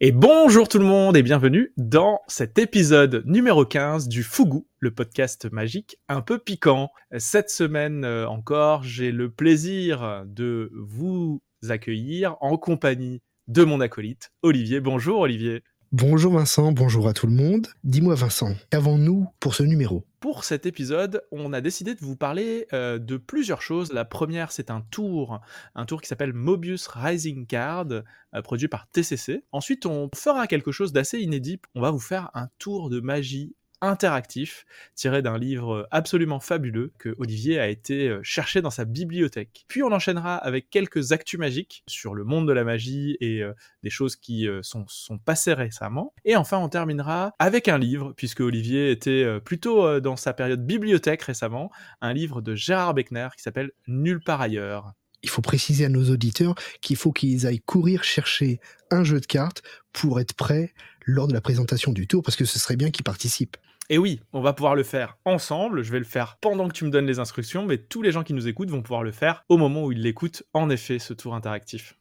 Et 0.00 0.10
bonjour 0.10 0.68
tout 0.68 0.80
le 0.80 0.84
monde 0.84 1.16
et 1.16 1.22
bienvenue 1.22 1.72
dans 1.76 2.20
cet 2.26 2.58
épisode 2.58 3.22
numéro 3.26 3.64
15 3.64 4.08
du 4.08 4.24
Fougou, 4.24 4.66
le 4.80 4.90
podcast 4.90 5.48
magique 5.52 5.98
un 6.08 6.20
peu 6.20 6.40
piquant. 6.40 6.90
Cette 7.16 7.48
semaine 7.48 8.04
euh, 8.04 8.26
encore, 8.26 8.82
j'ai 8.82 9.12
le 9.12 9.30
plaisir 9.30 10.24
de 10.26 10.72
vous 10.74 11.42
accueillir 11.68 12.36
en 12.40 12.56
compagnie 12.56 13.22
de 13.46 13.62
mon 13.62 13.80
acolyte, 13.80 14.32
Olivier. 14.42 14.80
Bonjour 14.80 15.20
Olivier. 15.20 15.62
Bonjour 15.96 16.32
Vincent, 16.32 16.72
bonjour 16.72 17.06
à 17.06 17.12
tout 17.12 17.28
le 17.28 17.32
monde. 17.32 17.68
Dis-moi 17.84 18.16
Vincent, 18.16 18.56
qu'avons-nous 18.70 19.28
pour 19.38 19.54
ce 19.54 19.62
numéro? 19.62 20.04
Pour 20.18 20.42
cet 20.42 20.66
épisode, 20.66 21.22
on 21.30 21.52
a 21.52 21.60
décidé 21.60 21.94
de 21.94 22.00
vous 22.00 22.16
parler 22.16 22.66
euh, 22.72 22.98
de 22.98 23.16
plusieurs 23.16 23.62
choses. 23.62 23.92
La 23.92 24.04
première, 24.04 24.50
c'est 24.50 24.72
un 24.72 24.80
tour, 24.80 25.40
un 25.76 25.84
tour 25.84 26.02
qui 26.02 26.08
s'appelle 26.08 26.32
Mobius 26.32 26.88
Rising 26.88 27.46
Card, 27.46 27.86
euh, 27.92 28.42
produit 28.42 28.66
par 28.66 28.88
TCC. 28.88 29.44
Ensuite, 29.52 29.86
on 29.86 30.10
fera 30.16 30.48
quelque 30.48 30.72
chose 30.72 30.92
d'assez 30.92 31.20
inédit. 31.20 31.60
On 31.76 31.80
va 31.80 31.92
vous 31.92 32.00
faire 32.00 32.32
un 32.34 32.48
tour 32.58 32.90
de 32.90 32.98
magie 32.98 33.54
interactif 33.84 34.66
tiré 34.94 35.22
d'un 35.22 35.38
livre 35.38 35.86
absolument 35.90 36.40
fabuleux 36.40 36.92
que 36.98 37.14
Olivier 37.18 37.58
a 37.58 37.68
été 37.68 38.08
euh, 38.08 38.20
chercher 38.22 38.62
dans 38.62 38.70
sa 38.70 38.84
bibliothèque. 38.84 39.64
Puis 39.68 39.82
on 39.82 39.92
enchaînera 39.92 40.36
avec 40.36 40.70
quelques 40.70 41.12
actus 41.12 41.38
magiques 41.38 41.84
sur 41.86 42.14
le 42.14 42.24
monde 42.24 42.48
de 42.48 42.52
la 42.52 42.64
magie 42.64 43.16
et 43.20 43.42
euh, 43.42 43.52
des 43.82 43.90
choses 43.90 44.16
qui 44.16 44.48
euh, 44.48 44.60
sont, 44.62 44.84
sont 44.88 45.18
passées 45.18 45.54
récemment. 45.54 46.12
Et 46.24 46.36
enfin 46.36 46.58
on 46.58 46.68
terminera 46.68 47.34
avec 47.38 47.68
un 47.68 47.78
livre, 47.78 48.12
puisque 48.16 48.40
Olivier 48.40 48.90
était 48.90 49.40
plutôt 49.40 50.00
dans 50.00 50.16
sa 50.16 50.32
période 50.32 50.64
bibliothèque 50.64 51.22
récemment, 51.22 51.70
un 52.00 52.12
livre 52.12 52.40
de 52.40 52.54
Gérard 52.54 52.94
Beckner 52.94 53.28
qui 53.36 53.42
s'appelle 53.42 53.72
Nulle 53.86 54.20
part 54.20 54.40
ailleurs 54.40 54.94
il 55.24 55.30
faut 55.30 55.42
préciser 55.42 55.86
à 55.86 55.88
nos 55.88 56.10
auditeurs 56.10 56.54
qu'il 56.82 56.96
faut 56.96 57.10
qu'ils 57.10 57.46
aillent 57.46 57.62
courir 57.62 58.04
chercher 58.04 58.60
un 58.90 59.02
jeu 59.02 59.20
de 59.20 59.26
cartes 59.26 59.62
pour 59.92 60.20
être 60.20 60.34
prêts 60.34 60.74
lors 61.06 61.26
de 61.26 61.32
la 61.32 61.40
présentation 61.40 61.92
du 61.92 62.06
tour, 62.06 62.22
parce 62.22 62.36
que 62.36 62.44
ce 62.44 62.58
serait 62.58 62.76
bien 62.76 62.90
qu'ils 62.90 63.04
participent. 63.04 63.56
Et 63.90 63.98
oui, 63.98 64.20
on 64.32 64.40
va 64.40 64.54
pouvoir 64.54 64.74
le 64.74 64.82
faire 64.82 65.18
ensemble. 65.24 65.82
Je 65.82 65.92
vais 65.92 65.98
le 65.98 66.04
faire 66.04 66.38
pendant 66.40 66.68
que 66.68 66.72
tu 66.72 66.84
me 66.84 66.90
donnes 66.90 67.06
les 67.06 67.18
instructions, 67.18 67.66
mais 67.66 67.78
tous 67.78 68.02
les 68.02 68.12
gens 68.12 68.22
qui 68.22 68.32
nous 68.32 68.48
écoutent 68.48 68.70
vont 68.70 68.82
pouvoir 68.82 69.02
le 69.02 69.12
faire 69.12 69.44
au 69.48 69.58
moment 69.58 69.84
où 69.84 69.92
ils 69.92 70.00
l'écoutent, 70.00 70.42
en 70.54 70.70
effet, 70.70 70.98
ce 70.98 71.12
tour 71.12 71.34
interactif. 71.34 71.94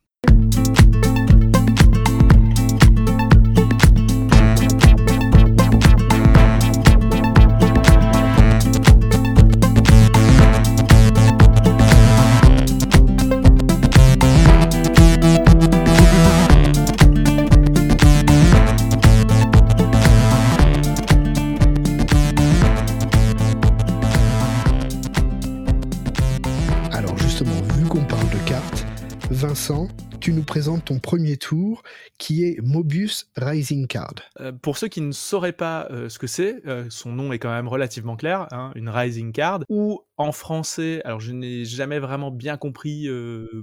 Présentes 30.53 30.85
ton 30.85 30.99
premier 30.99 31.37
tour 31.37 31.81
qui 32.19 32.43
est 32.43 32.61
Mobius 32.61 33.27
Rising 33.35 33.87
Card. 33.87 34.13
Euh, 34.39 34.51
pour 34.51 34.77
ceux 34.77 34.87
qui 34.87 35.01
ne 35.01 35.11
sauraient 35.11 35.51
pas 35.51 35.87
euh, 35.89 36.09
ce 36.09 36.19
que 36.19 36.27
c'est, 36.27 36.63
euh, 36.67 36.85
son 36.91 37.11
nom 37.11 37.33
est 37.33 37.39
quand 37.39 37.49
même 37.49 37.67
relativement 37.67 38.15
clair, 38.15 38.45
hein, 38.51 38.71
une 38.75 38.87
Rising 38.87 39.31
Card, 39.31 39.61
ou 39.67 40.01
en 40.17 40.31
français, 40.31 41.01
alors 41.05 41.19
je 41.19 41.31
n'ai 41.31 41.65
jamais 41.65 41.97
vraiment 41.97 42.29
bien 42.29 42.55
compris 42.55 43.09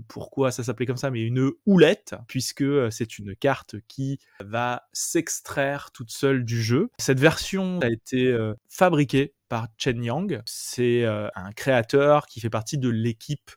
pourquoi 0.09 0.51
ça 0.51 0.65
s'appelait 0.65 0.85
comme 0.85 0.97
ça, 0.97 1.13
mais 1.13 1.23
une 1.23 1.53
houlette, 1.65 2.17
puisque 2.27 2.65
c'est 2.91 3.21
une 3.21 3.37
carte 3.37 3.77
qui 3.87 4.19
va 4.45 4.83
s'extraire 4.93 5.93
toute 5.93 6.11
seule 6.11 6.45
du 6.45 6.61
jeu. 6.61 6.91
Cette 6.99 7.21
version 7.21 7.79
a 7.83 7.89
été 7.89 8.37
fabriquée 8.69 9.33
par 9.49 9.69
Chen 9.79 10.03
Yang. 10.03 10.43
C'est 10.45 11.05
un 11.05 11.53
créateur 11.55 12.27
qui 12.27 12.41
fait 12.41 12.51
partie 12.51 12.79
de 12.79 12.89
l'équipe 12.89 13.53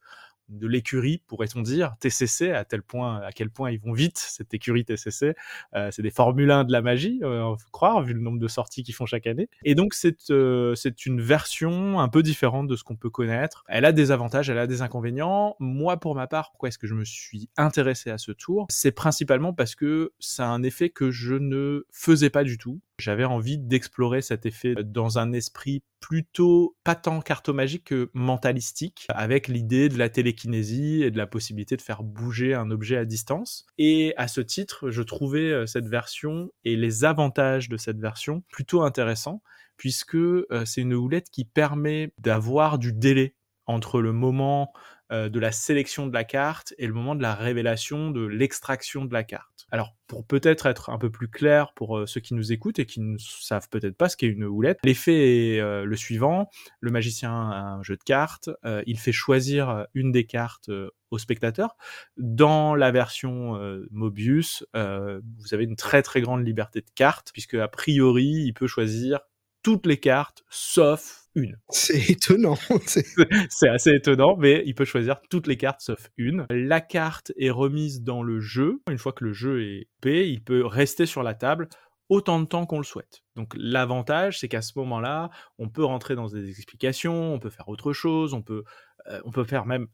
de 0.49 0.67
l'écurie, 0.67 1.21
pourrait-on 1.27 1.61
dire, 1.61 1.95
TCC, 1.99 2.51
à 2.51 2.65
tel 2.65 2.83
point, 2.83 3.21
à 3.21 3.31
quel 3.31 3.49
point 3.49 3.71
ils 3.71 3.79
vont 3.79 3.93
vite, 3.93 4.17
cette 4.17 4.53
écurie 4.53 4.85
TCC. 4.85 5.35
Euh, 5.75 5.89
c'est 5.91 6.01
des 6.01 6.11
Formule 6.11 6.51
1 6.51 6.65
de 6.65 6.71
la 6.71 6.81
magie, 6.81 7.19
euh, 7.23 7.43
on 7.43 7.57
faut 7.57 7.69
croire, 7.71 8.01
vu 8.01 8.13
le 8.13 8.19
nombre 8.19 8.39
de 8.39 8.47
sorties 8.47 8.83
qu'ils 8.83 8.95
font 8.95 9.05
chaque 9.05 9.27
année. 9.27 9.49
Et 9.63 9.75
donc, 9.75 9.93
c'est 9.93 10.29
euh, 10.29 10.75
c'est 10.75 11.05
une 11.05 11.21
version 11.21 11.99
un 11.99 12.09
peu 12.09 12.23
différente 12.23 12.67
de 12.67 12.75
ce 12.75 12.83
qu'on 12.83 12.95
peut 12.95 13.09
connaître. 13.09 13.63
Elle 13.67 13.85
a 13.85 13.91
des 13.91 14.11
avantages, 14.11 14.49
elle 14.49 14.57
a 14.57 14.67
des 14.67 14.81
inconvénients. 14.81 15.55
Moi, 15.59 15.97
pour 15.97 16.15
ma 16.15 16.27
part, 16.27 16.51
pourquoi 16.51 16.69
est-ce 16.69 16.77
que 16.77 16.87
je 16.87 16.95
me 16.95 17.05
suis 17.05 17.49
intéressé 17.57 18.09
à 18.09 18.17
ce 18.17 18.31
tour? 18.31 18.65
C'est 18.69 18.91
principalement 18.91 19.53
parce 19.53 19.75
que 19.75 20.13
c'est 20.19 20.43
un 20.43 20.63
effet 20.63 20.89
que 20.89 21.11
je 21.11 21.35
ne 21.35 21.85
faisais 21.91 22.29
pas 22.29 22.43
du 22.43 22.57
tout. 22.57 22.79
J'avais 22.99 23.25
envie 23.25 23.57
d'explorer 23.57 24.21
cet 24.21 24.45
effet 24.45 24.75
dans 24.83 25.17
un 25.17 25.33
esprit 25.33 25.83
plutôt 25.99 26.75
pas 26.83 26.95
tant 26.95 27.21
cartomagique 27.21 27.85
que 27.85 28.11
mentalistique, 28.13 29.05
avec 29.09 29.47
l'idée 29.47 29.89
de 29.89 29.97
la 29.97 30.09
télékinésie 30.09 31.01
et 31.01 31.11
de 31.11 31.17
la 31.17 31.25
possibilité 31.25 31.75
de 31.75 31.81
faire 31.81 32.03
bouger 32.03 32.53
un 32.53 32.69
objet 32.71 32.97
à 32.97 33.05
distance. 33.05 33.65
Et 33.77 34.13
à 34.17 34.27
ce 34.27 34.41
titre, 34.41 34.89
je 34.89 35.01
trouvais 35.01 35.51
euh, 35.51 35.65
cette 35.65 35.87
version 35.87 36.51
et 36.65 36.75
les 36.75 37.03
avantages 37.05 37.69
de 37.69 37.77
cette 37.77 37.99
version 37.99 38.43
plutôt 38.49 38.83
intéressants, 38.83 39.41
puisque 39.77 40.15
euh, 40.15 40.65
c'est 40.65 40.81
une 40.81 40.93
houlette 40.93 41.29
qui 41.29 41.45
permet 41.45 42.13
d'avoir 42.19 42.77
du 42.77 42.93
délai 42.93 43.35
entre 43.65 44.01
le 44.01 44.11
moment 44.11 44.73
euh, 45.11 45.27
de 45.27 45.39
la 45.39 45.51
sélection 45.51 46.07
de 46.07 46.13
la 46.13 46.23
carte 46.23 46.73
et 46.77 46.87
le 46.87 46.93
moment 46.93 47.13
de 47.13 47.21
la 47.21 47.35
révélation 47.35 48.09
de 48.09 48.25
l'extraction 48.25 49.03
de 49.03 49.13
la 49.13 49.23
carte. 49.23 49.67
Alors, 49.69 49.95
pour 50.07 50.25
peut-être 50.25 50.65
être 50.65 50.89
un 50.89 50.97
peu 50.97 51.09
plus 51.09 51.27
clair 51.27 51.73
pour 51.75 51.97
euh, 51.97 52.05
ceux 52.05 52.21
qui 52.21 52.33
nous 52.33 52.53
écoutent 52.53 52.79
et 52.79 52.85
qui 52.85 53.01
ne 53.01 53.17
savent 53.17 53.67
peut-être 53.69 53.97
pas 53.97 54.07
ce 54.07 54.15
qu'est 54.15 54.27
une 54.27 54.45
houlette, 54.45 54.79
l'effet 54.83 55.55
est 55.55 55.59
euh, 55.59 55.83
le 55.83 55.95
suivant. 55.97 56.49
Le 56.79 56.89
magicien 56.89 57.31
a 57.31 57.55
un 57.55 57.83
jeu 57.83 57.97
de 57.97 58.03
cartes, 58.03 58.49
il 58.85 58.97
fait 58.97 59.11
choisir 59.11 59.85
une 59.93 60.11
des 60.11 60.25
cartes 60.25 60.69
au 61.11 61.17
spectateur. 61.17 61.75
Dans 62.17 62.73
la 62.75 62.91
version 62.91 63.59
Mobius, 63.91 64.65
vous 64.73 65.53
avez 65.53 65.63
une 65.63 65.75
très 65.75 66.01
très 66.01 66.21
grande 66.21 66.45
liberté 66.45 66.81
de 66.81 66.89
cartes, 66.95 67.31
puisque 67.33 67.55
a 67.55 67.67
priori, 67.67 68.45
il 68.45 68.53
peut 68.53 68.67
choisir 68.67 69.19
toutes 69.63 69.85
les 69.85 69.97
cartes 69.97 70.43
sauf 70.49 71.22
une. 71.35 71.57
C'est 71.69 72.09
étonnant. 72.09 72.57
c'est 73.49 73.69
assez 73.69 73.91
étonnant, 73.91 74.35
mais 74.37 74.63
il 74.65 74.75
peut 74.75 74.85
choisir 74.85 75.21
toutes 75.29 75.47
les 75.47 75.57
cartes 75.57 75.81
sauf 75.81 76.09
une. 76.17 76.45
La 76.49 76.81
carte 76.81 77.31
est 77.37 77.49
remise 77.49 78.01
dans 78.01 78.23
le 78.23 78.39
jeu. 78.39 78.81
Une 78.89 78.97
fois 78.97 79.13
que 79.13 79.23
le 79.23 79.33
jeu 79.33 79.63
est 79.63 79.87
payé, 80.01 80.27
il 80.27 80.43
peut 80.43 80.65
rester 80.65 81.05
sur 81.05 81.23
la 81.23 81.33
table 81.33 81.67
autant 82.09 82.39
de 82.39 82.45
temps 82.45 82.65
qu'on 82.65 82.77
le 82.77 82.83
souhaite. 82.83 83.21
Donc 83.35 83.53
l'avantage, 83.55 84.39
c'est 84.39 84.47
qu'à 84.47 84.61
ce 84.61 84.73
moment-là, 84.77 85.29
on 85.57 85.69
peut 85.69 85.83
rentrer 85.83 86.15
dans 86.15 86.27
des 86.27 86.49
explications, 86.49 87.33
on 87.33 87.39
peut 87.39 87.49
faire 87.49 87.69
autre 87.69 87.93
chose, 87.93 88.33
on 88.33 88.41
peut, 88.41 88.63
euh, 89.07 89.21
on 89.25 89.31
peut 89.31 89.45
faire 89.45 89.65
même 89.65 89.87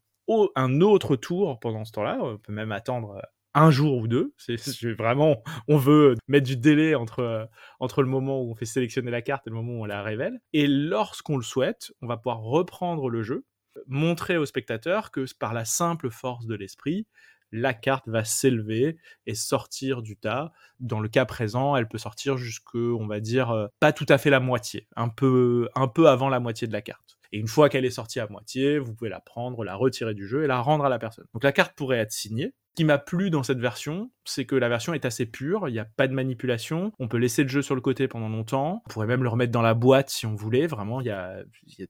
un 0.55 0.81
autre 0.81 1.15
tour 1.15 1.59
pendant 1.59 1.85
ce 1.85 1.91
temps-là. 1.93 2.19
On 2.21 2.37
peut 2.37 2.53
même 2.53 2.71
attendre 2.71 3.21
un 3.53 3.71
jour 3.71 3.97
ou 3.97 4.07
deux. 4.07 4.33
C'est 4.37 4.93
vraiment, 4.93 5.43
on 5.67 5.77
veut 5.77 6.15
mettre 6.27 6.47
du 6.47 6.57
délai 6.57 6.95
entre, 6.95 7.19
euh, 7.19 7.45
entre 7.79 8.01
le 8.01 8.09
moment 8.09 8.41
où 8.41 8.51
on 8.51 8.55
fait 8.55 8.65
sélectionner 8.65 9.11
la 9.11 9.21
carte 9.21 9.47
et 9.47 9.49
le 9.49 9.55
moment 9.55 9.73
où 9.73 9.83
on 9.83 9.85
la 9.85 10.03
révèle. 10.03 10.39
Et 10.53 10.67
lorsqu'on 10.67 11.37
le 11.37 11.43
souhaite, 11.43 11.91
on 12.01 12.07
va 12.07 12.17
pouvoir 12.17 12.39
reprendre 12.39 13.09
le 13.09 13.23
jeu, 13.23 13.45
montrer 13.87 14.37
au 14.37 14.45
spectateur 14.45 15.11
que 15.11 15.25
par 15.39 15.53
la 15.53 15.65
simple 15.65 16.09
force 16.09 16.45
de 16.45 16.55
l'esprit, 16.55 17.07
la 17.51 17.73
carte 17.73 18.07
va 18.07 18.23
s'élever 18.23 18.97
et 19.25 19.35
sortir 19.35 20.01
du 20.01 20.15
tas. 20.17 20.51
Dans 20.79 20.99
le 20.99 21.09
cas 21.09 21.25
présent, 21.25 21.75
elle 21.75 21.87
peut 21.87 21.97
sortir 21.97 22.37
jusque, 22.37 22.75
on 22.75 23.07
va 23.07 23.19
dire, 23.19 23.51
euh, 23.51 23.67
pas 23.79 23.91
tout 23.91 24.05
à 24.09 24.17
fait 24.17 24.29
la 24.29 24.39
moitié, 24.39 24.87
un 24.95 25.09
peu, 25.09 25.67
un 25.75 25.87
peu 25.87 26.07
avant 26.07 26.29
la 26.29 26.39
moitié 26.39 26.67
de 26.67 26.73
la 26.73 26.81
carte. 26.81 27.17
Et 27.31 27.37
une 27.37 27.47
fois 27.47 27.69
qu'elle 27.69 27.85
est 27.85 27.91
sortie 27.91 28.19
à 28.19 28.27
moitié, 28.27 28.79
vous 28.79 28.93
pouvez 28.93 29.09
la 29.09 29.19
prendre, 29.19 29.63
la 29.63 29.75
retirer 29.75 30.13
du 30.13 30.27
jeu 30.27 30.43
et 30.43 30.47
la 30.47 30.61
rendre 30.61 30.85
à 30.85 30.89
la 30.89 30.99
personne. 30.99 31.25
Donc 31.33 31.43
la 31.43 31.51
carte 31.51 31.75
pourrait 31.75 31.99
être 31.99 32.11
signée, 32.11 32.53
qui 32.75 32.85
m'a 32.85 32.97
plu 32.97 33.29
dans 33.29 33.43
cette 33.43 33.59
version, 33.59 34.11
c'est 34.23 34.45
que 34.45 34.55
la 34.55 34.69
version 34.69 34.93
est 34.93 35.05
assez 35.05 35.25
pure, 35.25 35.67
il 35.67 35.73
n'y 35.73 35.79
a 35.79 35.85
pas 35.85 36.07
de 36.07 36.13
manipulation, 36.13 36.93
on 36.99 37.07
peut 37.07 37.17
laisser 37.17 37.43
le 37.43 37.49
jeu 37.49 37.61
sur 37.61 37.75
le 37.75 37.81
côté 37.81 38.07
pendant 38.07 38.29
longtemps, 38.29 38.83
on 38.85 38.89
pourrait 38.89 39.07
même 39.07 39.23
le 39.23 39.29
remettre 39.29 39.51
dans 39.51 39.61
la 39.61 39.73
boîte 39.73 40.09
si 40.09 40.25
on 40.25 40.35
voulait, 40.35 40.67
vraiment, 40.67 41.01
il 41.01 41.07
y 41.07 41.11
a, 41.11 41.43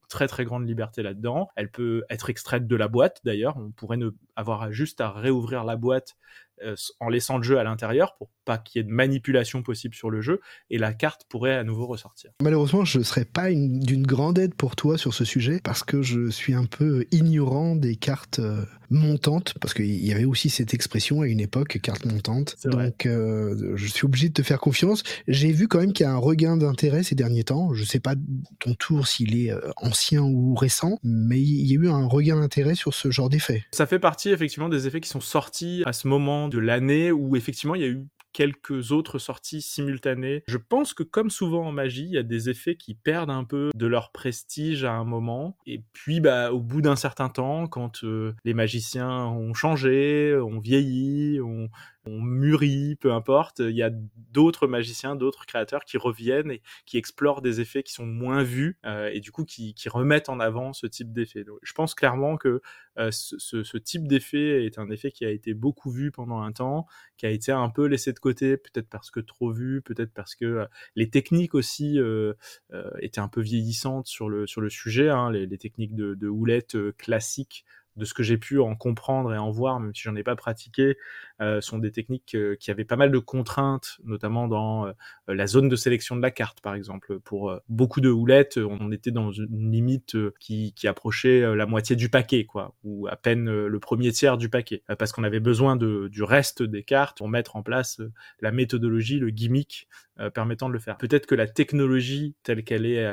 très 0.08 0.28
très 0.28 0.46
grande 0.46 0.68
liberté 0.68 1.04
là-dedans. 1.04 1.50
Elle 1.56 1.70
peut 1.70 2.04
être 2.10 2.30
extraite 2.30 2.66
de 2.66 2.76
la 2.76 2.88
boîte 2.88 3.20
d'ailleurs, 3.24 3.58
on 3.58 3.72
pourrait 3.72 3.98
ne 3.98 4.10
avoir 4.36 4.72
juste 4.72 5.02
à 5.02 5.12
réouvrir 5.12 5.64
la 5.64 5.76
boîte 5.76 6.16
en 7.00 7.10
laissant 7.10 7.38
le 7.38 7.44
jeu 7.44 7.58
à 7.58 7.64
l'intérieur 7.64 8.16
pour 8.18 8.30
pas 8.46 8.58
qu'il 8.58 8.80
y 8.80 8.82
ait 8.82 8.88
de 8.88 8.94
manipulation 8.94 9.62
possible 9.62 9.94
sur 9.94 10.10
le 10.10 10.22
jeu 10.22 10.42
et 10.70 10.78
la 10.78 10.94
carte 10.94 11.26
pourrait 11.30 11.56
à 11.56 11.64
nouveau 11.64 11.86
ressortir. 11.86 12.32
Malheureusement, 12.42 12.86
je 12.86 13.00
ne 13.00 13.04
serais 13.04 13.26
pas 13.26 13.52
d'une 13.52 14.06
grande 14.06 14.40
aide 14.40 14.56
pour 14.56 14.76
toi 14.76 14.98
sur 14.98 15.14
ce 15.14 15.26
sujet 15.26 15.60
parce 15.64 15.84
que 15.84 16.02
je 16.02 16.30
suis 16.30 16.54
un 16.54 16.66
peu 16.66 17.06
ignorant 17.12 17.76
des 17.76 17.96
cartes 17.96 18.40
euh, 18.40 18.66
montantes 18.90 19.54
parce 19.62 19.74
qu'il 19.74 20.04
y 20.04 20.12
avait 20.12 20.26
aussi 20.26 20.50
cette 20.50 20.74
expression 20.74 21.22
à 21.22 21.28
une 21.28 21.40
époque, 21.40 21.80
carte 21.82 22.06
montante. 22.06 22.56
Donc, 22.66 23.06
euh, 23.06 23.76
je 23.76 23.88
suis 23.88 24.06
obligé 24.06 24.30
de 24.30 24.34
te 24.34 24.42
faire 24.42 24.60
confiance. 24.60 25.04
J'ai 25.28 25.52
vu 25.52 25.68
quand 25.68 25.80
même 25.80 25.94
qu'il 25.94 26.06
y 26.06 26.10
a 26.10 26.12
un 26.12 26.18
regain 26.18 26.58
d'intérêt 26.58 27.04
ces 27.04 27.16
derniers 27.16 27.44
temps. 27.44 27.74
Je 27.74 27.84
sais 27.84 28.00
pas 28.00 28.16
ton 28.60 28.74
tour 28.74 29.08
s'il 29.08 29.38
est 29.38 29.54
ancien 29.78 30.24
ou 30.24 30.56
récent, 30.56 31.00
mais 31.04 31.40
il 31.40 31.68
y 31.68 31.78
a 31.78 31.82
eu 31.82 31.90
un 31.90 32.08
regain 32.08 32.40
d'intérêt 32.40 32.76
sur 32.76 32.94
ce 32.94 33.12
genre 33.12 33.30
d'effet. 33.30 33.64
Ça 33.72 33.86
fait 33.86 34.00
partie 34.00 34.30
effectivement 34.30 34.70
des 34.70 34.88
effets 34.88 35.02
qui 35.02 35.10
sont 35.10 35.22
sortis 35.22 35.84
à 35.86 35.94
ce 35.94 36.08
moment 36.08 36.49
de 36.50 36.60
l'année 36.60 37.12
où 37.12 37.36
effectivement 37.36 37.76
il 37.76 37.82
y 37.82 37.86
a 37.86 37.90
eu 37.90 38.08
quelques 38.34 38.92
autres 38.92 39.20
sorties 39.20 39.62
simultanées. 39.62 40.44
Je 40.48 40.58
pense 40.58 40.94
que 40.94 41.04
comme 41.04 41.30
souvent 41.30 41.68
en 41.68 41.72
magie, 41.72 42.06
il 42.06 42.12
y 42.12 42.18
a 42.18 42.24
des 42.24 42.50
effets 42.50 42.76
qui 42.76 42.94
perdent 42.94 43.32
un 43.32 43.44
peu 43.44 43.72
de 43.74 43.88
leur 43.88 44.12
prestige 44.12 44.84
à 44.84 44.94
un 44.94 45.04
moment. 45.04 45.58
Et 45.66 45.84
puis, 45.94 46.20
bah, 46.20 46.52
au 46.52 46.60
bout 46.60 46.82
d'un 46.82 46.96
certain 46.96 47.30
temps, 47.30 47.68
quand 47.68 48.04
euh, 48.04 48.34
les 48.46 48.54
magiciens 48.54 49.26
ont 49.26 49.54
changé, 49.54 50.36
ont 50.36 50.60
vieilli, 50.60 51.42
ont, 51.42 51.70
on 52.10 52.22
mûrit, 52.22 52.96
peu 52.96 53.14
importe. 53.14 53.60
Il 53.60 53.76
y 53.76 53.84
a 53.84 53.92
d'autres 54.32 54.68
magiciens, 54.68 55.16
d'autres 55.16 55.46
créateurs 55.46 55.86
qui 55.86 55.98
reviennent 55.98 56.52
et 56.52 56.62
qui 56.86 56.98
explorent 56.98 57.42
des 57.42 57.62
effets 57.62 57.84
qui 57.84 57.94
sont 57.94 58.06
moins 58.06 58.44
vus 58.44 58.78
euh, 58.86 59.10
et 59.14 59.20
du 59.20 59.32
coup 59.32 59.46
qui, 59.46 59.74
remettent 59.90 60.30
en 60.30 60.40
avant 60.40 60.74
ce 60.74 60.86
type 60.88 61.12
d'effet. 61.12 61.44
Je 61.64 61.74
pense 61.74 61.96
clairement 61.96 62.38
que 62.38 62.62
euh, 62.98 63.10
ce, 63.12 63.78
type 63.78 64.08
d'effet 64.08 64.66
est 64.66 64.78
un 64.78 64.90
effet 64.90 65.12
qui 65.12 65.26
a 65.26 65.32
été 65.32 65.54
beaucoup 65.54 65.90
vu 65.90 66.12
pendant 66.12 66.42
un 66.42 66.52
temps, 66.52 66.86
qui 67.18 67.26
a 67.26 67.30
été 67.30 67.52
un 67.52 67.70
peu 67.70 67.86
laissé 67.86 68.14
de 68.14 68.20
côté, 68.20 68.58
peut-être 68.58 68.90
parce 68.90 69.10
que 69.10 69.20
trop 69.20 69.52
vu, 69.52 69.82
peut-être 69.82 70.14
parce 70.14 70.36
que 70.36 70.46
euh, 70.46 70.66
les 70.96 71.10
techniques 71.10 71.56
aussi 71.56 72.00
étaient 73.00 73.22
un 73.22 73.28
peu 73.28 73.42
vieillissantes 73.42 74.08
sur 74.08 74.30
le 74.30 74.46
sur 74.48 74.62
le 74.62 74.70
sujet. 74.70 75.10
Hein. 75.10 75.32
les, 75.32 75.58
techniques 75.58 75.96
de, 75.96 76.14
de 76.14 76.28
houlette 76.28 76.78
classiques 76.98 77.66
de 77.96 78.06
ce 78.06 78.14
que 78.14 78.24
j'ai 78.24 78.38
pu 78.38 78.60
en 78.60 78.76
comprendre 78.76 79.34
et 79.34 79.38
en 79.38 79.52
voir, 79.52 79.80
même 79.80 79.94
si 79.94 80.04
j'en 80.04 80.16
ai 80.16 80.24
pas 80.24 80.36
pratiqué, 80.36 80.98
euh, 81.42 81.62
sont 81.62 81.78
des 81.78 81.92
techniques 81.92 82.36
euh, 82.36 82.56
qui 82.60 82.72
avaient 82.72 82.86
pas 82.86 82.96
mal 82.96 83.12
de 83.12 83.20
contraintes, 83.20 83.98
notamment 84.04 84.48
dans 84.48 84.88
euh, 84.88 84.94
la 85.28 85.48
zone 85.48 85.70
de 85.70 85.76
sélection 85.76 86.16
de 86.16 86.22
la 86.22 86.32
carte, 86.32 86.62
par 86.62 86.76
exemple. 86.76 87.20
Pour 87.20 87.54
beaucoup 87.70 88.02
de 88.02 88.10
houlettes, 88.10 88.58
on 88.58 88.92
était 88.92 89.12
dans 89.12 89.32
une 89.32 89.72
limite 89.72 90.18
qui, 90.40 90.74
approchait 90.86 91.56
la 91.56 91.66
moitié 91.66 91.96
du 91.96 92.10
paquet, 92.10 92.46
quoi, 92.46 92.74
ou 92.84 93.08
à 93.08 93.16
peine 93.16 93.66
le 93.66 93.80
premier 93.80 94.12
tiers 94.12 94.38
du 94.38 94.50
paquet, 94.50 94.84
parce 94.98 95.12
qu'on 95.12 95.24
avait 95.24 95.40
besoin 95.40 95.76
de, 95.76 96.08
du 96.08 96.24
reste 96.24 96.64
des 96.64 96.84
cartes 96.84 97.18
pour 97.18 97.30
mettre 97.30 97.56
en 97.56 97.64
place 97.64 98.02
la 98.42 98.52
méthodologie, 98.52 99.20
le 99.20 99.30
gimmick 99.30 99.88
permettant 100.34 100.68
de 100.68 100.74
le 100.74 100.80
faire. 100.80 100.98
Peut-être 100.98 101.26
que 101.26 101.36
la 101.36 101.48
technologie 101.48 102.36
telle 102.44 102.64
qu'elle 102.64 102.86
est 102.86 103.08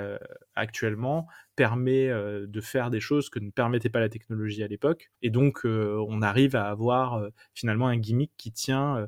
actuellement 0.55 1.27
permet 1.55 2.09
de 2.09 2.61
faire 2.61 2.91
des 2.91 3.01
choses 3.01 3.31
que 3.31 3.39
ne 3.39 3.51
permettait 3.51 3.89
pas 3.89 4.01
la 4.01 4.09
technologie 4.09 4.63
à 4.63 4.67
l'époque, 4.69 5.11
et 5.23 5.31
donc 5.31 5.61
on 5.65 6.23
arrive 6.23 6.57
à 6.57 6.69
avoir 6.69 7.23
finalement 7.55 7.89
un 7.89 7.97
gimmick 7.97 8.33
qui 8.37 8.53
tient 8.53 8.97
euh, 8.97 9.07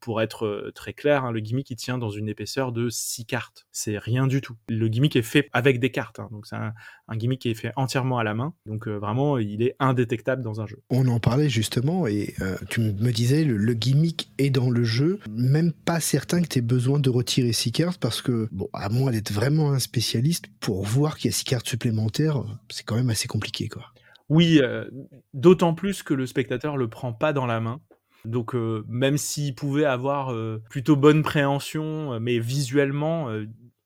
pour 0.00 0.22
être 0.22 0.46
euh, 0.46 0.72
très 0.74 0.92
clair, 0.92 1.24
hein, 1.24 1.32
le 1.32 1.40
gimmick 1.40 1.66
qui 1.66 1.76
tient 1.76 1.98
dans 1.98 2.10
une 2.10 2.28
épaisseur 2.28 2.72
de 2.72 2.88
6 2.88 3.26
cartes. 3.26 3.66
C'est 3.72 3.98
rien 3.98 4.26
du 4.26 4.40
tout. 4.40 4.54
Le 4.68 4.88
gimmick 4.88 5.16
est 5.16 5.22
fait 5.22 5.48
avec 5.52 5.80
des 5.80 5.90
cartes, 5.90 6.20
hein, 6.20 6.28
donc 6.30 6.46
c'est 6.46 6.56
un, 6.56 6.72
gimmick 7.16 7.40
qui 7.40 7.50
est 7.50 7.54
fait 7.54 7.72
entièrement 7.76 8.18
à 8.18 8.24
la 8.24 8.34
main. 8.34 8.54
Donc 8.66 8.86
euh, 8.86 8.98
vraiment, 8.98 9.38
il 9.38 9.62
est 9.62 9.74
indétectable 9.80 10.42
dans 10.42 10.60
un 10.60 10.66
jeu. 10.66 10.80
On 10.90 11.08
en 11.08 11.18
parlait 11.18 11.48
justement 11.48 12.06
et 12.06 12.34
tu 12.70 12.80
me 12.80 13.10
disais 13.10 13.44
le, 13.44 13.74
gimmick 13.74 14.30
est 14.38 14.50
dans 14.50 14.70
le 14.70 14.84
jeu. 14.84 15.18
Même 15.30 15.72
pas 15.72 16.00
certain 16.00 16.40
que 16.40 16.46
tu 16.46 16.58
aies 16.58 16.62
besoin 16.62 17.00
de 17.00 17.10
retirer 17.10 17.52
6 17.52 17.72
cartes 17.72 18.00
parce 18.00 18.22
que, 18.22 18.48
bon, 18.52 18.68
à 18.72 18.88
moins 18.88 19.10
d'être 19.10 19.32
vraiment 19.32 19.72
un 19.72 19.78
spécialiste, 19.78 20.46
pour 20.60 20.84
voir 20.84 21.16
qu'il 21.16 21.30
y 21.30 21.34
a 21.34 21.36
6 21.36 21.44
cartes 21.44 21.68
supplémentaires, 21.68 22.44
c'est 22.70 22.84
quand 22.84 22.96
même 22.96 23.10
assez 23.10 23.28
compliqué, 23.28 23.68
quoi. 23.68 23.86
Oui, 24.28 24.60
d'autant 25.32 25.74
plus 25.74 26.02
que 26.02 26.14
le 26.14 26.26
spectateur 26.26 26.76
le 26.76 26.88
prend 26.88 27.12
pas 27.12 27.32
dans 27.32 27.46
la 27.46 27.60
main. 27.60 27.80
Donc 28.24 28.54
euh, 28.54 28.84
même 28.88 29.16
s'il 29.16 29.54
pouvait 29.54 29.84
avoir 29.84 30.32
euh, 30.32 30.62
plutôt 30.70 30.96
bonne 30.96 31.22
préhension, 31.22 32.14
euh, 32.14 32.18
mais 32.20 32.38
visuellement, 32.38 33.28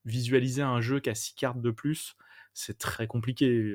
visualiser 0.05 0.63
un 0.63 0.81
jeu 0.81 1.01
qui 1.01 1.11
a 1.11 1.15
six 1.15 1.35
cartes 1.35 1.61
de 1.61 1.71
plus, 1.71 2.17
c'est 2.55 2.79
très 2.79 3.07
compliqué. 3.07 3.73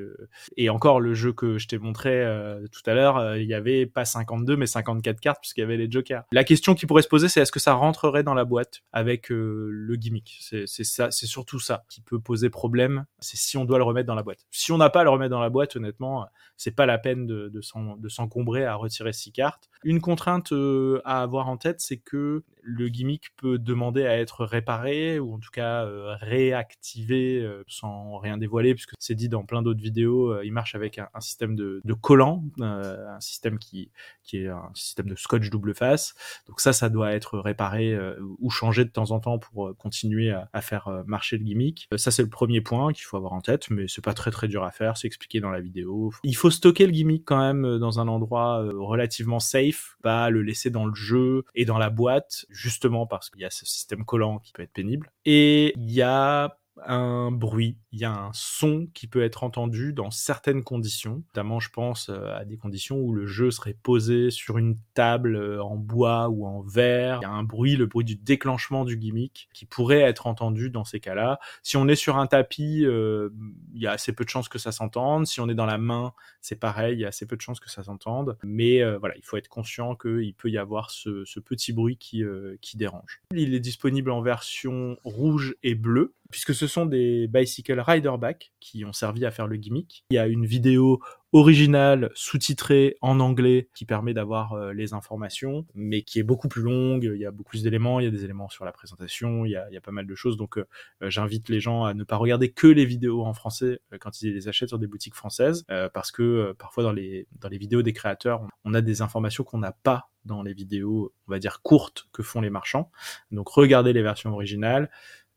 Et 0.56 0.70
encore, 0.70 1.00
le 1.00 1.14
jeu 1.14 1.34
que 1.34 1.58
je 1.58 1.68
t'ai 1.68 1.78
montré 1.78 2.26
tout 2.72 2.90
à 2.90 2.94
l'heure, 2.94 3.36
il 3.36 3.46
y 3.46 3.54
avait 3.54 3.86
pas 3.86 4.06
52, 4.06 4.56
mais 4.56 4.66
54 4.66 5.20
cartes, 5.20 5.40
puisqu'il 5.42 5.62
y 5.62 5.64
avait 5.64 5.78
les 5.78 5.90
jokers. 5.90 6.24
La 6.32 6.44
question 6.44 6.76
qui 6.76 6.86
pourrait 6.86 7.02
se 7.02 7.08
poser, 7.08 7.30
c'est 7.30 7.42
est-ce 7.42 7.52
que 7.52 7.60
ça 7.60 7.74
rentrerait 7.74 8.24
dans 8.24 8.34
la 8.34 8.46
boîte 8.46 8.82
avec 8.92 9.30
le 9.30 9.96
gimmick? 9.96 10.38
C'est 10.42 10.84
ça, 10.84 11.12
c'est 11.12 11.28
surtout 11.28 11.60
ça 11.60 11.86
qui 11.90 12.02
peut 12.02 12.20
poser 12.20 12.50
problème. 12.50 13.06
C'est 13.20 13.38
si 13.38 13.58
on 13.58 13.66
doit 13.66 13.78
le 13.78 13.84
remettre 13.84 14.08
dans 14.08 14.16
la 14.16 14.24
boîte. 14.24 14.46
Si 14.52 14.72
on 14.72 14.78
n'a 14.78 14.90
pas 14.90 15.02
à 15.02 15.04
le 15.04 15.10
remettre 15.10 15.32
dans 15.32 15.42
la 15.42 15.50
boîte, 15.50 15.76
honnêtement, 15.76 16.28
c'est 16.58 16.76
pas 16.76 16.86
la 16.86 16.98
peine 16.98 17.26
de, 17.26 17.50
de 17.50 18.10
s'encombrer 18.10 18.66
à 18.66 18.76
retirer 18.76 19.14
six 19.14 19.32
cartes. 19.32 19.70
Une 19.84 20.02
contrainte 20.02 20.52
euh, 20.52 21.02
à 21.06 21.22
avoir 21.22 21.48
en 21.48 21.58
tête, 21.58 21.80
c'est 21.80 21.98
que 21.98 22.44
le 22.68 22.90
gimmick 22.90 23.30
peut 23.38 23.58
demander 23.58 24.06
à 24.06 24.20
être 24.20 24.44
réparé 24.44 25.20
ou 25.20 25.36
en 25.36 25.40
tout 25.40 25.52
cas 25.52 25.86
euh, 25.86 26.16
réactivé 26.20 27.40
euh, 27.40 27.64
sans 27.68 28.18
rien 28.18 28.38
dévoiler, 28.38 28.74
puisque 28.74 28.92
c'est 29.00 29.16
dit 29.16 29.30
dans 29.30 29.46
plein 29.46 29.62
d'autres 29.62 29.82
vidéos. 29.82 30.42
il 30.42 30.52
marche 30.52 30.76
avec 30.76 31.00
un, 31.00 31.08
système 31.20 31.56
de, 31.56 31.82
de 31.84 31.94
collant, 31.94 32.44
un 32.60 33.20
système 33.22 33.58
qui, 33.58 33.90
qui 34.24 34.40
est 34.40 34.50
un 34.50 34.70
système 34.74 35.08
de 35.08 35.16
scotch 35.16 35.50
double 35.50 35.74
face. 35.74 36.14
Donc 36.48 36.60
ça, 36.60 36.74
ça 36.74 36.90
doit 36.90 37.14
être 37.14 37.40
réparé 37.40 37.98
ou 38.40 38.50
changé 38.50 38.84
de 38.84 38.90
temps 38.90 39.12
en 39.12 39.20
temps 39.20 39.40
pour 39.40 39.76
continuer 39.78 40.32
à, 40.32 40.50
à 40.52 40.62
faire 40.62 41.04
marcher 41.06 41.38
le 41.38 41.46
gimmick. 41.46 41.88
ça, 41.96 42.12
c'est 42.12 42.22
le 42.22 42.30
premier 42.30 42.62
point 42.62 42.92
qu'il 42.92 43.06
faut 43.06 43.18
avoir 43.18 43.34
en 43.34 43.42
tête, 43.42 43.70
mais 43.70 43.88
c'est 43.88 44.04
pas 44.04 44.14
très 44.14 44.32
très 44.32 44.48
dur 44.48 44.64
à 44.64 44.72
faire. 44.72 44.98
C'est 44.98 45.08
expliqué 45.08 45.40
dans 45.40 45.52
la 45.52 45.62
vidéo. 45.62 46.12
Il 46.24 46.36
faut 46.36 46.52
stocker 46.52 46.86
le 46.86 46.92
gimmick 46.92 47.24
quand 47.26 47.40
même 47.40 47.78
dans 47.78 48.00
un 48.00 48.08
endroit 48.08 48.64
relativement 48.74 49.40
safe, 49.40 49.98
pas 50.04 50.30
le 50.30 50.42
laisser 50.42 50.70
dans 50.70 50.86
le 50.86 50.96
jeu 50.96 51.44
et 51.56 51.66
dans 51.66 51.78
la 51.78 51.90
boîte, 51.90 52.46
justement 52.58 53.06
parce 53.06 53.30
qu'il 53.30 53.42
y 53.42 53.46
a 53.46 53.50
ce 53.52 53.66
système 53.66 54.04
collant 54.04 54.40
qui 54.40 54.52
peut 54.52 54.64
être 54.64 54.74
pénible. 54.74 55.12
Et 55.26 55.74
il 55.78 55.92
y 55.92 56.02
a 56.02 56.58
un 56.86 57.32
bruit, 57.32 57.78
il 57.92 58.00
y 58.00 58.06
a 58.06 58.12
un 58.12 58.32
son 58.34 58.88
qui 58.94 59.08
peut 59.08 59.24
être 59.24 59.44
entendu 59.44 59.94
dans 59.94 60.12
certaines 60.12 60.64
conditions. 60.64 61.24
Notamment, 61.30 61.60
je 61.60 61.70
pense 61.70 62.10
euh, 62.10 62.36
à 62.36 62.46
des 62.46 62.58
conditions 62.58 62.98
où 62.98 63.14
le 63.14 63.26
jeu 63.26 63.52
serait 63.52 63.78
posé 63.82 64.30
sur 64.32 64.58
une 64.58 64.78
table 64.94 65.36
euh, 65.36 65.64
en 65.64 65.76
bois 65.76 66.30
ou 66.30 66.46
en 66.46 66.62
verre. 66.62 67.20
Il 67.22 67.24
y 67.24 67.28
a 67.28 67.32
un 67.32 67.44
bruit, 67.44 67.76
le 67.76 67.86
bruit 67.86 68.06
du 68.06 68.16
déclenchement 68.16 68.86
du 68.86 68.98
gimmick, 68.98 69.50
qui 69.54 69.66
pourrait 69.66 70.02
être 70.02 70.28
entendu 70.28 70.70
dans 70.70 70.84
ces 70.84 71.00
cas-là. 71.00 71.40
Si 71.64 71.78
on 71.78 71.88
est 71.88 71.96
sur 71.96 72.18
un 72.18 72.28
tapis, 72.28 72.86
euh, 72.86 73.30
il 73.74 73.82
y 73.82 73.88
a 73.88 73.92
assez 73.92 74.14
peu 74.14 74.24
de 74.24 74.30
chances 74.30 74.50
que 74.50 74.60
ça 74.60 74.72
s'entende. 74.72 75.26
Si 75.26 75.40
on 75.40 75.50
est 75.50 75.56
dans 75.56 75.66
la 75.66 75.78
main, 75.78 76.14
c'est 76.42 76.60
pareil, 76.60 76.96
il 76.96 77.02
y 77.02 77.06
a 77.06 77.10
assez 77.10 77.26
peu 77.26 77.36
de 77.36 77.42
chances 77.42 77.60
que 77.60 77.70
ça 77.70 77.84
s'entende. 77.84 78.38
Mais 78.44 78.84
voilà, 78.98 79.16
il 79.18 79.24
faut 79.24 79.38
être 79.38 79.48
conscient 79.48 79.96
qu'il 79.96 80.34
peut 80.34 80.50
y 80.50 80.58
avoir 80.58 80.92
ce, 80.92 81.40
petit 81.40 81.74
bruit 81.74 81.98
qui, 81.98 82.24
qui 82.62 82.78
dérange. 82.78 83.22
Il 83.32 83.54
est 83.54 83.60
disponible 83.60 84.12
en 84.12 84.22
version 84.22 84.98
rouge 85.04 85.56
et 85.64 85.76
bleue 85.76 86.14
puisque 86.30 86.54
ce 86.54 86.68
sont 86.68 86.86
des 86.86 87.28
Bicycle 87.28 87.80
Riderback 87.80 88.52
qui 88.60 88.86
ont 88.86 88.94
servi 88.94 89.26
à 89.26 89.32
faire 89.32 89.48
le 89.48 89.58
gimmick. 89.58 90.04
Il 90.10 90.16
y 90.16 90.18
a 90.18 90.28
une 90.28 90.46
vidéo 90.46 91.02
originale 91.34 92.10
sous-titrée 92.16 92.96
en 93.02 93.20
anglais 93.20 93.70
qui 93.76 93.86
permet 93.86 94.14
d'avoir 94.14 94.54
euh, 94.54 94.72
les 94.72 94.94
informations, 94.94 95.66
mais 95.76 96.02
qui 96.02 96.20
est 96.20 96.24
beaucoup 96.24 96.48
plus 96.48 96.62
longue. 96.62 97.12
Il 97.14 97.20
y 97.20 97.26
a 97.26 97.32
beaucoup 97.32 97.50
plus 97.50 97.64
d'éléments, 97.64 98.00
il 98.00 98.06
y 98.06 98.08
a 98.08 98.12
des 98.12 98.24
éléments 98.24 98.50
sur 98.50 98.66
la 98.66 98.72
présentation, 98.72 99.46
il 99.46 99.52
y 99.52 99.56
a, 99.56 99.68
il 99.70 99.74
y 99.74 99.78
a 99.78 99.82
pas 99.82 99.92
mal 99.92 100.08
de 100.08 100.16
choses. 100.16 100.38
Donc 100.38 100.58
euh, 100.58 100.66
euh, 101.04 101.10
j'invite 101.10 101.50
les 101.50 101.60
gens 101.60 101.84
à 101.84 101.94
ne 101.94 102.04
pas 102.04 102.16
regarder 102.16 102.52
que 102.52 102.68
les 102.68 102.86
vidéos 102.86 103.26
en 103.26 103.34
français 103.34 103.80
quand 104.00 104.22
ils 104.22 104.34
les 104.34 104.48
achètent 104.48 104.70
sur 104.70 104.80
des 104.80 104.88
boutiques 104.88 105.16
françaises, 105.16 105.66
parce 105.94 106.12
que 106.12 106.54
parfois 106.58 106.84
dans 106.84 106.92
les, 106.92 107.28
dans 107.40 107.50
les 107.50 107.58
vidéos 107.58 107.82
des 107.82 107.94
créateurs, 107.94 108.48
on 108.64 108.74
a 108.74 108.82
des 108.82 109.02
informations 109.02 109.44
qu'on 109.44 109.60
n'a 109.60 109.72
pas 109.72 110.10
dans 110.26 110.44
les 110.44 110.54
vidéos, 110.54 111.14
on 111.28 111.32
va 111.32 111.40
dire 111.40 111.62
courtes 111.62 112.08
que 112.12 112.22
font 112.22 112.42
les 112.42 112.50
marchands. 112.50 112.92
Donc 113.32 113.50
regardez 113.50 113.94
les 113.94 114.04
versions 114.04 114.32
originales. 114.32 114.92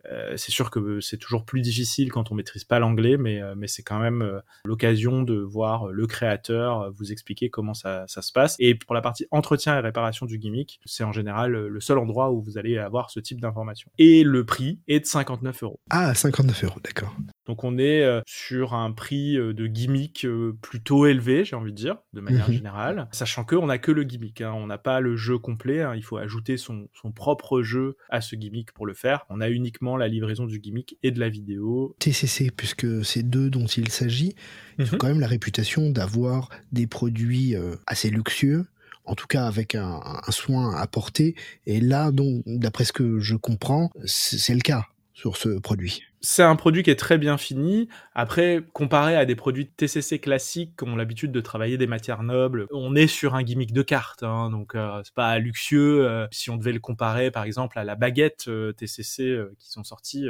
Euh, 0.07 0.37
c'est 0.37 0.51
sûr 0.51 0.71
que 0.71 1.01
c'est 1.01 1.19
toujours 1.19 1.45
plus 1.45 1.61
difficile 1.61 2.11
quand 2.11 2.31
on 2.31 2.35
maîtrise 2.35 2.65
pas 2.65 2.79
l'anglais, 2.79 3.17
mais, 3.17 3.41
euh, 3.41 3.55
mais 3.57 3.67
c'est 3.67 3.83
quand 3.83 3.99
même 3.99 4.23
euh, 4.23 4.41
l'occasion 4.65 5.23
de 5.23 5.35
voir 5.35 5.89
le 5.89 6.07
créateur 6.07 6.91
vous 6.93 7.13
expliquer 7.13 7.51
comment 7.51 7.75
ça, 7.75 8.05
ça, 8.07 8.23
se 8.23 8.33
passe. 8.33 8.57
Et 8.59 8.75
pour 8.75 8.95
la 8.95 9.01
partie 9.01 9.27
entretien 9.31 9.77
et 9.77 9.81
réparation 9.81 10.27
du 10.27 10.39
gimmick, 10.39 10.81
c'est 10.85 11.05
en 11.05 11.13
général 11.13 11.53
le 11.53 11.81
seul 11.81 11.99
endroit 11.99 12.31
où 12.31 12.43
vous 12.43 12.59
allez 12.59 12.79
avoir 12.79 13.11
ce 13.11 13.21
type 13.21 13.41
d'information. 13.41 13.91
Et 13.99 14.25
le 14.25 14.45
prix 14.45 14.81
est 14.89 15.01
de 15.01 15.07
59 15.07 15.63
euros. 15.63 15.81
Ah, 15.91 16.15
59 16.15 16.65
euros, 16.65 16.81
d'accord. 16.83 17.15
Donc 17.51 17.65
on 17.65 17.79
est 17.79 18.05
euh, 18.05 18.21
sur 18.27 18.75
un 18.75 18.93
prix 18.93 19.37
euh, 19.37 19.53
de 19.53 19.67
gimmick 19.67 20.25
euh, 20.25 20.57
plutôt 20.63 21.07
élevé, 21.07 21.45
j'ai 21.45 21.57
envie 21.57 21.73
de 21.73 21.77
dire, 21.77 21.97
de 22.13 22.21
manière 22.21 22.49
mhm. 22.49 22.55
générale, 22.55 23.09
sachant 23.11 23.43
qu'on 23.43 23.67
n'a 23.67 23.79
que 23.79 23.91
le 23.91 24.05
gimmick, 24.05 24.41
hein. 24.41 24.53
on 24.55 24.69
n'a 24.69 24.79
pas 24.79 25.01
le 25.01 25.17
jeu 25.17 25.37
complet, 25.37 25.83
hein. 25.83 25.97
il 25.97 26.05
faut 26.05 26.17
ajouter 26.17 26.57
son, 26.57 26.87
propre 27.13 27.63
jeu 27.63 27.97
à 28.09 28.21
ce 28.21 28.37
gimmick 28.37 28.71
pour 28.71 28.87
le 28.87 28.95
faire. 28.95 29.27
On 29.31 29.41
a 29.41 29.51
uniquement 29.51 29.97
la 29.97 30.07
livraison 30.07 30.47
du 30.47 30.61
gimmick 30.61 30.97
et 31.03 31.11
de 31.11 31.19
la 31.19 31.29
vidéo. 31.29 31.97
TCC, 31.99 32.53
puisque 32.57 33.05
c'est 33.05 33.29
d'eux 33.29 33.51
dont 33.51 33.67
il 33.67 33.89
s'agit, 33.89 34.37
ils 34.79 34.85
ont 34.85 34.93
mhm. 34.93 34.99
quand 34.99 35.09
même 35.09 35.21
la 35.21 35.27
réputation 35.27 35.91
d'avoir 35.91 36.51
des 36.71 36.87
produits 36.87 37.57
assez 37.89 38.11
luxueux, 38.11 38.65
en 39.07 39.17
tout 39.17 39.27
cas 39.27 39.49
avec 39.49 39.75
un, 39.75 40.01
un 40.25 40.31
soin 40.31 40.77
apporté. 40.77 41.35
Et 41.67 41.81
là, 41.81 42.13
d'après 42.47 42.85
ce 42.85 42.93
que 42.93 43.19
je 43.19 43.35
comprends, 43.35 43.91
c'est 44.05 44.55
le 44.55 44.61
cas 44.61 44.87
sur 45.15 45.37
ce 45.37 45.59
produit. 45.59 46.05
C'est 46.21 46.43
un 46.43 46.57
produit 46.57 46.83
qui 46.83 46.91
est 46.91 46.99
très 46.99 47.19
bien 47.19 47.39
fini. 47.39 47.89
Après, 48.15 48.63
comparé 48.73 49.17
à 49.17 49.25
des 49.25 49.35
produits 49.35 49.69
TCC 49.69 50.19
classiques 50.19 50.77
qui 50.77 50.85
ont 50.85 50.97
l'habitude 50.97 51.33
de 51.33 51.41
travailler 51.41 51.79
des 51.79 51.87
matières 51.87 52.23
nobles, 52.23 52.67
on 52.73 52.95
est 52.95 53.07
sur 53.07 53.35
un 53.35 53.43
gimmick 53.43 53.73
de 53.73 53.83
carte, 53.83 54.23
hein, 54.23 54.51
donc 54.51 54.75
euh, 54.75 55.01
c'est 55.05 55.15
pas 55.15 55.39
luxueux. 55.39 56.07
Euh, 56.07 56.27
si 56.31 56.51
on 56.51 56.57
devait 56.57 56.73
le 56.73 56.81
comparer, 56.81 57.31
par 57.31 57.45
exemple, 57.45 57.79
à 57.79 57.85
la 57.85 57.95
baguette 57.95 58.45
euh, 58.49 58.73
TCC 58.73 59.39
qui 59.59 59.71
sont 59.71 59.85
sorties, 59.85 60.27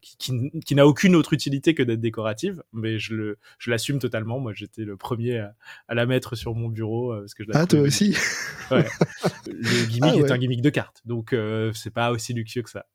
qui, 0.00 0.16
qui, 0.18 0.50
qui 0.64 0.74
n'a 0.74 0.86
aucune 0.86 1.14
autre 1.14 1.32
utilité 1.32 1.74
que 1.74 1.82
d'être 1.82 2.00
décorative, 2.00 2.62
mais 2.72 2.98
je 2.98 3.14
le, 3.14 3.38
je 3.58 3.70
l'assume 3.70 3.98
totalement. 3.98 4.38
Moi, 4.38 4.52
j'étais 4.54 4.82
le 4.82 4.96
premier 4.96 5.38
à, 5.38 5.54
à, 5.88 5.94
la 5.94 6.06
mettre 6.06 6.36
sur 6.36 6.54
mon 6.54 6.68
bureau 6.68 7.14
parce 7.18 7.34
que 7.34 7.44
je 7.44 7.50
Ah, 7.52 7.66
toi 7.66 7.80
aussi. 7.80 8.16
ouais. 8.70 8.86
Le 9.46 9.86
gimmick 9.86 10.14
ah 10.14 10.26
est 10.26 10.30
un 10.30 10.38
gimmick 10.38 10.62
de 10.62 10.70
carte, 10.70 11.02
donc 11.04 11.34
c'est 11.74 11.92
pas 11.92 12.10
aussi 12.12 12.32
luxueux 12.32 12.62
que 12.62 12.70
ça. 12.70 12.86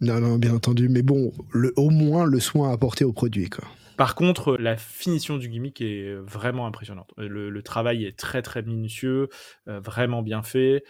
Non, 0.00 0.20
non, 0.20 0.36
bien 0.36 0.54
entendu. 0.54 0.88
Mais 0.88 1.02
bon, 1.02 1.32
au 1.76 1.90
moins 1.90 2.24
le 2.24 2.40
soin 2.40 2.72
apporté 2.72 3.04
au 3.04 3.12
produit. 3.12 3.48
Par 3.96 4.14
contre, 4.14 4.56
la 4.56 4.76
finition 4.76 5.38
du 5.38 5.48
gimmick 5.48 5.80
est 5.80 6.14
vraiment 6.14 6.66
impressionnante. 6.66 7.12
Le, 7.16 7.62
travail 7.62 8.04
est 8.04 8.16
très 8.16 8.42
très 8.42 8.62
minutieux, 8.62 9.28
euh, 9.66 9.80
vraiment 9.80 10.22
bien 10.22 10.42
fait. 10.44 10.84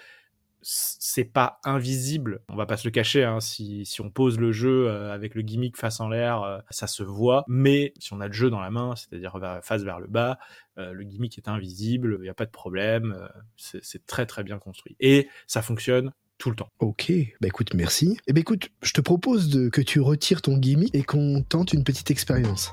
C'est 0.60 1.24
pas 1.24 1.60
invisible, 1.64 2.40
on 2.50 2.56
va 2.56 2.66
pas 2.66 2.76
se 2.76 2.86
le 2.86 2.90
cacher. 2.90 3.24
Hein. 3.24 3.40
Si, 3.40 3.86
si, 3.86 4.02
on 4.02 4.10
pose 4.10 4.38
le 4.38 4.52
jeu 4.52 4.88
euh, 4.88 5.10
avec 5.10 5.34
le 5.34 5.40
gimmick 5.40 5.78
face 5.78 6.00
en 6.00 6.08
l'air, 6.08 6.42
euh, 6.42 6.58
ça 6.68 6.86
se 6.86 7.02
voit. 7.02 7.44
Mais 7.48 7.94
si 7.98 8.12
on 8.12 8.20
a 8.20 8.26
le 8.26 8.32
jeu 8.34 8.50
dans 8.50 8.60
la 8.60 8.70
main, 8.70 8.94
c'est-à-dire 8.94 9.38
face 9.62 9.84
vers 9.84 10.00
le 10.00 10.08
bas, 10.08 10.38
le 10.76 11.02
gimmick 11.02 11.38
est 11.38 11.48
invisible, 11.48 12.16
il 12.20 12.22
n'y 12.22 12.28
a 12.28 12.34
pas 12.34 12.46
de 12.46 12.50
problème. 12.50 13.28
c'est 13.56 14.04
très 14.06 14.26
très 14.26 14.44
bien 14.44 14.58
construit 14.58 14.96
et 15.00 15.28
ça 15.46 15.62
fonctionne 15.62 16.12
tout 16.38 16.50
le 16.50 16.56
temps. 16.56 16.68
Ok, 16.78 17.12
bah 17.40 17.48
écoute, 17.48 17.74
merci. 17.74 18.12
Et 18.12 18.16
eh 18.28 18.32
bah 18.32 18.40
écoute, 18.40 18.70
je 18.82 18.92
te 18.92 19.00
propose 19.00 19.48
de, 19.50 19.68
que 19.68 19.80
tu 19.80 20.00
retires 20.00 20.40
ton 20.40 20.56
gimmick 20.56 20.94
et 20.94 21.02
qu'on 21.02 21.42
tente 21.42 21.72
une 21.72 21.84
petite 21.84 22.10
expérience. 22.10 22.72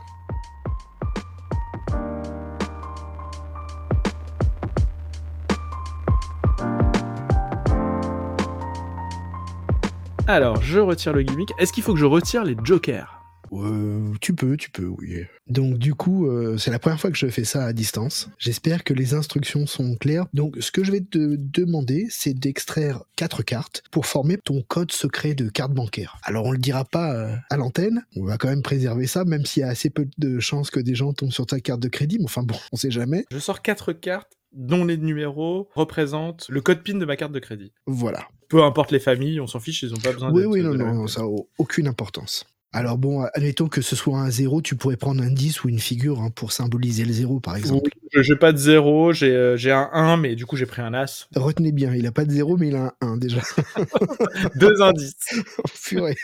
Alors, 10.27 10.59
je 10.61 10.79
retire 10.79 11.13
le 11.13 11.21
gimmick. 11.21 11.51
Est-ce 11.59 11.71
qu'il 11.71 11.83
faut 11.83 11.93
que 11.93 11.99
je 11.99 12.05
retire 12.05 12.43
les 12.43 12.55
jokers? 12.63 13.24
Euh, 13.51 14.13
tu 14.21 14.33
peux, 14.33 14.57
tu 14.57 14.69
peux, 14.69 14.87
oui. 14.87 15.23
Donc 15.47 15.77
du 15.77 15.93
coup, 15.93 16.27
euh, 16.27 16.57
c'est 16.57 16.71
la 16.71 16.79
première 16.79 16.99
fois 16.99 17.11
que 17.11 17.17
je 17.17 17.27
fais 17.27 17.43
ça 17.43 17.65
à 17.65 17.73
distance. 17.73 18.29
J'espère 18.39 18.83
que 18.83 18.93
les 18.93 19.13
instructions 19.13 19.65
sont 19.65 19.95
claires. 19.95 20.25
Donc 20.33 20.57
ce 20.59 20.71
que 20.71 20.83
je 20.83 20.91
vais 20.91 21.01
te 21.01 21.35
demander, 21.37 22.07
c'est 22.09 22.33
d'extraire 22.33 23.03
quatre 23.15 23.43
cartes 23.43 23.83
pour 23.91 24.05
former 24.05 24.37
ton 24.37 24.61
code 24.61 24.91
secret 24.91 25.35
de 25.35 25.49
carte 25.49 25.73
bancaire. 25.73 26.17
Alors 26.23 26.45
on 26.45 26.51
le 26.51 26.57
dira 26.57 26.85
pas 26.85 27.13
euh, 27.13 27.35
à 27.49 27.57
l'antenne, 27.57 28.05
on 28.15 28.23
va 28.23 28.37
quand 28.37 28.49
même 28.49 28.63
préserver 28.63 29.07
ça, 29.07 29.25
même 29.25 29.45
s'il 29.45 29.61
y 29.61 29.63
a 29.63 29.69
assez 29.69 29.89
peu 29.89 30.07
de 30.17 30.39
chances 30.39 30.71
que 30.71 30.79
des 30.79 30.95
gens 30.95 31.13
tombent 31.13 31.31
sur 31.31 31.45
ta 31.45 31.59
carte 31.59 31.79
de 31.79 31.89
crédit. 31.89 32.17
Mais 32.17 32.25
enfin 32.25 32.43
bon, 32.43 32.55
on 32.71 32.75
sait 32.75 32.91
jamais. 32.91 33.25
Je 33.31 33.39
sors 33.39 33.61
quatre 33.61 33.93
cartes 33.93 34.33
dont 34.55 34.85
les 34.85 34.97
numéros 34.97 35.69
représentent 35.75 36.47
le 36.49 36.61
code 36.61 36.81
PIN 36.81 36.97
de 36.97 37.05
ma 37.05 37.17
carte 37.17 37.33
de 37.33 37.39
crédit. 37.39 37.73
Voilà. 37.85 38.27
Peu 38.47 38.63
importe 38.63 38.91
les 38.91 38.99
familles, 38.99 39.39
on 39.41 39.47
s'en 39.47 39.59
fiche, 39.59 39.83
ils 39.83 39.91
n'ont 39.91 39.99
pas 39.99 40.13
besoin 40.13 40.31
de... 40.31 40.37
Oui, 40.37 40.45
oui, 40.45 40.61
non, 40.61 40.75
non, 40.75 41.07
ça 41.07 41.21
n'a 41.21 41.27
aucune 41.57 41.87
importance. 41.87 42.45
Alors 42.75 42.97
bon, 42.97 43.21
admettons 43.33 43.69
que 43.69 43.81
ce 43.81 43.95
soit 43.95 44.19
un 44.19 44.29
zéro, 44.29 44.61
tu 44.61 44.75
pourrais 44.75 44.97
prendre 44.97 45.23
un 45.23 45.31
10 45.31 45.63
ou 45.63 45.69
une 45.69 45.79
figure 45.79 46.19
hein, 46.19 46.29
pour 46.29 46.51
symboliser 46.51 47.05
le 47.05 47.13
zéro, 47.13 47.39
par 47.39 47.55
exemple. 47.55 47.89
Je 48.11 48.21
j'ai 48.21 48.35
pas 48.35 48.51
de 48.51 48.57
zéro, 48.57 49.13
euh, 49.23 49.55
j'ai 49.55 49.71
un 49.71 49.89
1, 49.93 50.17
mais 50.17 50.35
du 50.35 50.45
coup 50.45 50.57
j'ai 50.57 50.65
pris 50.65 50.81
un 50.81 50.93
as. 50.93 51.29
Retenez 51.37 51.71
bien, 51.71 51.95
il 51.95 52.05
a 52.05 52.11
pas 52.11 52.25
de 52.25 52.31
zéro, 52.31 52.57
mais 52.57 52.67
il 52.67 52.75
a 52.75 52.93
un 52.99 53.13
1 53.13 53.17
déjà. 53.17 53.39
Deux 54.55 54.81
indices. 54.81 55.15
Purée. 55.85 56.17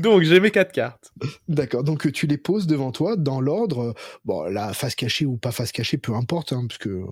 donc 0.00 0.24
j'ai 0.24 0.40
mes 0.40 0.50
quatre 0.50 0.72
cartes. 0.72 1.12
D'accord, 1.46 1.84
donc 1.84 2.10
tu 2.10 2.26
les 2.26 2.36
poses 2.36 2.66
devant 2.66 2.90
toi 2.90 3.14
dans 3.14 3.40
l'ordre, 3.40 3.94
bon 4.24 4.42
la 4.50 4.74
face 4.74 4.96
cachée 4.96 5.26
ou 5.26 5.36
pas 5.36 5.52
face 5.52 5.70
cachée, 5.70 5.98
peu 5.98 6.14
importe, 6.14 6.52
hein, 6.52 6.66
parce 6.68 6.78
que 6.78 7.04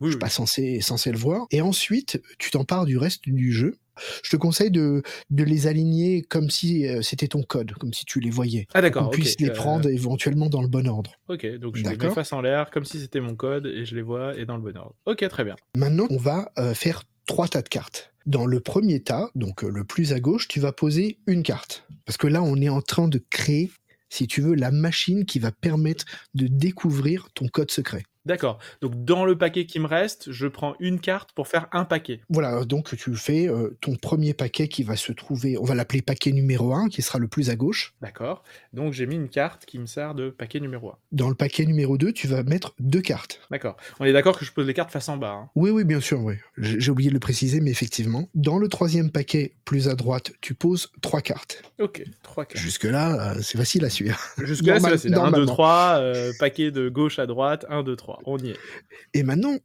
je 0.00 0.08
suis 0.08 0.18
pas 0.18 0.30
censé, 0.30 0.80
censé 0.80 1.12
le 1.12 1.18
voir. 1.18 1.46
Et 1.50 1.60
ensuite, 1.60 2.22
tu 2.38 2.50
t'empares 2.50 2.86
du 2.86 2.96
reste 2.96 3.28
du 3.28 3.52
jeu 3.52 3.76
je 4.22 4.30
te 4.30 4.36
conseille 4.36 4.70
de, 4.70 5.02
de 5.30 5.44
les 5.44 5.66
aligner 5.66 6.22
comme 6.22 6.50
si 6.50 6.86
euh, 6.86 7.02
c'était 7.02 7.28
ton 7.28 7.42
code, 7.42 7.72
comme 7.72 7.92
si 7.92 8.04
tu 8.04 8.20
les 8.20 8.30
voyais. 8.30 8.66
Ah 8.74 8.82
d'accord. 8.82 9.06
On 9.08 9.10
puisse 9.10 9.38
les 9.40 9.50
euh, 9.50 9.54
prendre 9.54 9.88
éventuellement 9.88 10.48
dans 10.48 10.62
le 10.62 10.68
bon 10.68 10.86
ordre. 10.88 11.12
Ok, 11.28 11.46
donc 11.58 11.76
je 11.76 11.84
les 11.84 11.96
mets 11.96 12.10
face 12.10 12.32
en 12.32 12.40
l'air 12.40 12.70
comme 12.70 12.84
si 12.84 13.00
c'était 13.00 13.20
mon 13.20 13.34
code 13.34 13.66
et 13.66 13.84
je 13.84 13.94
les 13.94 14.02
vois 14.02 14.36
et 14.36 14.46
dans 14.46 14.56
le 14.56 14.62
bon 14.62 14.76
ordre. 14.76 14.94
Ok, 15.06 15.26
très 15.28 15.44
bien. 15.44 15.56
Maintenant, 15.76 16.06
on 16.10 16.16
va 16.16 16.52
euh, 16.58 16.74
faire 16.74 17.04
trois 17.26 17.48
tas 17.48 17.62
de 17.62 17.68
cartes. 17.68 18.12
Dans 18.26 18.46
le 18.46 18.60
premier 18.60 19.00
tas, 19.00 19.30
donc 19.34 19.62
le 19.62 19.84
plus 19.84 20.12
à 20.14 20.20
gauche, 20.20 20.48
tu 20.48 20.58
vas 20.58 20.72
poser 20.72 21.18
une 21.26 21.42
carte. 21.42 21.86
Parce 22.06 22.16
que 22.16 22.26
là, 22.26 22.42
on 22.42 22.56
est 22.56 22.70
en 22.70 22.80
train 22.80 23.06
de 23.06 23.22
créer, 23.30 23.70
si 24.08 24.26
tu 24.26 24.40
veux, 24.40 24.54
la 24.54 24.70
machine 24.70 25.26
qui 25.26 25.38
va 25.38 25.52
permettre 25.52 26.06
de 26.34 26.46
découvrir 26.46 27.28
ton 27.34 27.48
code 27.48 27.70
secret. 27.70 28.04
D'accord. 28.26 28.58
Donc 28.80 29.04
dans 29.04 29.24
le 29.24 29.36
paquet 29.36 29.66
qui 29.66 29.78
me 29.78 29.86
reste, 29.86 30.32
je 30.32 30.46
prends 30.46 30.74
une 30.80 30.98
carte 30.98 31.32
pour 31.32 31.46
faire 31.46 31.68
un 31.72 31.84
paquet. 31.84 32.20
Voilà, 32.30 32.64
donc 32.64 32.96
tu 32.96 33.14
fais 33.16 33.48
euh, 33.48 33.76
ton 33.82 33.96
premier 33.96 34.32
paquet 34.32 34.68
qui 34.68 34.82
va 34.82 34.96
se 34.96 35.12
trouver, 35.12 35.58
on 35.58 35.64
va 35.64 35.74
l'appeler 35.74 36.00
paquet 36.00 36.32
numéro 36.32 36.72
1, 36.72 36.88
qui 36.88 37.02
sera 37.02 37.18
le 37.18 37.28
plus 37.28 37.50
à 37.50 37.56
gauche. 37.56 37.92
D'accord. 38.00 38.42
Donc 38.72 38.94
j'ai 38.94 39.06
mis 39.06 39.16
une 39.16 39.28
carte 39.28 39.66
qui 39.66 39.78
me 39.78 39.86
sert 39.86 40.14
de 40.14 40.30
paquet 40.30 40.58
numéro 40.60 40.90
1. 40.90 40.94
Dans 41.12 41.28
le 41.28 41.34
paquet 41.34 41.66
numéro 41.66 41.98
2, 41.98 42.12
tu 42.12 42.26
vas 42.26 42.42
mettre 42.42 42.74
deux 42.78 43.02
cartes. 43.02 43.40
D'accord. 43.50 43.76
On 44.00 44.06
est 44.06 44.12
d'accord 44.12 44.38
que 44.38 44.44
je 44.44 44.52
pose 44.52 44.66
les 44.66 44.74
cartes 44.74 44.90
face 44.90 45.08
en 45.10 45.18
bas. 45.18 45.32
Hein. 45.32 45.50
Oui, 45.54 45.70
oui, 45.70 45.84
bien 45.84 46.00
sûr, 46.00 46.20
oui. 46.22 46.34
J'ai 46.56 46.90
oublié 46.90 47.10
de 47.10 47.14
le 47.14 47.20
préciser, 47.20 47.60
mais 47.60 47.70
effectivement. 47.70 48.28
Dans 48.34 48.58
le 48.58 48.68
troisième 48.68 49.10
paquet, 49.10 49.52
plus 49.66 49.88
à 49.88 49.94
droite, 49.94 50.32
tu 50.40 50.54
poses 50.54 50.90
trois 51.02 51.20
cartes. 51.20 51.62
Ok, 51.78 52.02
trois 52.22 52.46
cartes. 52.46 52.62
Jusque-là, 52.62 53.32
euh, 53.32 53.42
c'est 53.42 53.58
facile 53.58 53.84
à 53.84 53.90
suivre. 53.90 54.18
Jusque-là, 54.38 54.80
c'est 54.80 54.90
facile. 54.90 55.14
1, 55.14 55.30
2, 55.30 55.46
3, 55.46 56.02
paquet 56.38 56.70
de 56.70 56.88
gauche 56.88 57.18
à 57.18 57.26
droite, 57.26 57.66
1, 57.68 57.82
2, 57.82 57.96
3. 57.96 58.13
On 58.24 58.38
y 58.38 58.50
est. 58.50 58.56
Et 59.14 59.22
maintenant, 59.22 59.56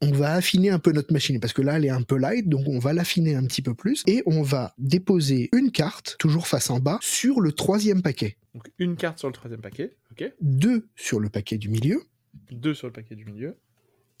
on, 0.00 0.10
va 0.12 0.34
affiner 0.34 0.70
un 0.70 0.78
peu 0.78 0.92
notre 0.92 1.12
machine 1.12 1.40
parce 1.40 1.52
que 1.52 1.62
là 1.62 1.76
elle 1.76 1.84
est 1.84 1.90
un 1.90 2.02
peu 2.02 2.16
light 2.16 2.48
donc 2.48 2.66
on 2.68 2.78
va 2.78 2.92
l'affiner 2.92 3.34
un 3.34 3.44
petit 3.44 3.62
peu 3.62 3.74
plus 3.74 4.02
et 4.06 4.22
on 4.26 4.42
va 4.42 4.74
déposer 4.78 5.48
une 5.52 5.70
carte 5.70 6.16
toujours 6.18 6.46
face 6.46 6.70
en 6.70 6.78
bas 6.78 6.98
sur 7.00 7.40
le 7.40 7.52
troisième 7.52 8.02
paquet. 8.02 8.36
Donc 8.54 8.70
une 8.78 8.96
carte 8.96 9.18
sur 9.18 9.28
le 9.28 9.34
troisième 9.34 9.60
paquet, 9.60 9.96
ok. 10.12 10.32
Deux 10.40 10.88
sur 10.96 11.20
le 11.20 11.28
paquet 11.28 11.58
du 11.58 11.68
milieu. 11.68 12.02
Deux 12.50 12.74
sur 12.74 12.86
le 12.86 12.92
paquet 12.92 13.14
du 13.14 13.24
milieu. 13.24 13.56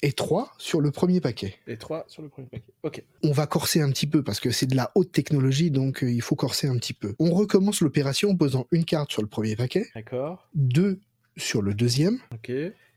Et 0.04 0.12
trois 0.12 0.52
sur 0.58 0.80
le 0.80 0.90
premier 0.90 1.20
paquet. 1.20 1.54
Et 1.68 1.76
trois 1.76 2.04
sur 2.08 2.22
le 2.22 2.28
premier 2.28 2.48
paquet. 2.48 2.72
Ok. 2.82 3.04
On 3.22 3.30
va 3.30 3.46
corser 3.46 3.80
un 3.80 3.90
petit 3.90 4.08
peu 4.08 4.24
parce 4.24 4.40
que 4.40 4.50
c'est 4.50 4.66
de 4.66 4.74
la 4.74 4.90
haute 4.96 5.12
technologie 5.12 5.70
donc 5.70 6.02
euh, 6.02 6.10
il 6.10 6.22
faut 6.22 6.34
corser 6.34 6.66
un 6.66 6.76
petit 6.76 6.94
peu. 6.94 7.14
On 7.20 7.30
recommence 7.30 7.80
l'opération 7.82 8.30
en 8.30 8.36
posant 8.36 8.66
une 8.72 8.84
carte 8.84 9.12
sur 9.12 9.22
le 9.22 9.28
premier 9.28 9.54
paquet. 9.54 9.86
D'accord. 9.94 10.48
Deux 10.54 10.98
sur 11.36 11.62
le 11.62 11.74
deuxième. 11.74 12.18
Ok 12.32 12.50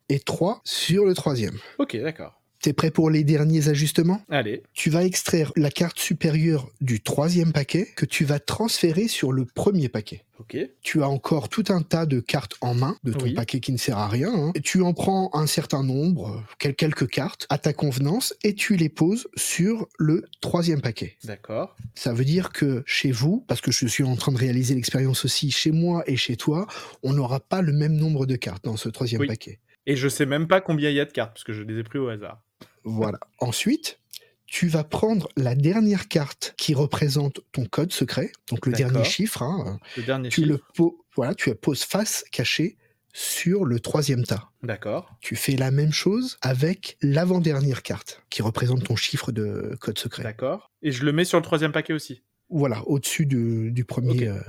et 0.10 0.20
3 0.20 0.62
sur 0.64 1.06
le 1.06 1.14
troisième. 1.14 1.58
Ok, 1.80 1.96
d'accord. 1.98 2.42
T'es 2.66 2.74
prêt 2.74 2.90
pour 2.90 3.12
les 3.12 3.24
derniers 3.24 3.68
ajustements? 3.68 4.22
Allez. 4.28 4.64
Tu 4.74 4.90
vas 4.90 5.04
extraire 5.04 5.52
la 5.56 5.70
carte 5.70 6.00
supérieure 6.00 6.68
du 6.82 7.00
troisième 7.00 7.54
paquet 7.54 7.88
que 7.96 8.08
tu 8.08 8.26
vas 8.26 8.40
transférer 8.40 9.08
sur 9.08 9.32
le 9.32 9.46
premier 9.46 9.88
paquet. 9.88 10.24
Ok. 10.40 10.58
Tu 10.82 11.04
as 11.04 11.08
encore 11.08 11.48
tout 11.48 11.66
un 11.70 11.84
tas 11.84 12.08
de 12.08 12.20
cartes 12.20 12.56
en 12.62 12.74
main 12.74 12.98
de 13.04 13.14
ton 13.14 13.32
paquet 13.36 13.60
qui 13.60 13.72
ne 13.72 13.78
sert 13.78 14.00
à 14.00 14.08
rien. 14.08 14.34
Hein. 14.34 14.52
Tu 14.64 14.82
en 14.82 14.94
prends 14.94 15.30
un 15.34 15.46
certain 15.46 15.84
nombre, 15.84 16.44
quelques 16.58 17.08
cartes, 17.08 17.46
à 17.50 17.60
ta 17.60 17.72
convenance, 17.72 18.34
et 18.44 18.56
tu 18.56 18.78
les 18.78 18.90
poses 18.90 19.28
sur 19.36 19.88
le 20.00 20.26
troisième 20.42 20.82
paquet. 20.82 21.18
D'accord. 21.24 21.76
Ça 21.94 22.14
veut 22.14 22.26
dire 22.26 22.52
que 22.52 22.82
chez 22.88 23.12
vous, 23.12 23.46
parce 23.48 23.62
que 23.62 23.72
je 23.72 23.86
suis 23.86 24.04
en 24.04 24.16
train 24.16 24.32
de 24.32 24.40
réaliser 24.40 24.74
l'expérience 24.74 25.24
aussi 25.24 25.52
chez 25.52 25.72
moi 25.72 26.04
et 26.08 26.18
chez 26.18 26.36
toi, 26.36 26.66
on 27.04 27.14
n'aura 27.14 27.40
pas 27.40 27.62
le 27.62 27.74
même 27.74 27.94
nombre 27.94 28.26
de 28.26 28.36
cartes 28.36 28.66
dans 28.66 28.76
ce 28.76 28.90
troisième 28.90 29.28
paquet. 29.28 29.60
Et 29.86 29.96
je 29.96 30.08
sais 30.08 30.26
même 30.26 30.48
pas 30.48 30.62
combien 30.62 30.90
il 30.90 30.96
y 30.96 31.00
a 31.00 31.06
de 31.06 31.12
cartes, 31.12 31.34
parce 31.34 31.44
que 31.44 31.54
je 31.54 31.64
les 31.64 31.80
ai 31.80 31.84
pris 31.84 32.00
au 32.00 32.08
hasard. 32.08 32.42
Voilà. 32.84 33.20
Ensuite, 33.40 34.00
tu 34.46 34.68
vas 34.68 34.84
prendre 34.84 35.28
la 35.36 35.56
dernière 35.56 36.08
carte 36.08 36.54
qui 36.58 36.74
représente 36.74 37.42
ton 37.52 37.66
code 37.66 37.92
secret, 37.92 38.32
donc 38.50 38.66
le 38.66 38.74
dernier 38.74 39.04
chiffre. 39.04 39.42
Hein. 39.42 39.80
le 39.98 40.04
dernier 40.04 40.30
tu 40.30 40.44
chiffre. 40.44 40.60
Le 40.80 40.86
voilà, 41.16 41.34
tu 41.34 41.50
la 41.50 41.56
poses 41.56 41.84
face 41.84 42.26
cachée 42.32 42.78
sur 43.14 43.64
le 43.64 43.80
troisième 43.80 44.24
tas. 44.24 44.50
D'accord. 44.62 45.16
Tu 45.22 45.38
fais 45.38 45.56
la 45.56 45.72
même 45.72 45.94
chose 45.94 46.38
avec 46.42 46.98
l'avant-dernière 47.02 47.82
carte 47.82 48.22
qui 48.30 48.42
représente 48.42 48.84
ton 48.84 48.98
chiffre 48.98 49.32
de 49.32 49.76
code 49.80 49.98
secret. 49.98 50.24
D'accord. 50.24 50.72
Et 50.82 50.92
je 50.92 51.06
le 51.06 51.14
mets 51.14 51.24
sur 51.24 51.38
le 51.38 51.44
troisième 51.44 51.72
paquet 51.72 51.94
aussi. 51.94 52.24
Voilà, 52.50 52.84
au-dessus 52.88 53.26
du, 53.26 53.86
premier 53.88 54.28
euh, 54.28 54.40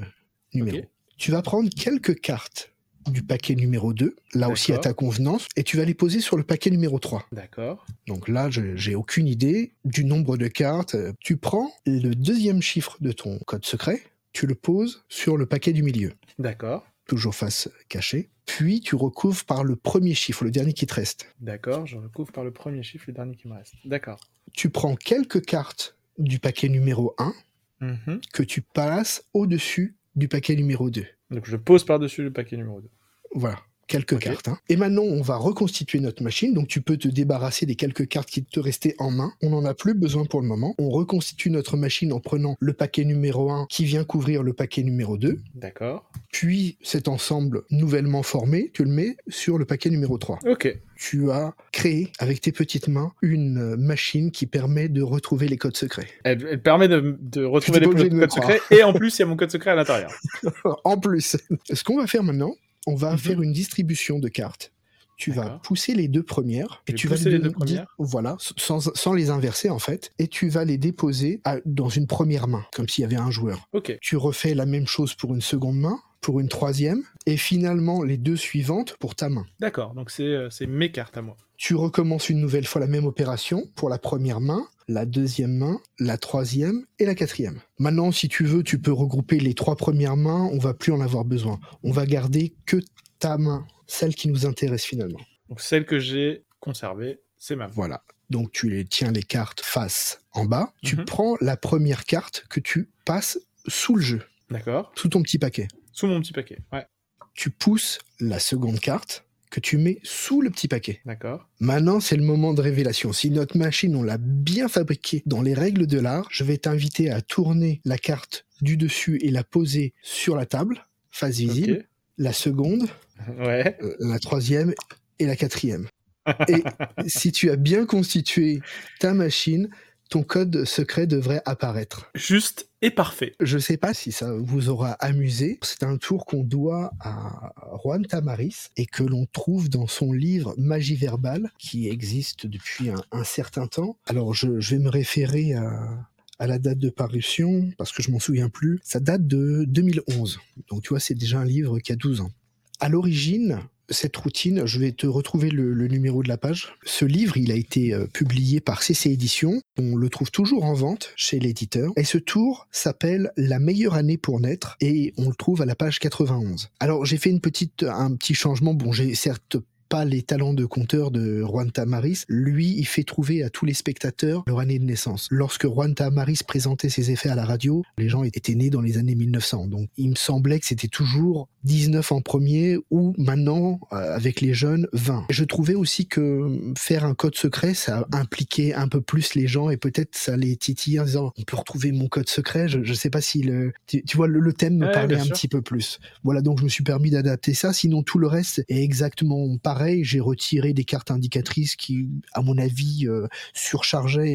numéro. 0.53 0.85
Tu 1.17 1.31
vas 1.31 1.43
prendre 1.43 1.71
quelques 1.71 2.21
cartes 2.21 2.73
du 3.09 3.23
paquet 3.23 3.55
numéro 3.55 3.93
2, 3.93 4.17
là 4.35 4.49
aussi 4.49 4.73
à 4.73 4.79
ta 4.79 4.93
convenance, 4.93 5.47
et 5.57 5.63
tu 5.63 5.77
vas 5.77 5.85
les 5.85 5.95
poser 5.95 6.21
sur 6.21 6.37
le 6.37 6.43
paquet 6.43 6.71
numéro 6.71 6.99
3. 6.99 7.27
D'accord. 7.33 7.87
Donc 8.07 8.29
là, 8.29 8.49
j'ai 8.51 8.95
aucune 8.95 9.27
idée 9.27 9.73
du 9.85 10.05
nombre 10.05 10.37
de 10.37 10.49
cartes. 10.49 10.97
Tu 11.21 11.37
prends 11.37 11.71
le 11.87 12.15
deuxième 12.15 12.63
chiffre 12.63 12.97
de 13.01 13.13
ton 13.13 13.39
code 13.47 13.65
secret, 13.65 14.03
tu 14.33 14.47
le 14.47 14.55
poses 14.55 15.05
sur 15.09 15.37
le 15.37 15.47
paquet 15.47 15.73
du 15.73 15.83
milieu. 15.83 16.13
D'accord. 16.39 16.87
Toujours 17.07 17.35
face 17.35 17.69
cachée. 17.89 18.31
Puis 18.47 18.81
tu 18.81 18.95
recouvres 18.95 19.45
par 19.45 19.65
le 19.65 19.77
premier 19.77 20.15
chiffre, 20.15 20.45
le 20.45 20.51
dernier 20.51 20.73
qui 20.73 20.87
te 20.87 20.95
reste. 20.95 21.27
D'accord, 21.41 21.87
je 21.87 21.97
recouvre 21.97 22.33
par 22.33 22.45
le 22.45 22.53
premier 22.53 22.83
chiffre, 22.83 23.05
le 23.09 23.13
dernier 23.13 23.35
qui 23.35 23.49
me 23.49 23.55
reste. 23.55 23.75
D'accord. 23.85 24.21
Tu 24.53 24.71
prends 24.71 24.95
quelques 24.95 25.45
cartes 25.45 25.97
du 26.19 26.39
paquet 26.39 26.69
numéro 26.69 27.15
1 27.19 27.35
mhm. 27.81 28.21
que 28.33 28.43
tu 28.43 28.63
passes 28.63 29.25
au-dessus 29.35 29.97
du 30.15 30.29
paquet 30.29 30.55
numéro 30.55 30.91
2. 30.91 31.05
Donc 31.31 31.45
je 31.47 31.57
pose 31.57 31.85
par-dessus 31.85 32.23
le 32.23 32.33
paquet 32.33 32.57
numéro 32.57 32.81
2. 32.81 32.89
Voilà 33.35 33.59
quelques 33.87 34.19
cartes. 34.19 34.49
Hein. 34.49 34.59
Et 34.69 34.77
maintenant, 34.77 35.03
on 35.03 35.23
va 35.23 35.37
reconstituer 35.37 36.01
notre 36.01 36.23
machine. 36.23 36.55
Donc, 36.55 36.69
tu 36.69 36.81
peux 36.81 36.97
te 36.97 37.09
débarrasser 37.09 37.67
des 37.67 37.77
quelques 37.77 38.09
cartes 38.09 38.29
qui 38.29 38.45
te 38.45 38.61
restaient 38.61 38.95
en 38.99 39.11
main. 39.11 39.33
On 39.43 39.51
n'en 39.51 39.65
a 39.65 39.75
plus 39.75 39.95
besoin 39.95 40.25
pour 40.25 40.41
le 40.41 40.47
moment. 40.47 40.75
On 40.79 40.91
reconstitue 40.91 41.51
notre 41.51 41.77
machine 41.77 42.13
en 42.13 42.21
prenant 42.21 42.57
le 42.61 42.73
paquet 42.73 43.05
numéro 43.05 43.51
1 43.51 43.67
qui 43.69 43.85
vient 43.85 44.05
couvrir 44.05 44.43
le 44.43 44.53
paquet 44.53 44.83
numéro 44.83 45.17
2. 45.17 45.39
D'accord. 45.55 46.11
Puis, 46.33 46.79
cet 46.83 47.09
ensemble 47.09 47.63
nouvellement 47.71 48.23
formé, 48.23 48.71
tu 48.75 48.85
le 48.85 48.91
mets 48.91 49.17
sur 49.29 49.59
le 49.59 49.65
paquet 49.65 49.91
numéro 49.91 50.19
3. 50.19 50.41
Ok. 50.47 50.79
Tu 50.97 51.31
as 51.31 51.55
créé 51.73 52.11
avec 52.19 52.41
tes 52.41 52.53
petites 52.53 52.89
mains 52.89 53.13
une 53.21 53.77
machine 53.77 54.31
qui 54.31 54.47
permet 54.47 54.89
de 54.89 55.03
retrouver 55.03 55.47
les 55.47 55.59
codes 55.59 55.77
secrets. 55.77 56.09
Elle, 56.25 56.61
permet 56.63 56.89
de, 56.89 57.19
de 57.21 57.45
retrouver 57.45 57.81
les 57.81 57.87
codes 58.11 58.33
secrets 58.33 58.61
et 58.71 58.83
en 58.83 58.95
plus, 58.95 59.19
il 59.19 59.21
y 59.21 59.23
a 59.23 59.27
mon 59.27 59.37
code 59.37 59.51
secret 59.51 59.73
à 59.73 59.75
l'intérieur. 59.75 60.11
en 60.85 60.99
plus. 60.99 61.37
Ce 61.71 61.85
qu'on 61.85 61.99
va 61.99 62.07
faire 62.07 62.23
maintenant, 62.23 62.55
on 62.87 62.95
va 62.95 63.13
mhm. 63.13 63.19
faire 63.19 63.43
une 63.43 63.53
distribution 63.53 64.19
de 64.19 64.29
cartes. 64.29 64.73
Tu 65.17 65.33
vas 65.33 65.49
pousser 65.63 65.95
les 65.95 66.09
deux 66.09 66.23
premières 66.23 66.83
et 66.87 66.93
tu 66.93 67.09
vas 67.09 67.17
les, 67.17 67.39
deux 67.39 67.51
premières. 67.51 67.87
voilà, 67.99 68.37
sans, 68.39 69.13
les 69.15 69.31
inverser 69.31 69.71
en 69.71 69.79
fait, 69.79 70.13
et 70.19 70.29
tu 70.29 70.51
vas 70.51 70.67
les 70.67 70.77
déposer 70.77 71.41
dans 71.65 71.89
une 71.89 72.07
première 72.07 72.49
main, 72.49 72.67
comme 72.75 72.87
s'il 72.87 73.01
y 73.01 73.05
avait 73.07 73.17
un 73.17 73.31
joueur. 73.31 73.67
Ok. 73.73 73.97
Tu 74.03 74.19
refais 74.19 74.53
la 74.53 74.67
même 74.67 74.87
chose 74.87 75.15
pour 75.15 75.35
une 75.35 75.41
seconde 75.41 75.79
main, 75.79 75.99
pour 76.27 76.41
une 76.41 76.49
troisième, 76.49 77.05
et 77.27 77.37
finalement 77.37 78.03
les 78.03 78.17
deux 78.17 78.35
suivantes 78.35 78.97
pour 78.99 79.15
ta 79.15 79.29
main. 79.29 79.47
D'accord, 79.61 79.95
donc 79.95 80.11
c'est 80.11 80.25
euh, 80.25 80.49
mes 80.67 80.91
cartes 80.91 81.17
à 81.17 81.23
moi. 81.23 81.37
Tu 81.57 81.77
recommences 81.77 82.29
une 82.31 82.41
nouvelle 82.41 82.67
fois 82.67 82.81
la 82.81 82.89
même 82.89 83.05
opération 83.05 83.71
pour 83.77 83.89
la 83.89 83.99
première 83.99 84.41
main, 84.41 84.67
la 84.89 85.07
deuxième 85.07 85.57
main, 85.57 85.79
la 86.01 86.19
troisième 86.19 86.85
et 86.99 87.07
la 87.07 87.15
quatrième. 87.15 87.61
Maintenant, 87.79 88.11
si 88.11 88.27
tu 88.27 88.45
veux, 88.45 88.65
tu 88.65 88.81
peux 88.81 88.93
regrouper 88.93 89.39
les 89.39 89.55
trois 89.55 89.77
premières 89.77 90.17
mains, 90.17 90.51
on 90.53 90.59
va 90.59 90.75
plus 90.75 90.91
en 90.91 91.01
avoir 91.01 91.25
besoin. 91.25 91.61
On 91.85 91.93
va 91.93 92.07
garder 92.07 92.57
que 92.67 92.79
ta 93.21 93.39
main, 93.39 93.65
celle 93.87 94.17
qui 94.17 94.27
nous 94.27 94.47
intéresse 94.47 94.83
finalement. 94.83 95.21
Donc 95.49 95.61
celle 95.61 95.87
que 95.87 96.01
j'ai 96.01 96.43
conservée, 96.59 97.21
c'est 97.37 97.55
ma 97.55 97.69
main. 97.69 97.73
Voilà. 97.73 98.03
Donc 98.31 98.51
tu 98.51 98.69
les 98.69 98.85
tiens 98.85 99.13
les 99.13 99.23
cartes 99.23 99.61
face 99.61 100.23
en 100.33 100.45
bas, 100.45 100.73
tu 100.83 100.97
mhm. 100.97 101.05
prends 101.05 101.37
la 101.41 101.57
première 101.57 102.05
carte 102.05 102.47
que 102.51 102.59
tu 102.59 102.91
passes 103.05 103.39
sous 103.69 103.95
le 103.95 104.03
jeu. 104.03 104.23
D'accord. 104.51 104.93
Sous 104.97 105.09
ton 105.09 105.23
petit 105.23 105.39
paquet. 105.39 105.69
Sous 105.97 106.07
mon 106.07 106.21
petit 106.21 106.35
paquet, 106.35 106.59
ouais. 106.75 106.85
Tu 107.33 107.49
pousses 107.49 108.01
la 108.21 108.39
seconde 108.39 108.81
carte 108.81 109.25
que 109.51 109.61
tu 109.61 109.79
mets 109.79 109.99
sous 110.03 110.43
le 110.43 110.51
petit 110.51 110.69
paquet. 110.69 111.01
D'accord. 111.07 111.49
Maintenant, 111.59 112.01
c'est 112.01 112.17
le 112.17 112.23
moment 112.23 112.53
de 112.53 112.61
révélation. 112.61 113.15
Si 113.15 113.31
notre 113.31 113.57
machine, 113.57 113.97
on 113.97 114.03
l'a 114.03 114.19
bien 114.19 114.69
fabriquée 114.69 115.23
dans 115.25 115.41
les 115.41 115.55
règles 115.55 115.87
de 115.87 115.99
l'art, 115.99 116.29
je 116.31 116.45
vais 116.45 116.59
t'inviter 116.59 117.11
à 117.11 117.23
tourner 117.23 117.81
la 117.87 117.97
carte 117.97 118.45
du 118.61 118.77
dessus 118.77 119.19
et 119.23 119.31
la 119.31 119.43
poser 119.43 119.95
sur 120.03 120.37
la 120.37 120.45
table, 120.45 120.85
face 121.09 121.39
visible. 121.39 121.89
La 122.19 122.35
seconde, 122.35 122.89
ouais. 123.39 123.79
Euh, 123.83 123.97
la 123.99 124.19
troisième 124.19 124.75
et 125.19 125.25
la 125.25 125.35
quatrième. 125.35 125.89
et 126.49 126.63
si 127.07 127.33
tu 127.33 127.49
as 127.51 127.57
bien 127.57 127.87
constitué 127.87 128.61
ta 129.01 129.15
machine, 129.15 129.71
ton 130.09 130.23
code 130.23 130.65
secret 130.65 131.07
devrait 131.07 131.43
apparaître. 131.45 132.11
Juste 132.15 132.69
et 132.83 132.91
parfait. 132.91 133.33
Je 133.41 133.57
ne 133.57 133.61
sais 133.61 133.77
pas 133.77 133.95
si 133.95 134.13
ça 134.13 134.33
vous 134.33 134.69
aura 134.69 134.93
amusé. 134.93 135.59
C'est 135.63 135.83
un 135.83 135.97
tour 135.97 136.27
qu'on 136.27 136.43
doit 136.43 136.93
à 137.01 137.53
Juan 137.83 138.07
Tamaris 138.07 138.69
et 138.77 138.87
que 138.87 139.03
l'on 139.03 139.27
trouve 139.27 139.69
dans 139.69 139.87
son 139.87 140.13
livre 140.13 140.55
Magie 140.59 140.97
verbale 140.97 141.51
qui 141.59 141.89
existe 141.89 142.47
depuis 142.47 142.91
un, 142.91 143.25
certain 143.25 143.67
temps. 143.67 143.97
Alors 144.07 144.35
je, 144.35 144.49
vais 144.49 144.79
me 144.79 144.91
référer 144.91 145.55
à, 145.55 146.07
à 146.39 146.47
la 146.47 146.59
date 146.59 146.79
de 146.79 146.91
parution 146.91 147.71
parce 147.79 147.93
que 147.93 148.03
je 148.03 148.11
m'en 148.11 148.21
souviens 148.21 148.49
plus. 148.49 148.79
Ça 148.83 149.01
date 149.01 149.27
de 149.27 149.65
2011. 149.67 150.39
Donc 150.69 150.83
tu 150.83 150.91
vois, 150.91 151.01
c'est 151.01 151.15
déjà 151.15 151.41
un 151.41 151.45
livre 151.45 151.79
qui 151.81 151.93
a 151.93 151.97
12 151.97 152.21
ans. 152.21 152.31
À 152.79 152.89
l'origine, 152.89 153.61
cette 153.89 154.17
routine, 154.17 154.67
je 154.67 154.79
vais 154.79 154.93
te 154.93 155.07
retrouver 155.07 155.51
le, 155.51 155.87
numéro 155.87 156.23
de 156.23 156.29
la 156.29 156.37
page. 156.37 156.75
Ce 156.85 157.05
livre, 157.05 157.37
il 157.37 157.53
a 157.53 157.55
été 157.55 157.95
euh, 157.95 158.07
publié 158.07 158.61
par 158.61 158.83
CC 158.83 159.11
Éditions. 159.11 159.61
On 159.79 159.97
le 159.97 160.09
trouve 160.09 160.31
toujours 160.31 160.65
en 160.65 160.75
vente 160.75 161.13
chez 161.17 161.39
l'éditeur. 161.39 161.93
Et 161.97 162.05
ce 162.05 162.19
tour 162.19 162.67
s'appelle 162.71 163.31
La 163.37 163.59
meilleure 163.59 163.95
année 163.95 164.19
pour 164.19 164.41
naître 164.41 164.77
et 164.81 165.13
on 165.17 165.29
le 165.29 165.35
trouve 165.35 165.63
à 165.63 165.67
la 165.67 165.75
page 165.75 165.99
91. 166.01 166.71
Alors 166.81 167.05
j'ai 167.05 167.17
fait 167.17 167.31
une 167.31 167.41
petite, 167.41 167.85
un 167.85 168.15
petit 168.17 168.35
changement. 168.35 168.75
Bon, 168.75 168.93
j'ai 168.93 169.15
certes 169.15 169.57
pas 169.89 170.05
les 170.05 170.23
talents 170.23 170.55
de 170.55 170.65
conteur 170.65 171.11
de 171.11 171.43
Juan 171.43 171.71
Tamaris. 171.71 172.25
Lui, 172.29 172.75
il 172.77 172.87
fait 172.87 173.05
trouver 173.05 173.43
à 173.43 173.51
tous 173.51 173.65
les 173.65 173.75
spectateurs 173.75 174.43
leur 174.47 174.61
année 174.61 174.79
de 174.79 174.85
naissance. 174.85 175.29
Lorsque 175.31 175.67
Juan 175.67 175.95
Tamaris 175.95 176.41
présentait 176.47 176.89
ses 176.89 177.11
effets 177.11 177.29
à 177.29 177.35
la 177.35 177.45
radio, 177.45 177.83
les 177.99 178.09
gens 178.09 178.25
étaient 178.25 178.55
nés 178.55 178.71
dans 178.71 178.81
les 178.81 178.99
années 178.99 179.15
1900. 179.15 179.69
Donc, 179.69 179.89
il 179.97 180.11
me 180.11 180.15
semblait 180.15 180.61
que 180.61 180.67
c'était 180.67 180.89
toujours 180.89 181.49
19 181.65 182.13
en 182.13 182.21
premier 182.21 182.79
ou 182.91 183.15
maintenant, 183.19 183.81
euh, 183.93 184.15
avec 184.15 184.41
les 184.41 184.55
jeunes, 184.55 184.87
20. 184.93 185.27
Je 185.31 185.45
trouvais 185.45 185.75
aussi 185.75 186.07
que 186.07 186.73
faire 186.79 187.05
un 187.05 187.15
code 187.15 187.35
secret, 187.35 187.75
ça 187.75 188.07
impliquait 188.13 188.75
un 188.75 188.89
peu 188.89 189.01
plus 189.01 189.35
les 189.35 189.47
gens 189.47 189.71
et 189.71 189.77
peut-être 189.77 190.17
ça 190.17 190.37
les 190.37 190.57
titillait 190.57 191.01
en 191.01 191.05
disant 191.05 191.33
on 191.39 191.43
peut 191.43 191.57
retrouver 191.57 191.93
mon 191.93 192.09
code 192.09 192.29
secret. 192.29 192.69
Je, 192.69 192.79
ne 192.79 192.95
sais 192.95 193.11
pas 193.11 193.21
si 193.21 193.43
le, 193.43 193.73
tu, 193.87 194.03
vois, 194.15 194.29
le, 194.29 194.53
thème 194.53 194.77
me 194.77 194.93
parlait 194.93 195.17
un 195.17 195.27
petit 195.27 195.49
peu 195.49 195.63
plus. 195.63 195.99
Voilà, 196.23 196.41
donc 196.41 196.59
je 196.59 196.65
me 196.65 196.69
suis 196.69 196.85
permis 196.85 197.11
d'adapter 197.11 197.55
ça. 197.55 197.73
Sinon, 197.73 198.03
tout 198.03 198.19
le 198.19 198.27
reste 198.27 198.65
est 198.69 198.83
exactement 198.83 199.57
pareil 199.59 199.76
j'ai 200.03 200.21
retiré 200.21 200.73
des 200.73 200.85
cartes 200.85 201.11
indicatrices 201.11 201.77
qui, 201.77 202.09
à 202.33 202.43
mon 202.43 202.59
avis, 202.59 203.07
euh, 203.07 203.27
surchargeaient 203.55 204.29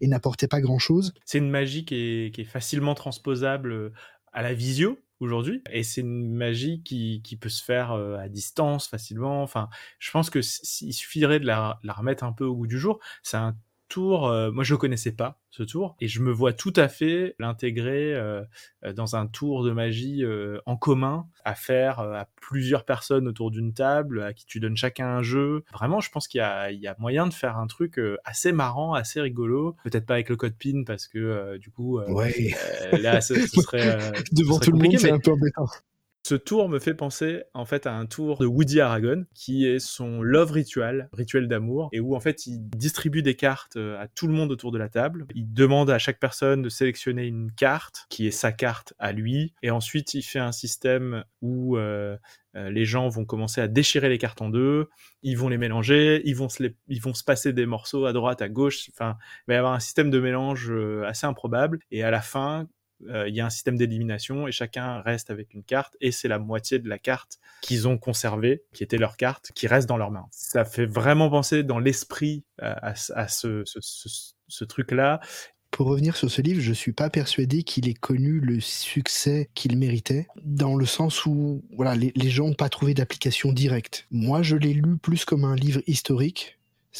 et, 0.00 0.06
n'apportaient 0.06 0.48
pas 0.48 0.60
grand-chose. 0.60 1.14
C'est 1.24 1.38
une 1.38 1.50
magie 1.50 1.84
qui 1.84 2.32
est, 2.36 2.44
facilement 2.44 2.94
transposable 2.94 3.72
euh, 3.72 3.92
à 4.32 4.42
la 4.42 4.54
visio 4.54 4.98
aujourd'hui 5.20 5.62
et 5.70 5.82
c'est 5.82 6.00
une 6.00 6.32
magie 6.32 6.82
qui, 6.82 7.38
peut 7.40 7.48
se 7.48 7.62
faire 7.62 7.92
euh, 7.92 8.16
à 8.16 8.28
distance 8.28 8.88
facilement 8.88 9.42
enfin 9.42 9.68
je 9.98 10.10
pense 10.10 10.30
que 10.30 10.40
s'il 10.40 10.94
suffirait 10.94 11.38
de 11.38 11.44
la, 11.44 11.78
la, 11.84 11.92
remettre 11.92 12.24
un 12.24 12.32
peu 12.32 12.44
au 12.44 12.54
goût 12.56 12.66
du 12.66 12.78
jour 12.78 12.98
c'est 13.22 13.36
un 13.36 13.54
tour, 13.90 14.28
euh, 14.28 14.50
moi 14.50 14.64
je 14.64 14.72
le 14.72 14.78
connaissais 14.78 15.12
pas 15.12 15.38
ce 15.50 15.62
tour, 15.62 15.96
et 16.00 16.08
je 16.08 16.20
me 16.20 16.32
vois 16.32 16.54
tout 16.54 16.72
à 16.76 16.88
fait 16.88 17.34
l'intégrer 17.38 18.14
euh, 18.14 18.42
euh, 18.84 18.94
dans 18.94 19.16
un 19.16 19.26
tour 19.26 19.64
de 19.64 19.72
magie 19.72 20.24
en 20.64 20.76
commun 20.76 21.26
à 21.44 21.54
faire 21.54 22.00
à 22.00 22.26
plusieurs 22.40 22.84
personnes 22.84 23.28
autour 23.28 23.50
d'une 23.50 23.74
table, 23.74 24.22
à 24.22 24.32
qui 24.32 24.46
tu 24.46 24.60
donnes 24.60 24.76
chacun 24.76 25.08
un 25.08 25.22
jeu. 25.22 25.64
Vraiment, 25.72 26.00
je 26.00 26.10
pense 26.10 26.28
qu'il 26.28 26.38
y 26.38 26.42
a, 26.42 26.70
il 26.70 26.80
y 26.80 26.86
a 26.86 26.94
moyen 26.98 27.26
de 27.26 27.34
faire 27.34 27.58
un 27.58 27.66
truc 27.66 28.00
assez 28.24 28.52
marrant, 28.52 28.94
assez 28.94 29.20
rigolo. 29.20 29.76
Peut-être 29.84 30.06
pas 30.06 30.14
avec 30.14 30.28
le 30.28 30.36
code 30.36 30.54
PIN 30.54 30.84
parce 30.86 31.06
que 31.08 31.58
du 31.58 31.70
coup, 31.70 32.00
ouais. 32.00 32.54
là, 33.00 33.20
ce, 33.20 33.34
serait 33.46 34.12
devant 34.32 34.58
tout 34.58 34.70
le 34.70 34.78
monde, 34.78 34.98
c'est 34.98 35.10
un 35.10 35.18
peu 35.18 35.32
embêtant. 35.32 35.66
Ce 36.22 36.34
tour 36.34 36.68
me 36.68 36.78
fait 36.78 36.94
penser 36.94 37.42
en 37.54 37.64
fait 37.64 37.86
à 37.86 37.94
un 37.94 38.06
tour 38.06 38.38
de 38.38 38.46
Woody 38.46 38.80
Aragon 38.80 39.24
qui 39.34 39.66
est 39.66 39.78
son 39.78 40.22
love 40.22 40.52
ritual, 40.52 41.08
rituel 41.12 41.48
d'amour, 41.48 41.88
et 41.92 42.00
où 42.00 42.14
en 42.14 42.20
fait 42.20 42.46
il 42.46 42.60
distribue 42.68 43.22
des 43.22 43.34
cartes 43.34 43.76
euh, 43.76 44.00
à 44.00 44.06
tout 44.06 44.26
le 44.26 44.34
monde 44.34 44.52
autour 44.52 44.70
de 44.70 44.78
la 44.78 44.88
table. 44.88 45.26
Il 45.34 45.52
demande 45.52 45.90
à 45.90 45.98
chaque 45.98 46.20
personne 46.20 46.62
de 46.62 46.68
sélectionner 46.68 47.26
une 47.26 47.50
carte 47.52 48.06
qui 48.10 48.26
est 48.26 48.32
sa 48.32 48.52
carte 48.52 48.92
à 48.98 49.12
lui, 49.12 49.54
et 49.62 49.70
ensuite 49.70 50.14
il 50.14 50.22
fait 50.22 50.38
un 50.38 50.52
système 50.52 51.24
où 51.40 51.78
euh, 51.78 52.16
euh, 52.54 52.70
les 52.70 52.84
gens 52.84 53.08
vont 53.08 53.24
commencer 53.24 53.62
à 53.62 53.68
déchirer 53.68 54.10
les 54.10 54.18
cartes 54.18 54.42
en 54.42 54.50
deux, 54.50 54.88
ils 55.22 55.38
vont 55.38 55.48
les 55.48 55.58
mélanger, 55.58 56.20
ils 56.26 56.36
vont 56.36 56.48
se, 56.48 57.24
passer 57.24 57.52
des 57.52 57.66
morceaux 57.66 58.04
à 58.04 58.12
droite, 58.12 58.42
à 58.42 58.48
gauche. 58.48 58.90
Enfin, 58.92 59.16
il 59.20 59.52
va 59.52 59.54
y 59.54 59.56
avoir 59.56 59.72
un 59.72 59.80
système 59.80 60.10
de 60.10 60.20
mélange 60.20 60.72
assez 61.06 61.26
improbable. 61.26 61.78
Et 61.90 62.02
à 62.02 62.10
la 62.10 62.20
fin, 62.20 62.66
il 63.08 63.34
y 63.34 63.40
a 63.40 63.46
un 63.46 63.50
système 63.50 63.76
d'élimination 63.76 64.46
et 64.46 64.52
chacun 64.52 65.00
reste 65.00 65.30
avec 65.30 65.54
une 65.54 65.62
carte 65.62 65.96
et 66.00 66.12
c'est 66.12 66.28
la 66.28 66.38
moitié 66.38 66.78
de 66.78 66.88
la 66.88 66.98
carte 66.98 67.38
qu'ils 67.60 67.88
ont 67.88 67.98
conservée, 67.98 68.64
qui 68.72 68.82
était 68.82 68.98
leur 68.98 69.16
carte, 69.16 69.52
qui 69.54 69.66
reste 69.66 69.88
dans 69.88 69.96
leurs 69.96 70.10
mains. 70.10 70.26
Ça 70.30 70.64
fait 70.64 70.86
vraiment 70.86 71.30
penser 71.30 71.62
dans 71.62 71.78
l'esprit 71.78 72.44
euh, 72.62 72.74
à, 72.82 73.28
ce, 73.28 73.62
ce, 73.64 74.64
truc-là. 74.64 75.20
Pour 75.70 75.86
revenir 75.86 76.16
sur 76.16 76.30
ce 76.30 76.42
livre, 76.42 76.60
je 76.60 76.72
suis 76.72 76.92
pas 76.92 77.10
persuadé 77.10 77.62
qu'il 77.62 77.88
ait 77.88 77.94
connu 77.94 78.40
le 78.40 78.60
succès 78.60 79.50
qu'il 79.54 79.76
méritait, 79.78 80.26
dans 80.42 80.74
le 80.74 80.84
sens 80.84 81.26
où 81.26 81.64
voilà, 81.76 81.94
les, 81.94 82.12
les 82.16 82.30
gens 82.30 82.48
n'ont 82.48 82.54
pas 82.54 82.68
trouvé 82.68 82.92
d'application 82.92 83.52
directe. 83.52 84.06
Moi, 84.10 84.42
je 84.42 84.56
l'ai 84.56 84.72
lu 84.72 84.98
plus 84.98 85.24
comme 85.24 85.44
un 85.44 85.54
livre 85.54 85.80
historique, 85.86 86.58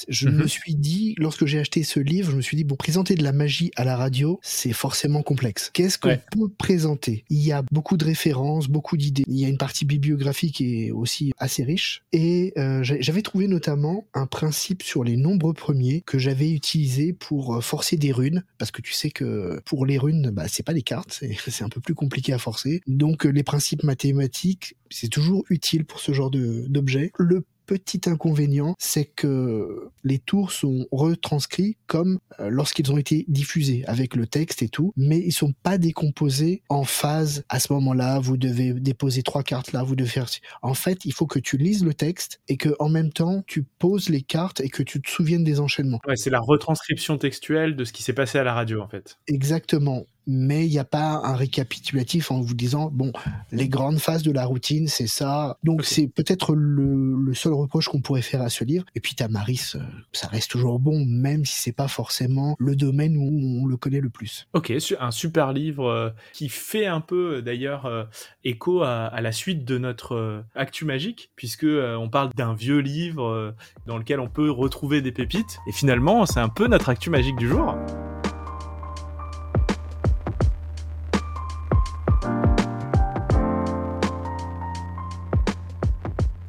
je 0.09 0.29
me 0.29 0.43
mhm. 0.43 0.49
suis 0.49 0.75
dit, 0.75 1.15
lorsque 1.19 1.47
j'ai 1.47 1.59
acheté 1.59 1.83
ce 1.83 2.01
livre, 2.01 2.31
je 2.31 2.37
me 2.37 2.43
suis 2.43 2.57
dit, 2.57 2.65
bon, 2.65 2.77
présenter 2.77 3.15
de 3.15 3.23
la 3.23 3.33
magie 3.33 3.71
à 3.77 3.85
la 3.85 3.97
radio, 3.97 4.39
c'est 4.43 4.73
forcément 4.73 5.23
complexe. 5.23 5.71
Qu'est-ce 5.73 5.99
qu'on 5.99 6.17
peut 6.31 6.49
présenter? 6.59 7.25
Il 7.29 7.39
y 7.39 7.53
a 7.53 7.63
beaucoup 7.73 7.97
de 7.97 8.05
références, 8.05 8.69
beaucoup 8.69 8.97
d'idées. 8.97 9.25
Il 9.27 9.39
y 9.39 9.45
a 9.45 9.49
une 9.49 9.59
partie 9.59 9.85
bibliographique 9.85 10.57
qui 10.57 10.87
est 10.87 10.91
aussi 10.91 11.33
assez 11.39 11.63
riche. 11.63 12.03
Et 12.13 12.53
euh, 12.57 12.83
j'avais 12.83 13.23
trouvé 13.23 13.49
notamment 13.49 14.07
un 14.15 14.27
principe 14.27 14.83
sur 14.83 15.05
les 15.05 15.17
nombres 15.17 15.53
premiers 15.53 16.03
que 16.03 16.19
j'avais 16.19 16.51
utilisé 16.51 17.13
pour 17.13 17.57
euh, 17.57 17.61
forcer 17.61 17.97
des 17.97 18.13
runes, 18.13 18.45
parce 18.59 18.71
que 18.71 18.83
tu 18.83 18.93
sais 18.93 19.11
que 19.11 19.61
pour 19.65 19.87
les 19.87 19.99
runes, 19.99 20.31
bah, 20.31 20.47
c'est 20.49 20.63
pas 20.63 20.75
des 20.75 20.83
cartes, 20.83 21.21
c'est 21.21 21.63
un 21.65 21.69
peu 21.69 21.81
plus 21.81 21.95
compliqué 21.95 22.33
à 22.33 22.39
forcer. 22.39 22.81
Donc 22.87 23.27
euh, 23.27 23.31
les 23.31 23.43
principes 23.43 23.83
mathématiques, 23.83 24.77
c'est 24.91 25.09
toujours 25.09 25.45
utile 25.51 25.85
pour 25.85 26.01
ce 26.01 26.13
genre 26.13 26.31
d'objet. 26.31 27.13
Le 27.19 27.45
petit 27.71 28.01
inconvénient, 28.11 28.75
c'est 28.81 29.05
que 29.05 29.91
les 30.03 30.19
tours 30.19 30.51
sont 30.51 30.89
retranscrits 30.91 31.77
comme 31.87 32.19
euh, 32.41 32.49
lorsqu'ils 32.51 32.91
ont 32.91 32.99
été 32.99 33.25
diffusés 33.29 33.85
avec 33.87 34.17
le 34.17 34.27
texte 34.27 34.63
et 34.63 34.69
tout, 34.69 34.93
mais 34.97 35.19
ils 35.19 35.31
sont 35.31 35.53
pas 35.63 35.79
décomposés 35.79 36.63
en 36.69 36.83
phase. 36.83 37.45
À 37.49 37.61
ce 37.61 37.73
moment-là, 37.73 38.19
vous 38.19 38.37
devez 38.37 38.73
déposer 38.73 39.23
trois 39.23 39.45
cartes 39.45 39.71
là, 39.71 39.85
vous 39.85 39.95
devez 39.95 40.11
faire. 40.11 40.27
En 40.63 40.75
fait, 40.75 41.05
il 41.05 41.13
faut 41.13 41.29
que 41.29 41.39
tu 41.39 41.59
lises 41.59 41.85
le 41.85 41.95
texte 41.95 42.41
et 42.49 42.57
que 42.57 42.71
en 42.81 42.89
même 42.89 43.13
temps 43.13 43.45
tu 43.47 43.63
poses 43.63 44.09
les 44.09 44.23
cartes 44.23 44.61
et 44.61 44.69
que 44.69 44.83
tu 44.83 45.01
te 45.01 45.09
souviennes 45.09 45.45
des 45.45 45.61
enchaînements. 45.61 46.01
Ouais, 46.09 46.17
c'est 46.17 46.31
la 46.31 46.41
retranscription 46.41 47.19
textuelle 47.19 47.77
de 47.77 47.85
ce 47.85 47.93
qui 47.93 48.03
s'est 48.03 48.15
passé 48.15 48.39
à 48.39 48.43
la 48.43 48.53
radio 48.53 48.81
en 48.81 48.89
fait. 48.89 49.17
Exactement 49.29 50.07
mais 50.27 50.67
il 50.67 50.71
n'y 50.71 50.79
a 50.79 50.85
pas 50.85 51.21
un 51.25 51.35
récapitulatif 51.35 52.31
en 52.31 52.41
vous 52.41 52.55
disant 52.55 52.91
bon 52.93 53.13
les 53.53 53.69
grandes 53.69 53.99
phases 53.99 54.23
de 54.23 54.33
la 54.33 54.45
routine 54.45 54.89
c'est 54.89 55.07
ça. 55.07 55.57
Donc 55.65 55.85
c'est 55.85 56.09
peut-être 56.09 56.55
le, 56.55 57.33
seul 57.35 57.53
reproche 57.53 57.89
qu'on 57.89 58.01
pourrait 58.01 58.23
faire 58.23 58.43
à 58.43 58.49
ce 58.49 58.65
livre. 58.65 58.85
Et 58.95 59.01
puis 59.01 59.15
Tamaris 59.15 59.73
euh, 59.75 59.81
ça 60.13 60.29
reste 60.29 60.51
toujours 60.51 60.79
bon 60.79 61.05
même 61.05 61.45
si 61.45 61.61
c'est 61.61 61.73
pas 61.73 61.89
forcément 61.89 62.57
le 62.59 62.77
domaine 62.77 63.17
où 63.17 63.63
on 63.63 63.67
le 63.67 63.77
connaît 63.77 64.01
le 64.01 64.11
plus. 64.11 64.47
Ok 64.53 64.73
un 64.99 65.11
super 65.11 65.53
livre 65.53 65.87
euh, 65.87 66.11
qui 66.33 66.49
fait 66.49 66.87
un 66.87 67.01
peu 67.01 67.37
euh, 67.37 67.43
d'ailleurs 67.43 68.09
écho 68.45 68.83
à, 68.83 69.21
la 69.21 69.33
suite 69.33 69.65
de 69.65 69.79
notre 69.79 70.45
actu 70.55 70.85
magique 70.85 71.31
puisque 71.37 71.67
on 71.67 72.09
parle 72.09 72.31
d'un 72.35 72.55
vieux 72.55 72.79
livre 72.79 73.55
dans 73.87 73.99
lequel 73.99 74.21
on 74.21 74.29
peut 74.29 74.51
retrouver 74.51 75.03
des 75.03 75.13
pépites. 75.13 75.59
Et 75.69 75.73
finalement 75.73 76.27
c'est 76.27 76.41
un 76.41 76.49
peu 76.49 76.67
notre 76.67 76.89
actu 76.89 77.11
magique 77.11 77.37
du 77.37 77.49
jour 77.49 77.75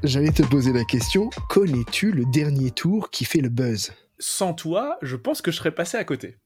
J'allais 0.04 0.32
te 0.32 0.42
poser 0.42 0.74
la 0.74 0.84
question, 0.84 1.30
connais-tu 1.48 2.12
le 2.12 2.26
dernier 2.26 2.72
tour 2.72 3.12
qui 3.12 3.24
fait 3.24 3.40
le 3.40 3.50
buzz? 3.50 3.94
Sans 4.18 4.56
toi, 4.56 4.98
je 5.04 5.16
pense 5.16 5.44
que 5.44 5.52
je 5.52 5.58
serais 5.58 5.76
passé 5.76 5.96
à 5.96 6.04
côté. 6.04 6.38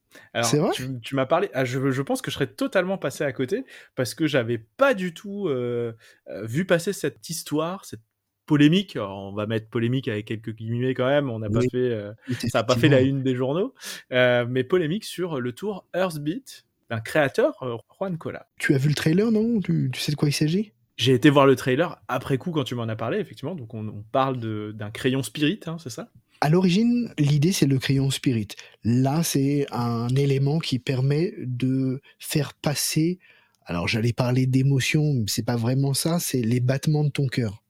C'est 0.44 0.58
vrai? 0.58 0.72
tu, 0.72 1.16
m'as 1.16 1.26
parlé, 1.26 1.50
ah, 1.54 1.64
je, 1.64 2.02
pense 2.02 2.22
que 2.22 2.32
je 2.32 2.36
serais 2.36 2.48
totalement 2.48 2.98
passé 2.98 3.24
à 3.24 3.32
côté 3.32 3.64
parce 3.96 4.14
que 4.14 4.28
j'avais 4.28 4.58
pas 4.58 4.94
du 4.94 5.14
tout 5.14 5.48
euh, 5.48 5.94
euh, 6.30 6.46
vu 6.46 6.66
passer 6.66 6.92
cette 6.92 7.30
histoire, 7.30 7.86
cette 7.86 8.02
polémique. 8.46 8.98
on 9.00 9.34
va 9.34 9.46
mettre 9.46 9.70
polémique 9.70 10.10
avec 10.10 10.26
quelques 10.26 10.54
guillemets 10.54 10.94
quand 10.94 11.08
même. 11.08 11.30
On 11.30 11.40
n'a 11.40 11.50
pas 11.50 11.62
fait, 11.62 11.78
euh, 11.78 12.12
ça 12.50 12.60
n'a 12.60 12.64
pas 12.64 12.76
fait 12.76 12.90
la 12.90 13.02
une 13.02 13.24
des 13.24 13.36
journaux, 13.36 13.74
mais 14.12 14.66
polémique 14.66 15.06
sur 15.06 15.40
le 15.40 15.54
tour 15.54 15.88
Earthbeat 15.94 16.66
d'un 16.90 17.00
créateur, 17.00 17.58
Juan 17.98 18.18
Cola. 18.18 18.48
Tu 18.60 18.74
as 18.74 18.78
vu 18.78 18.90
le 18.90 18.96
trailer, 18.96 19.32
non? 19.32 19.62
Tu 19.62 19.90
sais 19.96 20.12
de 20.12 20.18
quoi 20.18 20.28
il 20.28 20.34
s'agit? 20.34 20.74
J'ai 20.98 21.14
été 21.14 21.30
voir 21.30 21.46
le 21.46 21.56
trailer 21.56 22.02
après 22.08 22.38
coup 22.38 22.52
quand 22.52 22.64
tu 22.64 22.76
m'en 22.76 22.84
as 22.84 22.96
parlé, 22.96 23.20
effectivement. 23.20 23.56
Donc 23.56 23.74
on, 23.74 24.04
parle 24.12 24.74
d'un 24.74 24.92
crayon 24.92 25.24
spirit, 25.24 25.60
hein, 25.66 25.78
c'est 25.80 25.90
ça? 25.90 26.10
À 26.42 26.50
l'origine, 26.50 27.14
l'idée 27.18 27.52
c'est 27.52 27.66
le 27.66 27.80
crayon 27.80 28.10
spirit. 28.12 28.50
Là, 28.84 29.24
c'est 29.24 29.66
un 29.72 30.08
élément 30.10 30.60
qui 30.60 30.80
permet 30.80 31.34
de 31.40 32.02
faire 32.20 32.54
passer. 32.54 33.20
Alors 33.66 33.88
j'allais 33.88 34.14
parler 34.14 34.46
d'émotion, 34.46 35.14
mais 35.14 35.26
c'est 35.28 35.46
pas 35.46 35.56
vraiment 35.56 35.94
ça. 35.94 36.20
C'est 36.20 36.42
les 36.42 36.60
battements 36.60 37.04
de 37.04 37.10
ton 37.10 37.28
cœur. 37.28 37.64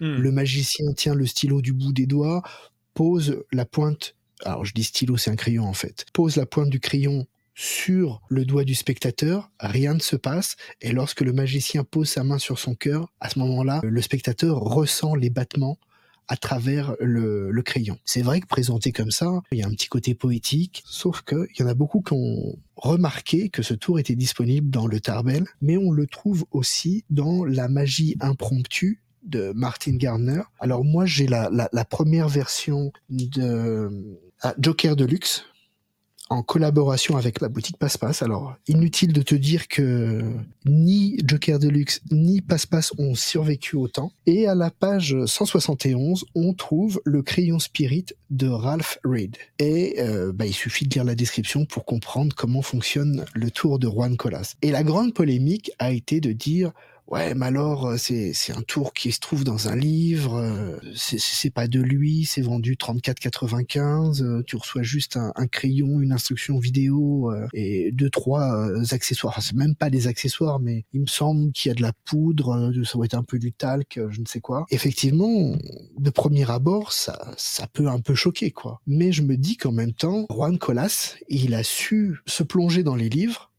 Hmm. 0.00 0.16
Le 0.16 0.30
magicien 0.30 0.92
tient 0.92 1.14
le 1.14 1.26
stylo 1.26 1.62
du 1.62 1.72
bout 1.72 1.92
des 1.92 2.06
doigts, 2.06 2.42
pose 2.94 3.42
la 3.52 3.64
pointe. 3.64 4.14
Alors 4.44 4.64
je 4.64 4.72
dis 4.72 4.84
stylo, 4.84 5.16
c'est 5.16 5.30
un 5.30 5.36
crayon 5.36 5.64
en 5.64 5.72
fait. 5.72 6.06
Pose 6.12 6.36
la 6.36 6.46
pointe 6.46 6.70
du 6.70 6.80
crayon 6.80 7.26
sur 7.56 8.20
le 8.28 8.44
doigt 8.44 8.64
du 8.64 8.74
spectateur, 8.74 9.50
rien 9.58 9.94
ne 9.94 9.98
se 9.98 10.14
passe, 10.14 10.56
et 10.82 10.92
lorsque 10.92 11.22
le 11.22 11.32
magicien 11.32 11.84
pose 11.84 12.10
sa 12.10 12.22
main 12.22 12.38
sur 12.38 12.58
son 12.58 12.74
cœur, 12.74 13.12
à 13.18 13.30
ce 13.30 13.38
moment-là, 13.40 13.80
le 13.82 14.02
spectateur 14.02 14.58
ressent 14.58 15.14
les 15.14 15.30
battements 15.30 15.78
à 16.28 16.36
travers 16.36 16.94
le, 17.00 17.50
crayon. 17.62 17.98
C'est 18.04 18.22
vrai 18.22 18.40
que 18.40 18.46
présenté 18.46 18.92
comme 18.92 19.10
ça, 19.10 19.40
il 19.52 19.58
y 19.58 19.62
a 19.62 19.66
un 19.66 19.70
petit 19.70 19.88
côté 19.88 20.14
poétique, 20.14 20.82
sauf 20.84 21.22
qu'il 21.22 21.46
y 21.58 21.62
en 21.62 21.66
a 21.66 21.74
beaucoup 21.74 22.02
qui 22.02 22.12
ont 22.12 22.58
remarqué 22.76 23.48
que 23.48 23.62
ce 23.62 23.74
tour 23.74 23.98
était 23.98 24.16
disponible 24.16 24.68
dans 24.68 24.86
le 24.86 25.00
Tarbel, 25.00 25.46
mais 25.62 25.78
on 25.78 25.90
le 25.90 26.06
trouve 26.06 26.44
aussi 26.50 27.04
dans 27.10 27.44
la 27.44 27.68
magie 27.68 28.16
impromptue 28.20 29.02
de 29.22 29.52
Martin 29.54 29.96
Gardner. 29.96 30.42
Alors 30.60 30.84
moi 30.84 31.06
j'ai 31.06 31.26
la, 31.26 31.48
première 31.88 32.28
version 32.28 32.92
de 33.08 34.18
ah, 34.42 34.54
Joker 34.58 34.94
Deluxe 34.94 35.44
en 36.28 36.42
collaboration 36.42 37.16
avec 37.16 37.40
la 37.40 37.48
boutique 37.48 37.78
Passe-Passe. 37.78 38.22
Alors, 38.22 38.56
inutile 38.66 39.12
de 39.12 39.22
te 39.22 39.34
dire 39.34 39.68
que 39.68 40.22
ni 40.64 41.18
Joker 41.24 41.58
Deluxe 41.58 42.00
ni 42.10 42.40
Passe-Passe 42.40 42.92
ont 42.98 43.14
survécu 43.14 43.76
au 43.76 43.88
temps. 43.88 44.12
Et 44.26 44.46
à 44.46 44.54
la 44.54 44.70
page 44.70 45.16
171, 45.24 46.24
on 46.34 46.52
trouve 46.52 47.00
le 47.04 47.22
crayon 47.22 47.58
Spirit 47.58 48.06
de 48.30 48.48
Ralph 48.48 48.98
Reed. 49.04 49.36
Et 49.58 49.96
euh, 50.00 50.32
bah, 50.32 50.46
il 50.46 50.54
suffit 50.54 50.86
de 50.86 50.94
lire 50.94 51.04
la 51.04 51.14
description 51.14 51.64
pour 51.64 51.84
comprendre 51.84 52.34
comment 52.34 52.62
fonctionne 52.62 53.24
le 53.34 53.50
tour 53.50 53.78
de 53.78 53.88
Juan 53.88 54.16
Colas. 54.16 54.54
Et 54.62 54.70
la 54.70 54.82
grande 54.82 55.14
polémique 55.14 55.70
a 55.78 55.92
été 55.92 56.20
de 56.20 56.32
dire 56.32 56.72
Ouais, 57.08 57.34
mais 57.34 57.46
alors 57.46 57.86
euh, 57.86 57.96
c'est 57.98 58.34
un 58.52 58.62
tour 58.62 58.92
qui 58.92 59.12
se 59.12 59.20
trouve 59.20 59.44
dans 59.44 59.68
un 59.68 59.76
livre, 59.76 60.34
euh, 60.34 60.76
c'est 60.96 61.50
pas 61.50 61.68
de 61.68 61.80
lui, 61.80 62.24
c'est 62.24 62.42
vendu 62.42 62.74
34,95, 62.74 64.22
euh, 64.22 64.42
tu 64.44 64.56
reçois 64.56 64.82
juste 64.82 65.16
un, 65.16 65.32
un, 65.36 65.46
crayon, 65.46 66.00
une 66.00 66.10
instruction 66.10 66.58
vidéo 66.58 67.32
et 67.54 67.92
deux 67.92 68.10
trois 68.10 68.68
accessoires. 68.92 69.34
Enfin, 69.34 69.40
c'est 69.40 69.56
même 69.56 69.76
pas 69.76 69.88
des 69.88 70.08
accessoires, 70.08 70.58
mais 70.58 70.84
il 70.92 71.02
me 71.02 71.06
semble 71.06 71.52
qu'il 71.52 71.68
y 71.68 71.72
a 71.72 71.74
de 71.76 71.82
la 71.82 71.92
poudre, 72.04 72.72
ça 72.84 72.94
doit 72.94 73.04
être 73.04 73.14
un 73.14 73.22
peu 73.22 73.38
du 73.38 73.52
talc, 73.52 74.00
je 74.10 74.20
ne 74.20 74.26
sais 74.26 74.40
quoi. 74.40 74.66
Effectivement, 74.70 75.56
de 75.98 76.10
premier 76.10 76.50
abord, 76.50 76.92
ça 76.92 77.32
ça 77.36 77.68
peut 77.68 77.86
un 77.86 78.00
peu 78.00 78.16
choquer 78.16 78.50
quoi. 78.50 78.80
Mais 78.86 79.12
je 79.12 79.22
me 79.22 79.36
dis 79.36 79.56
qu'en 79.56 79.72
même 79.72 79.92
temps, 79.92 80.26
Juan 80.28 80.58
Colas, 80.58 81.14
il 81.28 81.54
a 81.54 81.62
su 81.62 82.18
se 82.26 82.42
plonger 82.42 82.82
dans 82.82 82.96
les 82.96 83.08
livres 83.08 83.52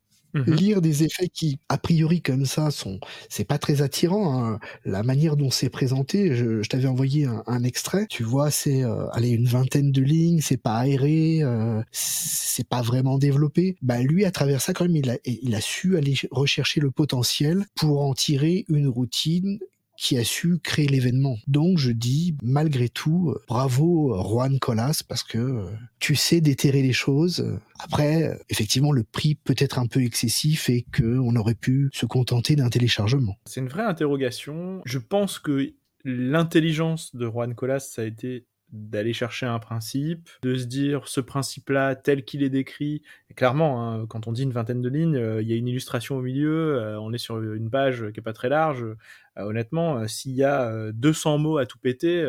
Mhm. 0.45 0.55
Lire 0.55 0.81
des 0.81 1.03
effets 1.03 1.29
qui, 1.29 1.59
a 1.69 1.77
priori 1.77 2.21
comme 2.21 2.45
ça, 2.45 2.71
sont, 2.71 2.99
c'est 3.29 3.45
pas 3.45 3.57
très 3.57 3.81
attirant. 3.81 4.43
Hein. 4.43 4.59
La 4.85 5.03
manière 5.03 5.37
dont 5.37 5.49
c'est 5.49 5.69
présenté, 5.69 6.35
je, 6.35 6.61
t'avais 6.67 6.87
envoyé 6.87 7.25
un, 7.25 7.63
extrait. 7.63 8.05
Tu 8.09 8.23
vois, 8.23 8.51
c'est, 8.51 8.83
euh, 8.83 9.07
allez, 9.11 9.29
une 9.29 9.47
vingtaine 9.47 9.91
de 9.91 10.01
lignes, 10.01 10.41
c'est 10.41 10.61
pas 10.61 10.77
aéré, 10.77 11.39
euh, 11.41 11.81
c'est 11.91 12.67
pas 12.67 12.81
vraiment 12.81 13.17
développé. 13.17 13.75
Bah 13.81 13.99
lui, 14.01 14.25
à 14.25 14.31
travers 14.31 14.61
ça, 14.61 14.73
quand 14.73 14.85
même, 14.85 14.95
il 14.95 15.09
a, 15.09 15.17
il 15.25 15.55
a 15.55 15.61
su 15.61 15.97
aller 15.97 16.15
rechercher 16.31 16.79
le 16.79 16.91
potentiel 16.91 17.65
pour 17.75 18.01
en 18.01 18.13
tirer 18.13 18.65
une 18.69 18.87
routine 18.87 19.59
qui 19.97 20.17
a 20.17 20.23
su 20.23 20.59
créer 20.59 20.87
l'événement. 20.87 21.37
Donc 21.47 21.79
je 21.79 21.91
dis 21.91 22.37
malgré 22.41 22.87
tout 22.87 23.31
euh, 23.31 23.43
bravo 23.47 24.15
Juan 24.23 24.59
Colas 24.59 25.01
parce 25.07 25.23
que 25.23 25.37
euh, 25.37 25.65
tu 25.99 26.15
sais 26.15 26.39
déterrer 26.39 26.83
les 26.83 26.93
choses. 26.93 27.59
Après 27.79 28.39
effectivement 28.49 28.91
le 28.91 29.03
prix 29.03 29.35
peut 29.35 29.55
être 29.57 29.79
un 29.79 29.87
peu 29.87 30.01
excessif 30.03 30.69
et 30.69 30.83
que 30.83 31.17
on 31.17 31.35
aurait 31.35 31.55
pu 31.55 31.89
se 31.93 32.05
contenter 32.05 32.55
d'un 32.55 32.69
téléchargement. 32.69 33.35
C'est 33.45 33.59
une 33.59 33.69
vraie 33.69 33.85
interrogation. 33.85 34.81
Je 34.85 34.99
pense 34.99 35.39
que 35.39 35.73
l'intelligence 36.05 37.15
de 37.15 37.27
Juan 37.27 37.55
Colas 37.55 37.79
ça 37.79 38.03
a 38.03 38.05
été 38.05 38.45
d'aller 38.71 39.13
chercher 39.13 39.45
un 39.45 39.59
principe, 39.59 40.29
de 40.41 40.55
se 40.55 40.65
dire 40.65 41.07
ce 41.07 41.21
principe-là 41.21 41.95
tel 41.95 42.25
qu'il 42.25 42.43
est 42.43 42.49
décrit. 42.49 43.01
clairement, 43.35 43.93
hein, 43.93 44.05
quand 44.07 44.27
on 44.27 44.33
dit 44.33 44.43
une 44.43 44.51
vingtaine 44.51 44.81
de 44.81 44.89
lignes, 44.89 45.15
euh, 45.15 45.41
il 45.41 45.47
y 45.47 45.53
a 45.53 45.55
une 45.55 45.67
illustration 45.67 46.17
au 46.17 46.21
milieu, 46.21 46.77
euh, 46.77 46.99
on 46.99 47.13
est 47.13 47.17
sur 47.17 47.41
une 47.41 47.69
page 47.69 48.11
qui 48.11 48.19
est 48.19 48.23
pas 48.23 48.33
très 48.33 48.49
large. 48.49 48.83
Euh, 48.83 48.95
honnêtement, 49.37 50.07
s'il 50.07 50.33
y 50.33 50.43
a 50.43 50.91
200 50.91 51.37
mots 51.37 51.57
à 51.57 51.65
tout 51.65 51.79
péter, 51.79 52.25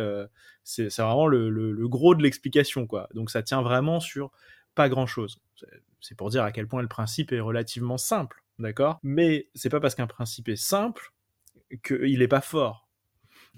c'est 0.63 0.95
vraiment 0.99 1.27
le, 1.27 1.89
gros 1.89 2.15
de 2.15 2.23
l'explication, 2.23 2.87
quoi. 2.87 3.09
Donc 3.15 3.31
ça 3.31 3.43
tient 3.43 3.63
vraiment 3.63 4.01
sur 4.01 4.31
pas 4.75 4.89
grand-chose. 4.89 5.41
C'est 6.01 6.17
pour 6.17 6.31
dire 6.31 6.45
à 6.45 6.53
quel 6.53 6.69
point 6.69 6.83
le 6.83 6.89
principe 6.89 7.33
est 7.33 7.41
relativement 7.41 7.99
simple, 7.99 8.45
d'accord? 8.59 9.01
Mais 9.03 9.49
c'est 9.55 9.71
pas 9.71 9.81
parce 9.81 9.95
qu'un 9.95 10.07
principe 10.07 10.49
est 10.49 10.57
simple 10.57 11.13
qu'il 11.83 12.23
est 12.23 12.29
pas 12.29 12.41
fort 12.41 12.88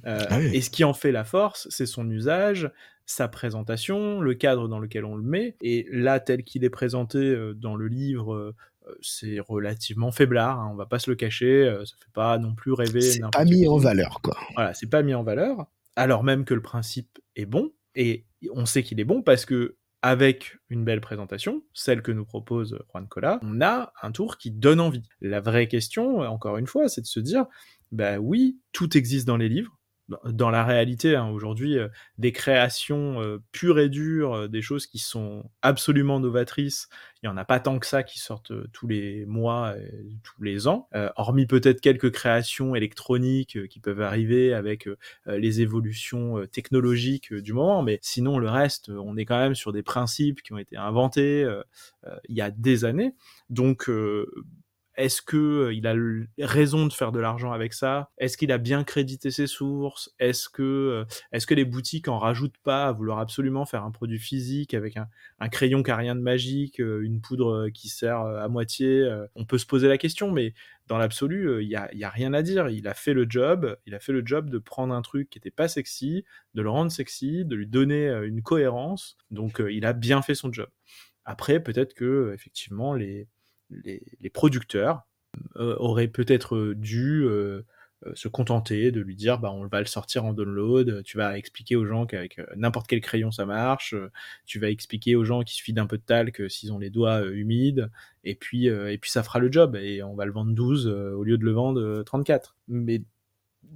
euh, 0.07 0.25
ah 0.29 0.41
et 0.41 0.61
ce 0.61 0.71
qui 0.71 0.85
en 0.85 0.95
fait 0.95 1.13
la 1.13 1.25
force, 1.25 1.67
c'est 1.71 1.87
son 1.87 2.09
usage, 2.11 2.71
sa 3.07 3.29
présentation, 3.29 4.21
le 4.21 4.35
cadre 4.35 4.69
dans 4.69 4.79
lequel 4.79 5.05
on 5.05 5.17
le 5.17 5.23
met. 5.23 5.57
Et 5.61 5.87
là, 5.91 6.21
tel 6.21 6.45
qu'il 6.45 6.65
est 6.65 6.71
présenté 6.71 7.19
euh, 7.19 7.55
dans 7.55 7.77
le 7.77 7.89
livre, 7.89 8.35
euh, 8.35 8.55
c'est 9.01 9.41
relativement 9.41 10.13
faiblard. 10.13 10.61
Hein, 10.61 10.71
on 10.73 10.77
va 10.77 10.87
pas 10.87 10.99
se 10.99 11.11
le 11.11 11.17
cacher. 11.17 11.73
ça 11.85 11.97
fait 11.99 12.13
pas 12.13 12.39
non 12.39 12.55
plus 12.55 12.73
rêver. 12.73 13.01
C'est 13.01 13.21
pas 13.31 13.45
mis 13.45 13.67
en 13.69 13.77
valeur, 13.77 14.21
quoi. 14.23 14.37
Voilà, 14.55 14.75
c'est 14.75 14.91
pas 14.91 15.03
mis 15.03 15.15
en 15.15 15.23
valeur. 15.23 15.67
Alors 15.97 16.25
même 16.25 16.45
que 16.45 16.55
le 16.55 16.63
principe 16.63 17.19
est 17.37 17.47
bon. 17.47 17.73
Et 17.95 18.25
on 18.53 18.67
sait 18.67 18.83
qu'il 18.83 19.01
est 19.01 19.05
bon 19.05 19.23
parce 19.23 19.45
que 19.45 19.77
avec 20.03 20.57
une 20.71 20.85
belle 20.85 21.01
présentation, 21.01 21.63
celle 21.75 22.03
que 22.03 22.13
nous 22.13 22.25
propose 22.25 22.79
Juan 22.91 23.07
Cola, 23.07 23.39
on 23.43 23.61
a 23.61 23.93
un 24.03 24.13
tour 24.13 24.39
qui 24.39 24.51
donne 24.51 24.81
envie. 24.81 25.03
La 25.21 25.41
vraie 25.41 25.69
question, 25.69 26.21
encore 26.21 26.57
une 26.57 26.67
fois, 26.67 26.89
c'est 26.89 27.03
de 27.03 27.07
se 27.07 27.21
dire, 27.21 27.45
bah 27.93 28.19
oui, 28.19 28.59
tout 28.73 28.97
existe 28.97 29.27
dans 29.27 29.37
les 29.37 29.49
livres, 29.49 29.79
dans 30.25 30.51
la 30.51 30.65
réalité, 30.65 31.17
hein, 31.17 31.29
aujourd'hui, 31.29 31.79
euh, 31.79 31.89
des 32.19 32.33
créations 32.33 33.21
euh, 33.21 33.39
pures 33.53 33.79
et 33.79 33.89
dures, 33.89 34.35
euh, 34.35 34.49
des 34.49 34.63
choses 34.63 34.87
qui 34.87 34.99
sont 34.99 35.51
absolument 35.63 36.21
novatrices, 36.21 36.89
il 37.23 37.29
n'y 37.29 37.33
en 37.33 37.37
a 37.37 37.45
pas 37.45 37.61
tant 37.61 37.79
que 37.79 37.87
ça 37.87 38.03
qui 38.03 38.19
sortent 38.19 38.53
tous 38.73 38.87
les 38.87 39.27
mois, 39.27 39.75
tous 40.23 40.43
les 40.43 40.69
ans, 40.69 40.89
hormis 41.17 41.45
peut-être 41.45 41.83
quelques 41.83 42.11
créations 42.11 42.75
électroniques 42.75 43.69
qui 43.69 43.79
peuvent 43.79 44.01
arriver 44.01 44.55
avec 44.55 44.89
les 45.27 45.61
évolutions 45.61 46.47
technologiques 46.47 47.35
du 47.35 47.53
moment, 47.53 47.83
mais 47.83 47.99
sinon 48.01 48.39
le 48.39 48.49
reste, 48.49 48.89
on 48.89 49.19
est 49.19 49.27
quand 49.27 49.39
même 49.39 49.55
sur 49.55 49.71
des 49.71 49.83
principes 49.83 50.41
qui 50.41 50.55
ont 50.55 50.59
été 50.59 50.79
inventés 50.79 51.47
il 52.27 52.35
y 52.35 52.41
a 52.41 52.51
des 52.51 52.87
années. 52.87 53.13
Donc 53.51 53.91
est-ce 55.01 55.23
que 55.23 55.37
euh, 55.37 55.75
il 55.75 55.87
a 55.87 55.95
raison 56.47 56.87
de 56.87 56.93
faire 56.93 57.11
de 57.11 57.19
l'argent 57.19 57.53
avec 57.53 57.73
ça? 57.73 58.11
Est-ce 58.19 58.37
qu'il 58.37 58.53
a 58.53 58.59
bien 58.59 58.85
crédité 58.85 59.31
ses 59.31 59.47
sources? 59.47 60.15
Est-ce 60.19 60.49
que 60.51 60.63
euh, 60.63 61.05
est-ce 61.33 61.47
que 61.47 61.55
les 61.55 61.65
boutiques 61.65 62.09
en 62.09 62.19
rajoutent 62.19 62.59
pas 62.63 62.87
à 62.87 62.93
vouloir 62.93 63.19
absolument 63.19 63.65
faire 63.65 63.83
un 63.85 63.91
produit 63.91 64.19
physique 64.19 64.75
avec 64.75 64.97
un, 64.97 65.09
crayon 65.49 65.83
qui 65.83 65.91
a 65.91 65.97
rien 65.97 66.15
de 66.15 66.21
magique, 66.21 66.81
euh, 66.81 67.01
une 67.03 67.23
poudre 67.23 67.71
qui 67.71 67.89
sert 67.89 68.21
à 68.21 68.49
moitié 68.49 69.09
On 69.35 69.47
peut 69.47 69.59
se 69.59 69.67
poser 69.67 69.89
la 69.89 69.97
question, 69.97 70.31
mais 70.31 70.53
dans 70.87 70.99
l'absolu, 70.99 71.63
il 71.63 71.69
y 71.69 71.77
a, 71.77 71.89
y 71.95 72.05
a 72.05 72.11
rien 72.11 72.35
à 72.35 72.43
dire. 72.43 72.69
Il 72.69 72.87
a 72.87 72.95
fait 72.95 73.15
le 73.15 73.27
job. 73.29 73.77
Il 73.87 73.95
a 73.95 74.01
fait 74.01 74.13
le 74.13 74.23
job 74.25 74.51
de 74.51 74.59
prendre 74.59 74.93
un 74.93 75.03
truc 75.03 75.31
qui 75.31 75.39
était 75.39 75.51
pas 75.51 75.69
sexy, 75.69 76.25
de 76.55 76.63
le 76.63 76.69
rendre 76.69 76.93
sexy, 76.93 77.45
de 77.45 77.57
lui 77.57 77.67
donner 77.67 78.09
une 78.25 78.43
cohérence. 78.43 79.17
Donc, 79.31 79.63
il 79.71 79.87
a 79.87 79.93
bien 79.93 80.21
fait 80.21 80.35
son 80.35 80.53
job. 80.53 80.69
Après, 81.25 81.61
peut-être 81.61 81.95
que 81.95 82.33
effectivement 82.35 82.95
les 82.95 83.29
les, 83.71 84.31
producteurs 84.31 85.07
euh, 85.57 85.77
auraient 85.79 86.09
peut-être 86.09 86.75
dû 86.75 87.25
euh, 87.25 87.63
euh, 88.07 88.13
se 88.15 88.29
contenter 88.29 88.91
de 88.91 89.01
lui 89.01 89.15
dire 89.15 89.39
bah 89.39 89.51
on 89.53 89.67
va 89.67 89.81
le 89.81 89.87
sortir 89.87 90.25
en 90.25 90.33
download, 90.33 91.03
tu 91.05 91.17
vas 91.17 91.37
expliquer 91.39 91.77
aux 91.77 91.85
gens 91.85 92.07
qu'avec 92.07 92.41
n'importe 92.57 92.87
quel 92.87 93.01
crayon 93.01 93.31
ça 93.31 93.47
marche, 93.47 93.95
tu 94.47 94.59
vas 94.59 94.71
expliquer 94.71 95.17
aux 95.17 95.25
gens 95.25 95.43
qu'il 95.43 95.55
suffit 95.55 95.73
d'un 95.73 95.87
peu 95.87 95.99
de 95.99 96.03
talc 96.03 96.43
s'ils 96.51 96.73
ont 96.73 96.79
les 96.79 96.91
doigts 96.91 97.25
humides 97.27 97.91
et 98.25 98.35
puis 98.35 98.67
et 98.67 98.99
puis 98.99 99.11
ça 99.11 99.23
fera 99.23 99.39
le 99.39 99.53
job 99.53 99.77
et 99.77 100.03
on 100.03 100.15
va 100.15 100.25
le 100.25 100.33
vendre 100.33 100.53
12 100.53 100.87
au 100.87 101.25
lieu 101.25 101.39
de 101.39 101.45
le 101.45 101.53
vendre 101.53 102.03
34. 102.03 102.57
Mais 102.69 103.03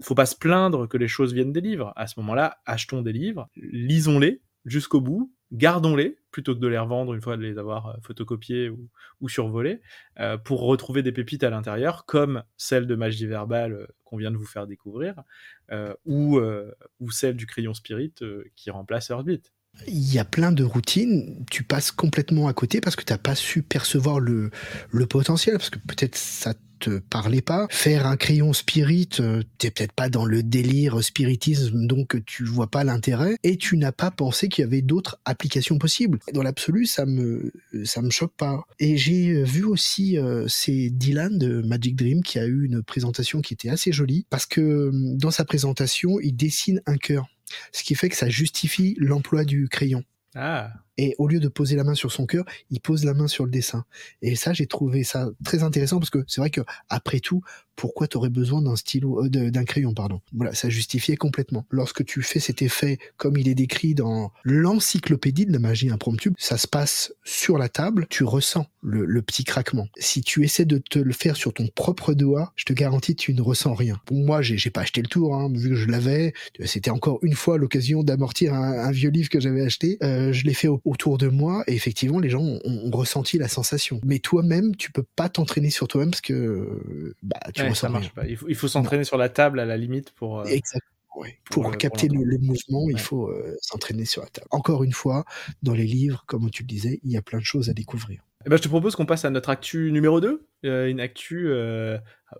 faut 0.00 0.14
pas 0.14 0.26
se 0.26 0.36
plaindre 0.36 0.88
que 0.88 0.96
les 0.96 1.08
choses 1.08 1.34
viennent 1.34 1.52
des 1.52 1.60
livres. 1.60 1.92
À 1.96 2.06
ce 2.06 2.18
moment-là, 2.20 2.58
achetons 2.66 3.02
des 3.02 3.12
livres, 3.12 3.48
lisons-les 3.56 4.40
jusqu'au 4.64 5.00
bout 5.00 5.33
gardons-les 5.52 6.18
plutôt 6.30 6.54
que 6.54 6.60
de 6.60 6.66
les 6.66 6.78
revendre 6.78 7.14
une 7.14 7.22
fois 7.22 7.36
de 7.36 7.42
les 7.42 7.58
avoir 7.58 7.86
euh, 7.86 7.92
photocopiés 8.02 8.68
ou, 8.68 9.28
survolés, 9.28 9.80
euh, 10.18 10.36
pour 10.36 10.62
retrouver 10.62 11.02
des 11.02 11.12
pépites 11.12 11.44
à 11.44 11.50
l'intérieur, 11.50 12.06
comme 12.06 12.42
celle 12.56 12.86
de 12.86 12.94
Magie 12.96 13.26
Verbal 13.26 13.72
euh, 13.72 13.86
qu'on 14.02 14.16
vient 14.16 14.32
de 14.32 14.36
vous 14.36 14.46
faire 14.46 14.66
découvrir, 14.66 15.22
ou, 16.04 16.38
ou 17.00 17.10
celle 17.10 17.36
du 17.36 17.46
crayon 17.46 17.72
Spirit 17.72 18.12
qui 18.54 18.70
remplace 18.70 19.10
Heartbeat. 19.10 19.52
Il 19.88 20.12
y 20.12 20.18
a 20.18 20.24
plein 20.24 20.52
de 20.52 20.62
routines, 20.62 21.44
tu 21.50 21.64
passes 21.64 21.90
complètement 21.90 22.46
à 22.46 22.52
côté 22.52 22.80
parce 22.80 22.96
que 22.96 23.04
tu 23.04 23.12
n'as 23.12 23.18
pas 23.18 23.34
su 23.34 23.62
percevoir 23.62 24.20
le, 24.20 24.50
le 24.90 25.06
potentiel, 25.06 25.56
parce 25.56 25.70
que 25.70 25.78
peut-être 25.78 26.16
ça 26.16 26.54
te 26.84 26.98
parlait 26.98 27.40
pas. 27.40 27.66
Faire 27.70 28.06
un 28.06 28.16
crayon 28.16 28.52
spirit, 28.52 29.08
euh, 29.20 29.42
t'es 29.58 29.70
peut-être 29.70 29.92
pas 29.92 30.08
dans 30.08 30.24
le 30.24 30.42
délire 30.42 31.02
spiritisme, 31.02 31.86
donc 31.86 32.24
tu 32.24 32.44
vois 32.44 32.66
pas 32.66 32.84
l'intérêt, 32.84 33.36
et 33.42 33.56
tu 33.56 33.76
n'as 33.76 33.92
pas 33.92 34.10
pensé 34.10 34.48
qu'il 34.48 34.62
y 34.62 34.66
avait 34.66 34.82
d'autres 34.82 35.18
applications 35.24 35.78
possibles. 35.78 36.18
Dans 36.32 36.42
l'absolu, 36.42 36.86
ça 36.86 37.06
me 37.06 37.52
ça 37.84 38.02
me 38.02 38.10
choque 38.10 38.34
pas. 38.36 38.64
Et 38.78 38.96
j'ai 38.96 39.42
vu 39.42 39.64
aussi 39.64 40.18
euh, 40.18 40.46
c'est 40.48 40.90
Dylan 40.90 41.38
de 41.38 41.62
Magic 41.62 41.96
Dream 41.96 42.22
qui 42.22 42.38
a 42.38 42.46
eu 42.46 42.64
une 42.64 42.82
présentation 42.82 43.40
qui 43.40 43.54
était 43.54 43.70
assez 43.70 43.92
jolie 43.92 44.26
parce 44.30 44.46
que 44.46 44.90
dans 44.92 45.30
sa 45.30 45.44
présentation, 45.44 46.20
il 46.20 46.36
dessine 46.36 46.80
un 46.86 46.96
cœur 46.96 47.28
ce 47.72 47.82
qui 47.82 47.94
fait 47.94 48.08
que 48.08 48.16
ça 48.16 48.28
justifie 48.28 48.96
l'emploi 48.98 49.44
du 49.44 49.68
crayon. 49.68 50.02
Ah. 50.34 50.72
Et 50.96 51.14
au 51.18 51.28
lieu 51.28 51.40
de 51.40 51.48
poser 51.48 51.76
la 51.76 51.84
main 51.84 51.94
sur 51.94 52.12
son 52.12 52.26
cœur, 52.26 52.44
il 52.70 52.80
pose 52.80 53.04
la 53.04 53.14
main 53.14 53.26
sur 53.26 53.44
le 53.44 53.50
dessin. 53.50 53.84
Et 54.22 54.36
ça, 54.36 54.52
j'ai 54.52 54.66
trouvé 54.66 55.04
ça 55.04 55.28
très 55.44 55.62
intéressant 55.62 55.98
parce 55.98 56.10
que 56.10 56.24
c'est 56.26 56.40
vrai 56.40 56.50
que 56.50 56.60
après 56.88 57.20
tout, 57.20 57.42
pourquoi 57.76 58.06
tu 58.06 58.16
aurais 58.16 58.30
besoin 58.30 58.62
d'un 58.62 58.76
stylo, 58.76 59.24
euh, 59.24 59.50
d'un 59.50 59.64
crayon, 59.64 59.94
pardon? 59.94 60.20
Voilà, 60.32 60.54
ça 60.54 60.68
justifiait 60.68 61.16
complètement. 61.16 61.66
Lorsque 61.70 62.04
tu 62.04 62.22
fais 62.22 62.40
cet 62.40 62.62
effet, 62.62 62.98
comme 63.16 63.36
il 63.36 63.48
est 63.48 63.54
décrit 63.54 63.94
dans 63.94 64.32
l'encyclopédie 64.44 65.46
de 65.46 65.52
la 65.52 65.58
magie 65.58 65.90
impromptue, 65.90 66.30
ça 66.38 66.56
se 66.56 66.68
passe 66.68 67.12
sur 67.24 67.58
la 67.58 67.68
table, 67.68 68.06
tu 68.08 68.24
ressens 68.24 68.66
le, 68.82 69.22
petit 69.22 69.44
craquement. 69.44 69.88
Si 69.98 70.20
tu 70.20 70.44
essaies 70.44 70.66
de 70.66 70.78
te 70.78 70.98
le 70.98 71.12
faire 71.12 71.36
sur 71.36 71.54
ton 71.54 71.66
propre 71.74 72.12
doigt, 72.12 72.52
je 72.56 72.64
te 72.64 72.72
garantis, 72.72 73.16
tu 73.16 73.32
ne 73.32 73.40
ressens 73.40 73.74
rien. 73.74 74.00
Pour 74.04 74.18
moi, 74.18 74.42
j'ai 74.42 74.70
pas 74.70 74.82
acheté 74.82 75.00
le 75.00 75.08
tour, 75.08 75.34
hein, 75.34 75.50
vu 75.52 75.70
que 75.70 75.74
je 75.74 75.88
l'avais. 75.88 76.34
C'était 76.64 76.90
encore 76.90 77.18
une 77.22 77.34
fois 77.34 77.56
l'occasion 77.56 78.02
d'amortir 78.02 78.52
un, 78.52 78.90
vieux 78.90 79.10
livre 79.10 79.30
que 79.30 79.40
j'avais 79.40 79.62
acheté. 79.62 79.96
Euh, 80.02 80.32
je 80.32 80.44
l'ai 80.44 80.54
fait 80.54 80.68
autour 80.84 81.18
de 81.18 81.28
moi 81.28 81.64
et 81.66 81.74
effectivement, 81.74 82.18
les 82.18 82.30
gens 82.30 82.42
ont, 82.42 82.90
ressenti 82.92 83.38
la 83.38 83.48
sensation. 83.48 84.00
Mais 84.04 84.18
toi-même, 84.18 84.76
tu 84.76 84.92
peux 84.92 85.04
pas 85.16 85.28
t'entraîner 85.28 85.70
sur 85.70 85.88
toi-même 85.88 86.10
parce 86.10 86.20
que 86.20 87.14
bah, 87.22 87.40
tu 87.54 87.74
ça 87.74 87.88
marche 87.88 88.10
pas. 88.10 88.26
Il 88.26 88.54
faut, 88.54 88.68
s'entraîner 88.68 89.04
sur 89.04 89.16
la 89.16 89.28
table 89.28 89.58
à 89.60 89.64
la 89.64 89.76
limite 89.76 90.12
pour. 90.12 90.40
Euh, 90.40 90.44
Exactement. 90.44 90.90
Pour, 91.48 91.76
capter 91.76 92.08
le, 92.08 92.38
mouvement, 92.38 92.90
il 92.90 92.98
faut 92.98 93.28
euh, 93.28 93.56
s'entraîner 93.60 94.04
sur 94.04 94.22
la 94.22 94.28
table. 94.28 94.48
Encore 94.50 94.82
une 94.82 94.92
fois, 94.92 95.24
dans 95.62 95.72
les 95.72 95.86
livres, 95.86 96.24
comme 96.26 96.50
tu 96.50 96.64
le 96.64 96.66
disais, 96.66 96.98
il 97.04 97.12
y 97.12 97.16
a 97.16 97.22
plein 97.22 97.38
de 97.38 97.44
choses 97.44 97.70
à 97.70 97.72
découvrir. 97.72 98.24
Eh 98.44 98.50
ben, 98.50 98.56
je 98.56 98.62
te 98.62 98.68
propose 98.68 98.96
qu'on 98.96 99.06
passe 99.06 99.24
à 99.24 99.30
notre 99.30 99.48
actu 99.48 99.92
numéro 99.92 100.20
2. 100.20 100.44
Euh, 100.64 100.88
une 100.88 101.00
actu 101.00 101.48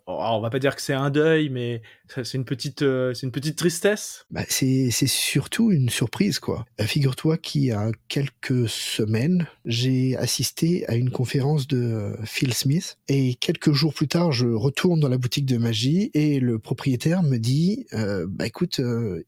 on 0.07 0.41
va 0.41 0.51
pas 0.51 0.59
dire 0.59 0.75
que 0.75 0.83
c'est 0.83 0.95
un 0.95 1.11
deuil, 1.11 1.49
mais 1.49 1.83
c'est 2.09 2.35
une 2.35 2.45
petite, 2.45 2.83
euh, 2.83 3.15
c'est 3.15 3.27
une 3.27 3.33
petite 3.33 3.57
tristesse. 3.57 4.27
Bah, 4.31 4.43
c'est, 4.49 4.91
surtout 4.91 5.71
une 5.71 5.89
surprise, 5.89 6.39
quoi. 6.39 6.65
Euh, 6.81 6.85
figure-toi 6.85 7.37
qu'il 7.39 7.65
y 7.65 7.73
a 7.73 7.91
quelques 8.09 8.69
semaines, 8.69 9.47
j'ai 9.65 10.17
assisté 10.17 10.89
à 10.89 10.95
une 10.95 11.11
conférence 11.11 11.67
de 11.67 11.79
euh, 11.79 12.17
Phil 12.25 12.55
Smith 12.55 12.99
et 13.09 13.35
quelques 13.35 13.73
jours 13.73 13.95
plus 13.95 14.09
tard, 14.09 14.33
je 14.33 14.47
retourne 14.47 15.01
dans 15.01 15.09
la 15.09 15.19
boutique 15.19 15.47
de 15.47 15.59
magie 15.59 16.11
et 16.15 16.41
le 16.41 16.59
propriétaire 16.59 17.23
me 17.23 17.39
dit, 17.39 17.87
bah 18.29 18.47
écoute, 18.47 18.81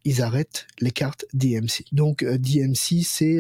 ils 0.05 0.23
arrêtent 0.23 0.67
les 0.81 0.91
cartes 0.91 1.25
DMC. 1.35 1.85
Donc 1.93 2.25
DMC, 2.25 3.03
c'est 3.05 3.39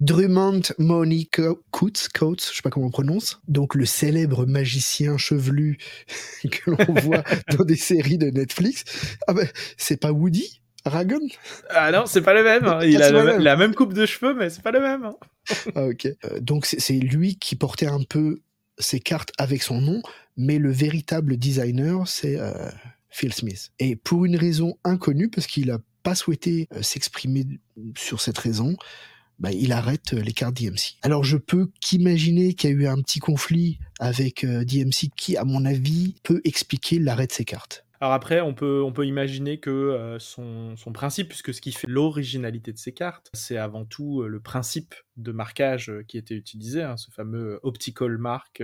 Drummond 0.00 0.62
Money 0.78 1.28
Coates, 1.30 2.08
Coates, 2.14 2.48
je 2.50 2.56
sais 2.56 2.62
pas 2.62 2.70
comment 2.70 2.86
on 2.86 2.90
prononce. 2.90 3.40
Donc 3.48 3.74
le 3.74 3.86
célèbre 3.86 4.46
magicien 4.46 4.95
chevelu 5.16 5.78
l'on 6.66 6.94
voit 6.94 7.24
dans 7.56 7.64
des 7.64 7.76
séries 7.76 8.18
de 8.18 8.30
Netflix. 8.30 8.84
Ah 9.26 9.32
ben, 9.32 9.48
c'est 9.76 10.00
pas 10.00 10.12
Woody 10.12 10.60
Ragon 10.84 11.26
Ah 11.70 11.90
non, 11.90 12.04
c'est 12.06 12.22
pas 12.22 12.34
le 12.34 12.44
même. 12.44 12.64
Hein. 12.64 12.80
Il 12.84 13.02
a 13.02 13.10
la 13.38 13.56
même 13.56 13.74
coupe 13.74 13.92
de 13.92 14.06
cheveux, 14.06 14.34
mais 14.34 14.50
c'est 14.50 14.62
pas 14.62 14.70
le 14.70 14.80
même. 14.80 15.04
Hein. 15.04 15.16
ah, 15.74 15.86
ok. 15.86 16.06
Euh, 16.06 16.40
donc 16.40 16.66
c'est 16.66 16.98
lui 16.98 17.36
qui 17.36 17.56
portait 17.56 17.86
un 17.86 18.02
peu 18.02 18.40
ses 18.78 19.00
cartes 19.00 19.32
avec 19.38 19.62
son 19.62 19.80
nom, 19.80 20.02
mais 20.36 20.58
le 20.58 20.70
véritable 20.70 21.36
designer, 21.36 22.06
c'est 22.06 22.38
euh, 22.38 22.52
Phil 23.10 23.32
Smith. 23.32 23.72
Et 23.78 23.96
pour 23.96 24.24
une 24.24 24.36
raison 24.36 24.76
inconnue, 24.84 25.28
parce 25.28 25.46
qu'il 25.46 25.70
a 25.70 25.78
pas 26.02 26.14
souhaité 26.14 26.68
euh, 26.74 26.82
s'exprimer 26.82 27.46
sur 27.96 28.20
cette 28.20 28.38
raison, 28.38 28.76
bah, 29.38 29.52
il 29.52 29.72
arrête 29.72 30.12
les 30.12 30.32
cartes 30.32 30.54
DMC. 30.54 30.96
Alors 31.02 31.24
je 31.24 31.36
peux 31.36 31.68
qu'imaginer 31.80 32.54
qu'il 32.54 32.70
y 32.70 32.72
a 32.72 32.76
eu 32.76 32.86
un 32.86 33.00
petit 33.02 33.18
conflit 33.18 33.78
avec 33.98 34.44
euh, 34.44 34.64
DMC 34.64 35.10
qui, 35.16 35.36
à 35.36 35.44
mon 35.44 35.64
avis, 35.64 36.14
peut 36.22 36.40
expliquer 36.44 36.98
l'arrêt 36.98 37.26
de 37.26 37.32
ces 37.32 37.44
cartes. 37.44 37.84
Alors 38.00 38.12
après, 38.12 38.42
on 38.42 38.52
peut, 38.52 38.82
on 38.82 38.92
peut 38.92 39.06
imaginer 39.06 39.58
que 39.58 39.70
euh, 39.70 40.18
son, 40.18 40.76
son, 40.76 40.92
principe, 40.92 41.28
puisque 41.28 41.54
ce 41.54 41.62
qui 41.62 41.72
fait 41.72 41.86
l'originalité 41.88 42.72
de 42.72 42.78
ces 42.78 42.92
cartes, 42.92 43.30
c'est 43.32 43.56
avant 43.56 43.86
tout 43.86 44.20
euh, 44.20 44.28
le 44.28 44.40
principe 44.40 44.94
de 45.16 45.32
marquage 45.32 45.90
qui 46.06 46.18
était 46.18 46.34
utilisé, 46.34 46.82
hein, 46.82 46.98
ce 46.98 47.10
fameux 47.10 47.58
optical 47.62 48.18
mark 48.18 48.62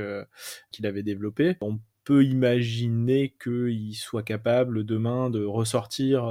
qu'il 0.71 0.87
avait 0.87 1.03
développé. 1.03 1.57
On 1.63 1.79
peut 2.05 2.25
imaginer 2.25 3.35
qu'il 3.43 3.95
soit 3.95 4.23
capable 4.23 4.85
demain 4.85 5.31
de 5.31 5.45
ressortir 5.45 6.27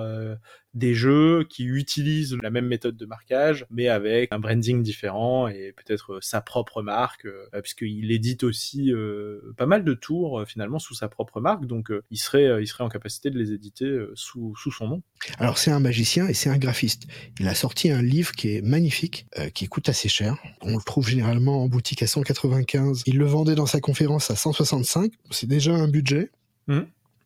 des 0.73 0.93
jeux 0.93 1.45
qui 1.49 1.65
utilisent 1.65 2.37
la 2.41 2.49
même 2.49 2.67
méthode 2.67 2.95
de 2.95 3.05
marquage, 3.05 3.65
mais 3.69 3.87
avec 3.87 4.31
un 4.31 4.39
branding 4.39 4.81
différent 4.81 5.47
et 5.47 5.73
peut-être 5.75 6.13
euh, 6.13 6.19
sa 6.21 6.41
propre 6.41 6.81
marque, 6.81 7.25
euh, 7.25 7.61
puisqu'il 7.61 8.11
édite 8.11 8.43
aussi 8.43 8.93
euh, 8.93 9.53
pas 9.57 9.65
mal 9.65 9.83
de 9.83 9.93
tours 9.93 10.43
finalement 10.47 10.79
sous 10.79 10.93
sa 10.93 11.09
propre 11.09 11.41
marque, 11.41 11.65
donc 11.65 11.91
il 12.09 12.17
serait 12.17 12.61
il 12.61 12.67
serait 12.67 12.83
en 12.83 12.89
capacité 12.89 13.29
de 13.29 13.37
les 13.37 13.51
éditer 13.51 13.99
sous, 14.15 14.55
sous 14.55 14.71
son 14.71 14.87
nom. 14.87 15.03
Alors 15.37 15.57
c'est 15.57 15.71
un 15.71 15.79
magicien 15.79 16.27
et 16.27 16.33
c'est 16.33 16.49
un 16.49 16.57
graphiste. 16.57 17.07
Il 17.39 17.47
a 17.47 17.55
sorti 17.55 17.91
un 17.91 18.01
livre 18.01 18.31
qui 18.31 18.55
est 18.55 18.61
magnifique, 18.61 19.27
qui 19.53 19.67
coûte 19.67 19.89
assez 19.89 20.09
cher. 20.09 20.37
On 20.61 20.77
le 20.77 20.83
trouve 20.83 21.07
généralement 21.07 21.63
en 21.63 21.67
boutique 21.67 22.03
à 22.03 22.07
195. 22.07 23.03
Il 23.05 23.17
le 23.17 23.25
vendait 23.25 23.55
dans 23.55 23.65
sa 23.65 23.79
conférence 23.79 24.31
à 24.31 24.35
165. 24.35 25.11
C'est 25.29 25.47
déjà 25.47 25.73
un 25.73 25.87
budget. 25.87 26.31
Mmh 26.67 26.81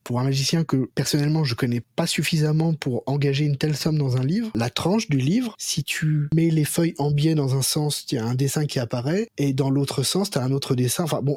pour 0.05 0.19
un 0.19 0.23
magicien 0.23 0.63
que 0.63 0.89
personnellement 0.95 1.43
je 1.43 1.55
connais 1.55 1.81
pas 1.81 2.07
suffisamment 2.07 2.73
pour 2.73 3.03
engager 3.07 3.43
une 3.43 3.57
telle 3.57 3.75
somme 3.75 3.97
dans 3.97 4.15
un 4.15 4.23
livre, 4.23 4.51
la 4.55 4.69
tranche 4.69 5.09
du 5.09 5.17
livre, 5.17 5.55
si 5.57 5.83
tu 5.83 6.29
mets 6.33 6.49
les 6.49 6.63
feuilles 6.63 6.93
en 6.99 7.11
biais 7.11 7.35
dans 7.35 7.57
un 7.57 7.61
sens, 7.61 8.05
tu 8.05 8.17
as 8.17 8.23
un 8.23 8.35
dessin 8.35 8.65
qui 8.67 8.79
apparaît, 8.79 9.27
et 9.37 9.51
dans 9.51 9.69
l'autre 9.69 10.03
sens, 10.03 10.29
tu 10.29 10.37
as 10.37 10.43
un 10.43 10.51
autre 10.51 10.75
dessin. 10.75 11.03
Enfin 11.03 11.21
bon, 11.21 11.35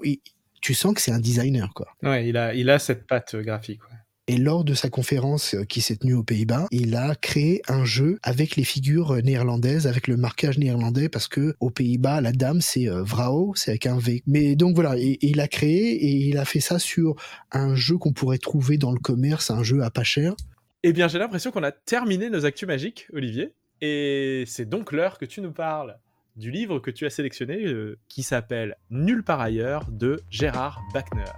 tu 0.61 0.75
sens 0.75 0.95
que 0.95 1.01
c'est 1.01 1.13
un 1.13 1.19
designer, 1.19 1.73
quoi. 1.75 1.89
Ouais, 2.03 2.29
il 2.29 2.37
a, 2.37 2.55
il 2.55 2.69
a 2.69 2.79
cette 2.79 3.07
patte 3.07 3.35
graphique. 3.37 3.81
Et 4.29 4.37
lors 4.37 4.63
de 4.63 4.75
sa 4.75 4.91
conférence 4.91 5.57
qui 5.69 5.81
s'est 5.81 5.97
tenue 5.97 6.13
aux 6.13 6.23
Pays-Bas, 6.23 6.67
il 6.71 6.95
a 6.95 7.15
créé 7.15 7.63
un 7.67 7.85
jeu 7.85 8.19
avec 8.23 8.57
les 8.57 8.65
figures 8.65 9.15
néerlandaises, 9.23 9.87
avec 9.87 10.07
le 10.07 10.19
marquage 10.19 10.59
néerlandais, 10.59 11.09
parce 11.09 11.29
que 11.29 11.55
aux 11.61 11.71
Pays-Bas, 11.71 12.21
la 12.21 12.33
dame 12.33 12.61
c'est 12.61 12.87
Vrao, 12.89 13.55
c'est 13.57 13.71
avec 13.71 13.87
un 13.87 13.99
V. 13.99 14.23
Mais 14.27 14.55
donc 14.55 14.75
voilà, 14.75 14.97
il 14.99 15.41
a 15.41 15.49
créé 15.49 15.95
et 15.95 16.29
il 16.29 16.37
a 16.37 16.45
fait 16.45 16.61
ça 16.61 16.79
sur 16.79 17.17
un 17.53 17.75
jeu 17.75 17.97
qu'on 17.97 18.13
pourrait 18.13 18.39
trouver 18.39 18.77
dans 18.77 18.93
le 18.93 19.01
commerce, 19.01 19.51
un 19.51 19.63
jeu 19.63 19.83
à 19.83 19.91
pas 19.91 20.05
cher. 20.05 20.35
Eh 20.83 20.93
bien, 20.93 21.09
j'ai 21.09 21.19
l'impression 21.19 21.51
qu'on 21.51 21.65
a 21.65 21.73
terminé 21.73 22.31
nos 22.31 22.45
actus 22.45 22.69
magiques, 22.69 23.09
Olivier. 23.13 23.53
Et 23.81 24.45
c'est 24.47 24.69
donc 24.69 24.93
l'heure 24.93 25.19
que 25.19 25.25
tu 25.25 25.41
nous 25.41 25.53
parles 25.53 25.99
du 26.37 26.51
livre 26.51 26.79
que 26.79 26.91
tu 26.91 27.05
as 27.07 27.11
sélectionné 27.11 27.65
euh, 27.65 27.99
qui 28.09 28.23
s'appelle 28.23 28.77
Nulle 28.91 29.25
part 29.25 29.41
ailleurs 29.41 29.91
de 29.91 30.21
Gérard 30.31 30.81
Bachner. 30.93 31.33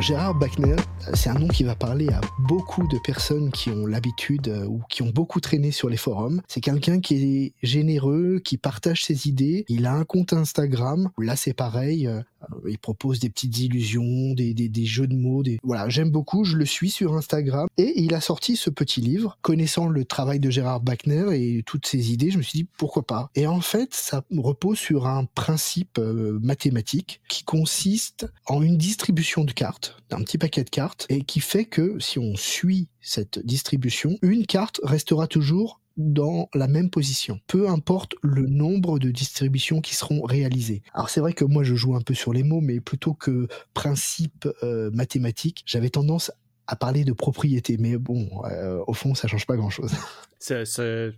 Gérard 0.00 0.34
Bachner, 0.34 0.76
c'est 1.14 1.30
un 1.30 1.34
nom 1.34 1.48
qui 1.48 1.64
va 1.64 1.74
parler 1.74 2.08
à 2.08 2.20
beaucoup 2.38 2.86
de 2.86 2.98
personnes 2.98 3.50
qui 3.50 3.70
ont 3.70 3.86
l'habitude 3.86 4.48
euh, 4.48 4.66
ou 4.66 4.82
qui 4.88 5.02
ont 5.02 5.10
beaucoup 5.10 5.40
traîné 5.40 5.70
sur 5.70 5.88
les 5.88 5.96
forums. 5.96 6.42
C'est 6.48 6.60
quelqu'un 6.60 7.00
qui 7.00 7.14
est 7.16 7.52
généreux, 7.62 8.40
qui 8.44 8.56
partage 8.56 9.04
ses 9.04 9.26
idées. 9.28 9.64
Il 9.68 9.86
a 9.86 9.94
un 9.94 10.04
compte 10.04 10.32
Instagram. 10.32 11.10
Là, 11.18 11.36
c'est 11.36 11.52
pareil. 11.52 12.06
Euh, 12.06 12.20
il 12.68 12.78
propose 12.78 13.18
des 13.18 13.30
petites 13.30 13.58
illusions, 13.58 14.34
des, 14.34 14.54
des, 14.54 14.84
jeux 14.84 15.06
de 15.06 15.14
mots. 15.14 15.42
Des... 15.42 15.58
Voilà, 15.62 15.88
j'aime 15.88 16.10
beaucoup. 16.10 16.44
Je 16.44 16.56
le 16.56 16.64
suis 16.64 16.90
sur 16.90 17.14
Instagram. 17.14 17.68
Et 17.76 18.00
il 18.00 18.14
a 18.14 18.20
sorti 18.20 18.56
ce 18.56 18.70
petit 18.70 19.00
livre. 19.00 19.38
Connaissant 19.42 19.88
le 19.88 20.04
travail 20.04 20.40
de 20.40 20.50
Gérard 20.50 20.80
Bachner 20.80 21.26
et 21.32 21.62
toutes 21.64 21.86
ses 21.86 22.12
idées, 22.12 22.30
je 22.30 22.38
me 22.38 22.42
suis 22.42 22.60
dit 22.60 22.68
pourquoi 22.78 23.06
pas? 23.06 23.30
Et 23.34 23.46
en 23.46 23.60
fait, 23.60 23.94
ça 23.94 24.24
repose 24.36 24.78
sur 24.78 25.06
un 25.06 25.24
principe 25.24 25.98
euh, 25.98 26.38
mathématique 26.42 27.20
qui 27.28 27.44
consiste 27.44 28.26
en 28.46 28.62
une 28.62 28.76
distribution 28.76 29.44
de 29.44 29.52
cartes, 29.52 29.96
d'un 30.08 30.18
petit 30.18 30.38
paquet 30.38 30.64
de 30.64 30.70
cartes 30.70 30.89
et 31.08 31.22
qui 31.22 31.40
fait 31.40 31.64
que 31.64 31.98
si 31.98 32.18
on 32.18 32.36
suit 32.36 32.88
cette 33.00 33.44
distribution, 33.44 34.16
une 34.22 34.46
carte 34.46 34.80
restera 34.82 35.26
toujours 35.26 35.80
dans 35.96 36.48
la 36.54 36.66
même 36.66 36.88
position, 36.88 37.40
peu 37.46 37.68
importe 37.68 38.14
le 38.22 38.46
nombre 38.46 38.98
de 38.98 39.10
distributions 39.10 39.80
qui 39.80 39.94
seront 39.94 40.22
réalisées. 40.22 40.82
Alors 40.94 41.10
c'est 41.10 41.20
vrai 41.20 41.32
que 41.32 41.44
moi 41.44 41.62
je 41.62 41.74
joue 41.74 41.94
un 41.94 42.00
peu 42.00 42.14
sur 42.14 42.32
les 42.32 42.42
mots, 42.42 42.60
mais 42.60 42.80
plutôt 42.80 43.12
que 43.12 43.48
principe 43.74 44.48
euh, 44.62 44.90
mathématique, 44.92 45.62
j'avais 45.66 45.90
tendance 45.90 46.32
à 46.66 46.76
parler 46.76 47.04
de 47.04 47.12
propriété, 47.12 47.76
mais 47.78 47.96
bon, 47.98 48.30
euh, 48.44 48.82
au 48.86 48.94
fond 48.94 49.14
ça 49.14 49.28
change 49.28 49.46
pas 49.46 49.56
grand 49.56 49.70
chose. 49.70 49.92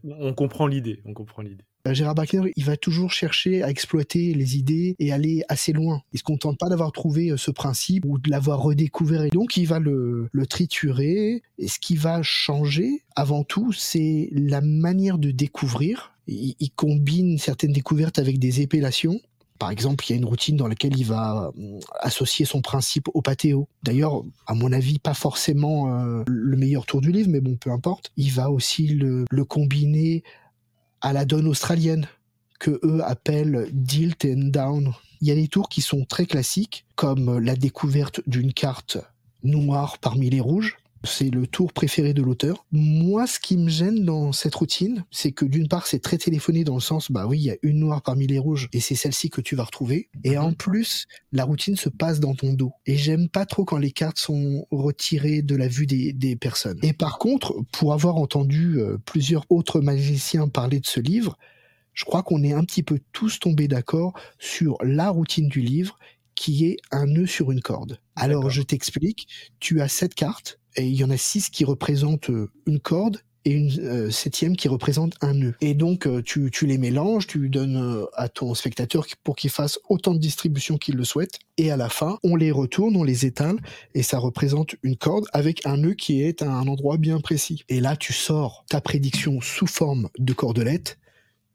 on 0.04 0.35
comprend 0.35 0.66
l'idée, 0.66 1.00
on 1.04 1.14
comprend 1.14 1.42
l'idée. 1.42 1.64
Euh, 1.88 1.95
Gérard 1.95 2.14
Bachner, 2.14 2.53
il 2.55 2.64
va 2.64 2.77
toujours 2.77 3.11
chercher 3.11 3.62
à 3.62 3.71
exploiter 3.71 4.35
les 4.35 4.57
idées 4.57 4.95
et 4.99 5.12
aller 5.12 5.42
assez 5.49 5.73
loin. 5.73 6.03
Il 6.12 6.18
se 6.18 6.25
contente 6.25 6.59
pas 6.59 6.68
d'avoir 6.68 6.92
trouvé 6.92 7.31
euh, 7.31 7.37
ce 7.37 7.51
principe 7.51 8.05
ou 8.07 8.18
de 8.18 8.31
l'avoir 8.31 8.61
redécouvert. 8.61 9.25
Et 9.25 9.31
donc, 9.31 9.57
il 9.57 9.66
va 9.66 9.81
le, 9.81 10.29
triturer. 10.49 11.42
Et 11.59 11.68
ce 11.68 11.79
qui 11.79 11.97
va 11.97 12.23
changer, 12.23 13.03
avant 13.16 13.42
tout, 13.42 13.73
c'est 13.73 14.29
la 14.33 14.61
manière 14.61 15.18
de 15.18 15.31
découvrir. 15.31 16.12
Il, 16.29 16.71
combine 16.77 17.38
certaines 17.38 17.73
découvertes 17.73 18.18
avec 18.18 18.38
des 18.38 18.61
épellations. 18.61 19.21
Par 19.59 19.71
exemple, 19.71 20.05
il 20.07 20.11
y 20.11 20.14
a 20.14 20.16
une 20.16 20.25
routine 20.25 20.57
dans 20.57 20.68
laquelle 20.68 20.97
il 20.97 21.05
va 21.05 21.53
euh, 21.57 21.79
associer 22.01 22.45
son 22.45 22.61
principe 22.61 23.09
au 23.12 23.23
patéo. 23.23 23.68
D'ailleurs, 23.83 24.23
à 24.47 24.55
mon 24.55 24.73
avis, 24.73 24.99
pas 24.99 25.14
forcément 25.14 25.87
le 26.27 26.57
meilleur 26.57 26.87
tour 26.87 27.01
du 27.01 27.11
livre, 27.11 27.29
mais 27.29 27.40
bon, 27.40 27.57
peu 27.57 27.71
importe. 27.71 28.12
Il 28.16 28.31
va 28.31 28.51
aussi 28.51 28.87
le 28.87 29.45
combiner 29.45 30.23
à 31.02 31.12
la 31.12 31.24
donne 31.24 31.48
australienne 31.48 32.08
que 32.58 32.80
eux 32.84 33.02
appellent 33.04 33.68
Dilt 33.72 34.24
and 34.24 34.50
Down. 34.50 34.94
Il 35.20 35.28
y 35.28 35.30
a 35.32 35.34
des 35.34 35.48
tours 35.48 35.68
qui 35.68 35.82
sont 35.82 36.04
très 36.04 36.26
classiques, 36.26 36.86
comme 36.94 37.38
la 37.38 37.56
découverte 37.56 38.20
d'une 38.26 38.52
carte 38.52 38.98
noire 39.42 39.98
parmi 39.98 40.30
les 40.30 40.40
rouges, 40.40 40.76
c'est 41.04 41.30
le 41.30 41.46
tour 41.46 41.72
préféré 41.72 42.14
de 42.14 42.22
l'auteur. 42.22 42.64
Moi, 42.70 43.26
ce 43.26 43.40
qui 43.40 43.56
me 43.56 43.68
gêne 43.68 44.04
dans 44.04 44.32
cette 44.32 44.54
routine, 44.54 45.04
c'est 45.10 45.32
que 45.32 45.44
d'une 45.44 45.68
part, 45.68 45.86
c'est 45.86 45.98
très 45.98 46.18
téléphoné 46.18 46.64
dans 46.64 46.74
le 46.74 46.80
sens, 46.80 47.10
bah 47.10 47.26
oui, 47.26 47.38
il 47.38 47.44
y 47.44 47.50
a 47.50 47.56
une 47.62 47.80
noire 47.80 48.02
parmi 48.02 48.26
les 48.26 48.38
rouges 48.38 48.68
et 48.72 48.80
c'est 48.80 48.94
celle-ci 48.94 49.30
que 49.30 49.40
tu 49.40 49.56
vas 49.56 49.64
retrouver. 49.64 50.08
Et 50.24 50.38
en 50.38 50.52
plus, 50.52 51.06
la 51.32 51.44
routine 51.44 51.76
se 51.76 51.88
passe 51.88 52.20
dans 52.20 52.34
ton 52.34 52.52
dos. 52.52 52.72
Et 52.86 52.96
j'aime 52.96 53.28
pas 53.28 53.46
trop 53.46 53.64
quand 53.64 53.78
les 53.78 53.92
cartes 53.92 54.18
sont 54.18 54.66
retirées 54.70 55.42
de 55.42 55.56
la 55.56 55.68
vue 55.68 55.86
des, 55.86 56.36
personnes. 56.40 56.78
Et 56.82 56.92
par 56.92 57.18
contre, 57.18 57.56
pour 57.72 57.92
avoir 57.92 58.16
entendu 58.16 58.78
euh, 58.78 58.96
plusieurs 59.04 59.44
autres 59.50 59.80
magiciens 59.80 60.48
parler 60.48 60.80
de 60.80 60.86
ce 60.86 60.98
livre, 60.98 61.36
je 61.92 62.04
crois 62.04 62.22
qu'on 62.22 62.42
est 62.42 62.52
un 62.52 62.64
petit 62.64 62.82
peu 62.82 63.00
tous 63.12 63.38
tombés 63.38 63.68
d'accord 63.68 64.14
sur 64.38 64.78
la 64.82 65.10
routine 65.10 65.48
du 65.48 65.60
livre 65.60 65.98
qui 66.34 66.66
est 66.66 66.78
un 66.90 67.06
nœud 67.06 67.26
sur 67.26 67.52
une 67.52 67.60
corde. 67.60 68.00
Alors 68.16 68.50
je 68.50 68.62
t'explique, 68.62 69.28
tu 69.60 69.80
as 69.80 69.88
cette 69.88 70.14
carte, 70.14 70.58
et 70.76 70.87
il 70.87 70.94
y 70.94 71.04
en 71.04 71.11
a 71.11 71.16
six 71.16 71.50
qui 71.50 71.64
représentent 71.64 72.30
euh, 72.30 72.50
une 72.66 72.80
corde 72.80 73.18
et 73.44 73.50
une 73.50 73.72
euh, 73.80 74.11
septième 74.11 74.56
qui 74.56 74.68
représente 74.68 75.14
un 75.20 75.35
nœud. 75.35 75.54
Et 75.61 75.74
donc 75.74 76.06
euh, 76.06 76.22
tu, 76.22 76.50
les 76.62 76.78
mélanges, 76.78 77.26
tu 77.26 77.48
donnes 77.48 78.06
à 78.14 78.28
ton 78.28 78.54
spectateur 78.54 79.04
pour 79.24 79.35
qu'il 79.35 79.50
fasse 79.50 79.80
autant 79.88 80.14
de 80.14 80.18
distributions 80.18 80.78
qu'il 80.78 80.96
le 80.96 81.04
souhaite. 81.04 81.38
Et 81.58 81.70
à 81.70 81.76
la 81.76 81.88
fin, 81.88 82.18
on 82.22 82.37
les 82.37 82.52
retourne, 82.52 82.96
on 82.96 83.02
les 83.02 83.26
éteint 83.26 83.56
et 83.94 84.02
ça 84.02 84.18
représente 84.18 84.76
une 84.82 84.96
corde 84.96 85.26
avec 85.32 85.66
un 85.66 85.76
nœud 85.76 85.94
qui 85.94 86.22
est 86.22 86.42
à 86.42 86.50
un 86.50 86.68
endroit 86.68 86.98
bien 86.98 87.20
précis. 87.20 87.64
Et 87.68 87.80
là, 87.80 87.96
tu 87.96 88.12
sors 88.12 88.64
ta 88.68 88.80
prédiction 88.80 89.40
sous 89.40 89.66
forme 89.66 90.08
de 90.18 90.32
cordelette, 90.32 90.98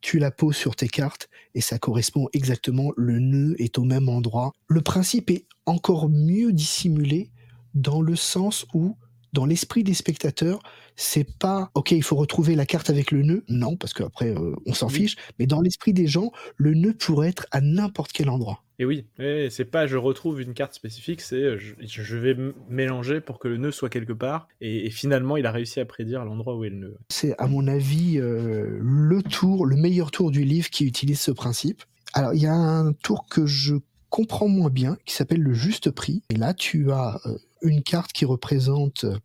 tu 0.02 0.20
la 0.20 0.32
poses 0.32 0.58
sur 0.58 0.76
tes 0.76 0.90
cartes 0.90 1.30
et 1.56 1.62
ça 1.62 1.80
correspond 1.80 2.28
exactement, 2.34 2.92
le 2.98 3.20
nœud 3.20 3.56
est 3.60 3.78
au 3.78 3.84
même 3.84 4.10
endroit. 4.10 4.52
Le 4.68 4.82
principe 4.82 5.32
est 5.32 5.46
encore 5.66 6.10
mieux 6.10 6.52
dissimulé 6.52 7.32
dans 7.74 8.02
le 8.02 8.16
sens 8.16 8.66
où 8.74 8.96
dans 9.34 9.46
l'esprit 9.46 9.84
des 9.84 9.94
spectateurs, 9.94 10.60
c'est 10.96 11.38
pas 11.38 11.70
ok, 11.76 11.92
il 11.92 12.04
faut 12.04 12.16
retrouver 12.16 12.56
la 12.56 12.66
carte 12.66 12.90
avec 12.90 13.12
le 13.12 13.22
nœud. 13.22 13.44
Non, 13.48 13.76
parce 13.78 13.94
qu'après 13.94 14.36
euh, 14.36 14.56
on 14.66 14.74
s'en 14.74 14.90
fiche. 14.90 15.16
Mais 15.40 15.46
dans 15.46 15.62
l'esprit 15.62 15.94
des 15.94 16.08
gens, 16.08 16.32
le 16.56 16.74
nœud 16.74 16.94
pourrait 16.94 17.30
être 17.30 17.46
à 17.52 17.62
n'importe 17.62 18.12
quel 18.12 18.30
endroit. 18.30 18.64
Et 18.80 18.86
oui, 18.86 19.06
c'est 19.18 19.66
pas 19.66 19.88
je 19.88 19.98
retrouve 19.98 20.40
une 20.40 20.54
carte 20.54 20.74
spécifique, 20.74 21.22
c'est 21.22 21.42
euh, 21.42 21.58
je, 21.58 22.18
vais 22.18 22.36
mélanger 22.70 23.22
pour 23.22 23.40
que 23.40 23.48
le 23.48 23.58
nœud 23.58 23.72
soit 23.72 23.90
quelque 23.90 24.14
part. 24.14 24.48
Et, 24.62 24.92
finalement, 24.92 25.36
il 25.36 25.48
a 25.48 25.52
réussi 25.52 25.80
à 25.80 25.86
prédire 25.86 26.24
l'endroit 26.24 26.56
où 26.56 26.64
est 26.64 26.70
le 26.70 26.78
nœud. 26.78 26.98
C'est 27.10 27.36
à 27.40 27.48
mon 27.48 27.68
avis 27.68 28.20
euh, 28.20 28.78
le 28.80 29.24
tour, 29.24 29.66
le 29.66 29.76
meilleur 29.76 30.12
tour 30.12 30.30
du 30.30 30.44
livre 30.44 30.70
qui 30.70 30.86
utilise 30.86 31.20
ce 31.20 31.32
principe. 31.32 31.84
Alors 32.14 32.34
il 32.34 32.42
y 32.42 32.48
a 32.48 32.54
un 32.54 32.94
tour 32.94 33.26
que 33.30 33.46
je 33.46 33.76
comprends 34.10 34.48
moins 34.48 34.70
bien 34.70 34.98
qui 35.06 35.16
s'appelle 35.16 35.42
le 35.42 35.54
juste 35.54 35.90
prix. 35.90 36.22
Et 36.30 36.36
là, 36.36 36.54
tu 36.54 36.92
as 36.92 37.20
une 37.62 37.84
carte 37.84 38.12
qui 38.12 38.26
représente 38.26 39.04
euh, 39.04 39.18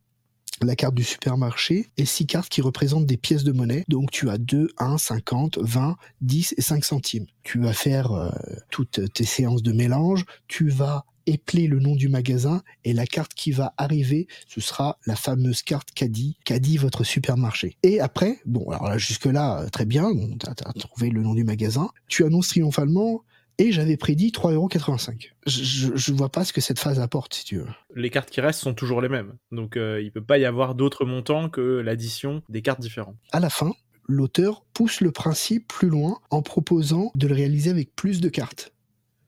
la 0.60 0.76
carte 0.76 0.94
du 0.94 1.04
supermarché 1.04 1.90
et 1.96 2.04
six 2.04 2.26
cartes 2.26 2.48
qui 2.48 2.60
représentent 2.60 3.06
des 3.06 3.16
pièces 3.16 3.44
de 3.44 3.52
monnaie. 3.52 3.84
Donc 3.88 4.10
tu 4.10 4.30
as 4.30 4.38
2, 4.38 4.68
1, 4.78 4.98
50, 4.98 5.58
20, 5.58 5.96
10 6.20 6.54
et 6.56 6.62
5 6.62 6.84
centimes. 6.84 7.26
Tu 7.42 7.60
vas 7.60 7.72
faire 7.72 8.12
euh, 8.12 8.30
toutes 8.70 9.12
tes 9.12 9.24
séances 9.24 9.62
de 9.62 9.72
mélange, 9.72 10.24
tu 10.48 10.68
vas 10.68 11.04
épeler 11.26 11.66
le 11.68 11.78
nom 11.78 11.94
du 11.94 12.08
magasin 12.08 12.62
et 12.84 12.92
la 12.92 13.06
carte 13.06 13.34
qui 13.34 13.52
va 13.52 13.74
arriver, 13.76 14.26
ce 14.48 14.60
sera 14.60 14.98
la 15.06 15.14
fameuse 15.14 15.62
carte 15.62 15.92
caddie, 15.92 16.36
caddie 16.44 16.76
votre 16.76 17.04
supermarché. 17.04 17.76
Et 17.82 18.00
après, 18.00 18.40
bon 18.44 18.68
alors 18.70 18.88
là 18.88 18.98
jusque 18.98 19.26
là 19.26 19.66
très 19.70 19.84
bien, 19.84 20.10
tu 20.12 20.46
as 20.48 20.72
trouvé 20.72 21.10
le 21.10 21.22
nom 21.22 21.34
du 21.34 21.44
magasin, 21.44 21.90
tu 22.08 22.24
annonces 22.24 22.48
triomphalement 22.48 23.22
et 23.62 23.70
j'avais 23.70 23.96
prédit 23.96 24.30
3,85€. 24.30 25.30
Je, 25.46 25.90
je 25.94 26.12
vois 26.12 26.30
pas 26.30 26.44
ce 26.44 26.52
que 26.52 26.60
cette 26.60 26.80
phase 26.80 26.98
apporte, 26.98 27.34
si 27.34 27.44
tu 27.44 27.58
veux. 27.58 27.68
Les 27.94 28.10
cartes 28.10 28.28
qui 28.28 28.40
restent 28.40 28.60
sont 28.60 28.74
toujours 28.74 29.00
les 29.00 29.08
mêmes. 29.08 29.34
Donc 29.52 29.76
euh, 29.76 30.02
il 30.02 30.10
peut 30.10 30.24
pas 30.24 30.38
y 30.38 30.44
avoir 30.44 30.74
d'autres 30.74 31.04
montants 31.04 31.48
que 31.48 31.78
l'addition 31.78 32.42
des 32.48 32.60
cartes 32.60 32.80
différentes. 32.80 33.16
À 33.30 33.38
la 33.38 33.50
fin, 33.50 33.72
l'auteur 34.08 34.64
pousse 34.74 35.00
le 35.00 35.12
principe 35.12 35.68
plus 35.68 35.88
loin 35.88 36.18
en 36.30 36.42
proposant 36.42 37.12
de 37.14 37.28
le 37.28 37.34
réaliser 37.34 37.70
avec 37.70 37.94
plus 37.94 38.20
de 38.20 38.28
cartes. 38.28 38.72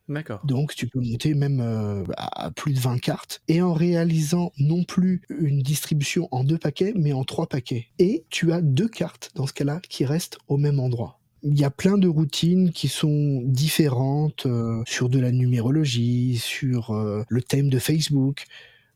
D'accord. 0.09 0.41
Donc 0.45 0.75
tu 0.75 0.89
peux 0.89 1.01
monter 1.01 1.35
même 1.35 1.61
euh, 1.61 2.03
à 2.17 2.51
plus 2.51 2.75
de 2.75 2.81
20 2.81 2.99
cartes 2.99 3.41
et 3.47 3.63
en 3.63 3.73
réalisant 3.73 4.51
non 4.59 4.83
plus 4.83 5.23
une 5.31 5.63
distribution 5.63 6.29
en 6.33 6.43
deux 6.43 6.59
paquets 6.59 6.93
mais 6.97 7.13
en 7.13 7.23
trois 7.23 7.47
paquets. 7.47 7.87
Et 8.01 8.25
tu 8.31 8.53
as 8.53 8.61
deux 8.61 8.89
cartes 8.89 9.31
dans 9.37 9.47
ce 9.47 9.53
cas-là 9.53 9.81
qui 9.89 10.05
restent 10.05 10.39
au 10.49 10.57
même 10.57 10.81
endroit 10.81 11.21
il 11.45 11.61
y 11.61 11.65
a 11.65 11.71
plein 11.71 11.99
de 11.99 12.09
routines 12.09 12.73
qui 12.73 12.89
sont 12.89 13.43
différentes 13.45 14.47
euh, 14.47 14.83
sur 14.87 15.11
de 15.11 15.21
la 15.21 15.31
numérologie, 15.31 16.39
sur 16.39 16.91
euh, 16.91 17.23
le 17.29 17.43
thème 17.43 17.69
de 17.69 17.79
Facebook. 17.79 18.45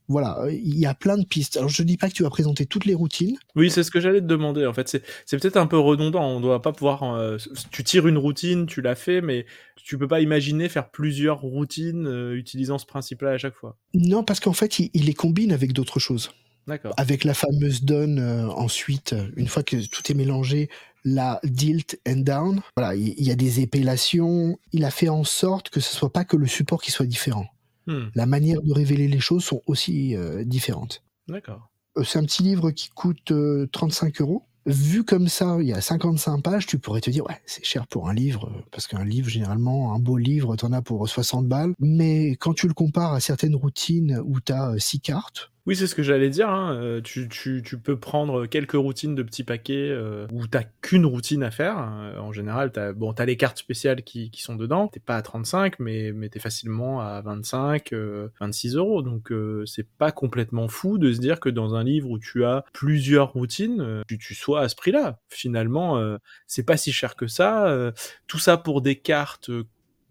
Voilà, 0.07 0.39
il 0.49 0.79
y 0.79 0.87
a 0.87 0.95
plein 0.95 1.19
de 1.19 1.25
pistes. 1.25 1.57
Alors 1.57 1.69
je 1.69 1.83
dis 1.83 1.95
pas 1.95 2.09
que 2.09 2.15
tu 2.15 2.23
vas 2.23 2.31
présenter 2.31 2.65
toutes 2.65 2.85
les 2.85 2.95
routines. 2.95 3.37
Oui, 3.55 3.69
c'est 3.69 3.83
ce 3.83 3.91
que 3.91 3.99
j'allais 3.99 4.21
te 4.21 4.25
demander. 4.25 4.65
En 4.65 4.73
fait, 4.73 4.87
c'est 4.87 5.39
peut-être 5.39 5.57
un 5.57 5.67
peu 5.67 5.77
redondant. 5.77 6.27
On 6.27 6.39
doit 6.39 6.63
pas 6.63 6.71
pouvoir. 6.71 7.03
Euh, 7.03 7.37
tu 7.69 7.83
tires 7.83 8.07
une 8.07 8.17
routine, 8.17 8.65
tu 8.65 8.81
l'as 8.81 8.95
fait, 8.95 9.21
mais 9.21 9.45
tu 9.75 9.99
peux 9.99 10.07
pas 10.07 10.19
imaginer 10.19 10.67
faire 10.67 10.89
plusieurs 10.89 11.41
routines 11.41 12.31
utilisant 12.33 12.79
ce 12.79 12.87
principe-là 12.87 13.31
à 13.31 13.37
chaque 13.37 13.53
fois. 13.53 13.77
Non, 13.93 14.23
parce 14.23 14.39
qu'en 14.39 14.53
fait, 14.53 14.79
il, 14.79 15.05
les 15.05 15.13
combine 15.13 15.51
avec 15.51 15.73
d'autres 15.73 15.99
choses. 15.99 16.31
D'accord. 16.65 16.93
Avec 16.97 17.23
la 17.23 17.35
fameuse 17.35 17.83
donne 17.83 18.19
ensuite, 18.55 19.15
une 19.35 19.47
fois 19.47 19.61
que 19.61 19.87
tout 19.87 20.11
est 20.11 20.15
mélangé, 20.15 20.69
la 21.03 21.39
Dilt 21.43 21.99
and 22.07 22.17
Down. 22.17 22.61
Voilà, 22.75 22.95
il 22.95 23.21
y, 23.21 23.31
a 23.31 23.35
des 23.35 23.61
épilations. 23.61 24.57
Il 24.71 24.85
a 24.85 24.91
fait 24.91 25.09
en 25.09 25.23
sorte 25.23 25.69
que 25.69 25.79
ce 25.79 25.95
soit 25.95 26.11
pas 26.11 26.25
que 26.25 26.37
le 26.37 26.47
support 26.47 26.81
qui 26.81 26.91
soit 26.91 27.05
différent. 27.05 27.47
Hmm. 27.87 28.07
La 28.15 28.25
manière 28.25 28.61
de 28.61 28.71
révéler 28.73 29.07
les 29.07 29.19
choses 29.19 29.43
sont 29.43 29.61
aussi 29.65 30.15
euh, 30.15 30.43
différentes. 30.43 31.03
D'accord. 31.27 31.69
Euh, 31.97 32.03
c'est 32.03 32.19
un 32.19 32.23
petit 32.23 32.43
livre 32.43 32.71
qui 32.71 32.89
coûte 32.89 33.33
35 33.71 34.21
euh, 34.21 34.23
euros. 34.23 34.43
Vu 34.65 35.03
comme 35.03 35.29
ça, 35.29 35.57
il 35.61 35.67
y 35.67 35.73
a 35.73 35.81
55 35.81 36.41
pages, 36.43 36.67
tu 36.67 36.77
pourrais 36.77 37.01
te 37.01 37.09
dire, 37.09 37.25
ouais, 37.25 37.41
c'est 37.45 37.65
cher 37.65 37.87
pour 37.87 38.07
un 38.07 38.13
livre, 38.13 38.51
parce 38.71 38.85
qu'un 38.85 39.03
livre, 39.03 39.27
généralement, 39.27 39.95
un 39.95 39.99
beau 39.99 40.17
livre, 40.17 40.55
t'en 40.57 40.73
as 40.73 40.81
pour 40.81 41.07
60 41.07 41.47
balles. 41.47 41.73
Mais 41.79 42.31
quand 42.31 42.53
tu 42.53 42.67
le 42.67 42.73
compares 42.73 43.13
à 43.13 43.19
certaines 43.19 43.55
routines 43.55 44.21
où 44.23 44.39
tu 44.39 44.51
as 44.51 44.75
6 44.77 44.99
cartes, 44.99 45.51
oui, 45.69 45.75
c'est 45.75 45.85
ce 45.85 45.93
que 45.93 46.01
j'allais 46.01 46.31
dire. 46.31 46.49
Hein. 46.49 46.75
Euh, 46.81 46.99
tu, 46.99 47.29
tu, 47.29 47.61
peux 47.77 47.95
prendre 47.95 48.47
quelques 48.47 48.71
routines 48.71 49.13
de 49.13 49.21
petits 49.21 49.43
paquets 49.43 49.91
euh, 49.91 50.25
où 50.31 50.47
t'as 50.47 50.63
qu'une 50.81 51.05
routine 51.05 51.43
à 51.43 51.51
faire. 51.51 51.77
Hein. 51.77 52.15
En 52.19 52.31
général, 52.31 52.71
t'as 52.71 52.91
bon, 52.91 53.11
as 53.11 53.25
les 53.25 53.37
cartes 53.37 53.59
spéciales 53.59 54.01
qui, 54.01 54.31
sont 54.37 54.55
dedans. 54.55 54.87
T'es 54.87 54.99
pas 54.99 55.15
à 55.15 55.21
35, 55.21 55.77
mais, 55.77 56.11
mais 56.11 56.29
t'es 56.29 56.39
facilement 56.39 57.01
à 57.01 57.21
25, 57.21 57.93
26 57.93 57.93
euh, 57.93 58.79
euros. 58.79 59.03
Donc 59.03 59.31
c'est 59.67 59.87
pas 59.87 60.11
complètement 60.11 60.67
fou 60.67 60.97
de 60.97 61.13
se 61.13 61.19
dire 61.19 61.39
que 61.39 61.49
dans 61.49 61.75
un 61.75 61.83
livre 61.83 62.09
où 62.09 62.17
tu 62.17 62.45
as 62.45 62.65
plusieurs 62.73 63.33
routines, 63.33 64.01
tu, 64.07 64.17
tu 64.17 64.33
sois 64.33 64.61
à 64.61 64.69
ce 64.69 64.75
prix-là. 64.75 65.19
Finalement, 65.27 66.17
c'est 66.47 66.65
pas 66.65 66.77
si 66.77 66.91
cher 66.91 67.15
que 67.15 67.27
ça. 67.27 67.93
tout 68.25 68.39
ça 68.39 68.57
pour 68.57 68.81
des 68.81 68.95
cartes 68.95 69.51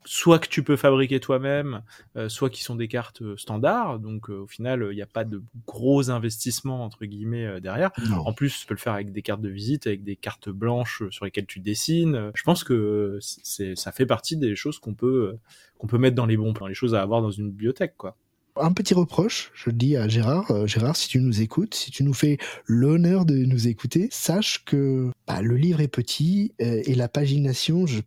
soit 0.04 0.38
que 0.38 0.48
tu 0.48 0.62
peux 0.62 0.76
fabriquer 0.76 1.20
toi-même, 1.20 1.82
euh, 2.16 2.28
soit 2.28 2.50
qui 2.50 2.62
sont 2.62 2.74
des 2.74 2.88
cartes 2.88 3.22
euh, 3.22 3.36
standards. 3.36 3.98
Donc 3.98 4.30
euh, 4.30 4.40
au 4.40 4.46
final, 4.46 4.88
il 4.90 4.94
n'y 4.94 5.02
a 5.02 5.06
pas 5.06 5.24
de 5.24 5.42
gros 5.66 6.10
investissements 6.10 6.84
entre 6.84 7.04
guillemets 7.04 7.60
derrière. 7.60 7.90
En 8.24 8.32
plus, 8.32 8.60
tu 8.60 8.66
peux 8.66 8.74
le 8.74 8.80
faire 8.80 8.94
avec 8.94 9.12
des 9.12 9.22
cartes 9.22 9.40
de 9.40 9.48
visite, 9.48 9.86
avec 9.86 10.04
des 10.04 10.16
cartes 10.16 10.48
blanches 10.48 11.02
sur 11.10 11.24
lesquelles 11.24 11.46
tu 11.46 11.60
dessines. 11.60 12.30
Je 12.34 12.42
pense 12.42 12.64
que 12.64 13.18
c'est 13.20 13.76
ça 13.76 13.92
fait 13.92 14.06
partie 14.06 14.36
des 14.36 14.56
choses 14.56 14.78
qu'on 14.78 14.94
peut 14.94 15.36
qu'on 15.78 15.86
peut 15.86 15.98
mettre 15.98 16.16
dans 16.16 16.26
les 16.26 16.36
bons 16.36 16.52
plans, 16.52 16.66
les 16.66 16.74
choses 16.74 16.94
à 16.94 17.02
avoir 17.02 17.22
dans 17.22 17.30
une 17.30 17.50
bibliothèque, 17.50 17.94
quoi 17.96 18.16
un 18.60 18.72
petit 18.72 18.92
reproche, 18.92 19.52
je 19.54 19.70
le 19.70 19.76
dis 19.76 19.96
à 19.96 20.08
Gérard. 20.08 20.66
Gérard, 20.66 20.96
si 20.96 21.06
tu 21.06 21.20
nous 21.20 21.42
écoutes, 21.42 21.76
si 21.76 21.92
tu 21.92 22.02
nous 22.02 22.12
fais 22.12 22.38
l'honneur 22.66 23.24
de 23.24 23.36
nous 23.36 23.68
écouter, 23.68 24.08
sache 24.10 24.64
que 24.64 25.12
bah, 25.28 25.42
le 25.42 25.54
livre 25.56 25.80
est 25.80 25.86
petit 25.86 26.54
et 26.58 26.96
la 26.96 27.06
pagination, 27.06 27.86
je 27.86 28.00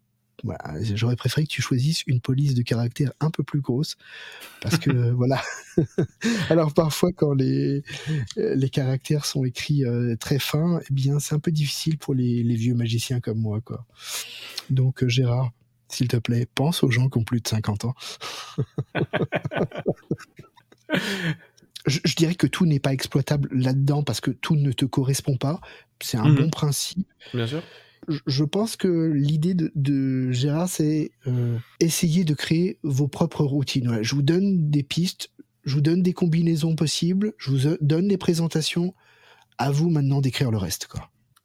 j'aurais 0.95 1.15
préféré 1.15 1.45
que 1.45 1.51
tu 1.51 1.61
choisisses 1.61 2.03
une 2.07 2.19
police 2.19 2.53
de 2.53 2.61
caractère 2.61 3.11
un 3.19 3.29
peu 3.29 3.43
plus 3.43 3.61
grosse 3.61 3.97
parce 4.61 4.77
que 4.77 4.89
voilà. 5.11 5.41
Alors 6.49 6.73
parfois 6.73 7.11
quand 7.13 7.33
les 7.33 7.83
les 8.35 8.69
caractères 8.69 9.25
sont 9.25 9.43
écrits 9.45 9.85
euh, 9.85 10.15
très 10.15 10.39
fins, 10.39 10.79
eh 10.89 10.93
bien 10.93 11.19
c'est 11.19 11.35
un 11.35 11.39
peu 11.39 11.51
difficile 11.51 11.97
pour 11.97 12.13
les, 12.13 12.43
vieux 12.55 12.75
magiciens 12.75 13.19
comme 13.19 13.39
moi 13.39 13.61
quoi. 13.61 13.85
Donc 14.69 15.03
euh, 15.03 15.07
Gérard, 15.07 15.51
s'il 15.87 16.07
te 16.07 16.17
plaît, 16.17 16.47
pense 16.53 16.83
aux 16.83 16.91
gens 16.91 17.09
qui 17.09 17.17
ont 17.17 17.23
plus 17.23 17.41
de 17.41 17.47
50 17.47 17.85
ans. 17.85 17.95
je, 21.85 22.15
dirais 22.15 22.35
que 22.35 22.47
tout 22.47 22.65
n'est 22.65 22.79
pas 22.79 22.93
exploitable 22.93 23.49
là-dedans 23.51 24.03
parce 24.03 24.21
que 24.21 24.31
tout 24.31 24.55
ne 24.55 24.71
te 24.71 24.85
correspond 24.85 25.37
pas. 25.37 25.59
C'est 26.01 26.17
un 26.17 26.29
mmh 26.29 26.35
bon 26.35 26.49
principe. 26.49 27.07
Bien 27.33 27.47
sûr 27.47 27.63
je 28.07 28.43
pense 28.43 28.75
que 28.75 29.11
l'idée 29.13 29.53
de, 29.53 30.31
Gérard, 30.31 30.69
c'est 30.69 31.11
euh, 31.27 31.57
essayer 31.79 32.23
de 32.23 32.33
créer 32.33 32.79
vos 32.83 33.07
propres 33.07 33.43
routines. 33.43 33.99
je 34.01 34.15
vous 34.15 34.21
donne 34.21 34.69
des 34.69 34.83
pistes, 34.83 35.31
je 35.63 35.75
vous 35.75 35.81
donne 35.81 36.01
des 36.01 36.13
combinaisons 36.13 36.75
possibles, 36.75 37.33
je 37.37 37.51
vous 37.51 37.77
donne 37.81 38.07
des 38.07 38.17
présentations. 38.17 38.93
À 39.57 39.69
vous 39.69 39.91
maintenant 39.91 40.21
d'écrire 40.21 40.49
le 40.49 40.57
reste. 40.57 40.87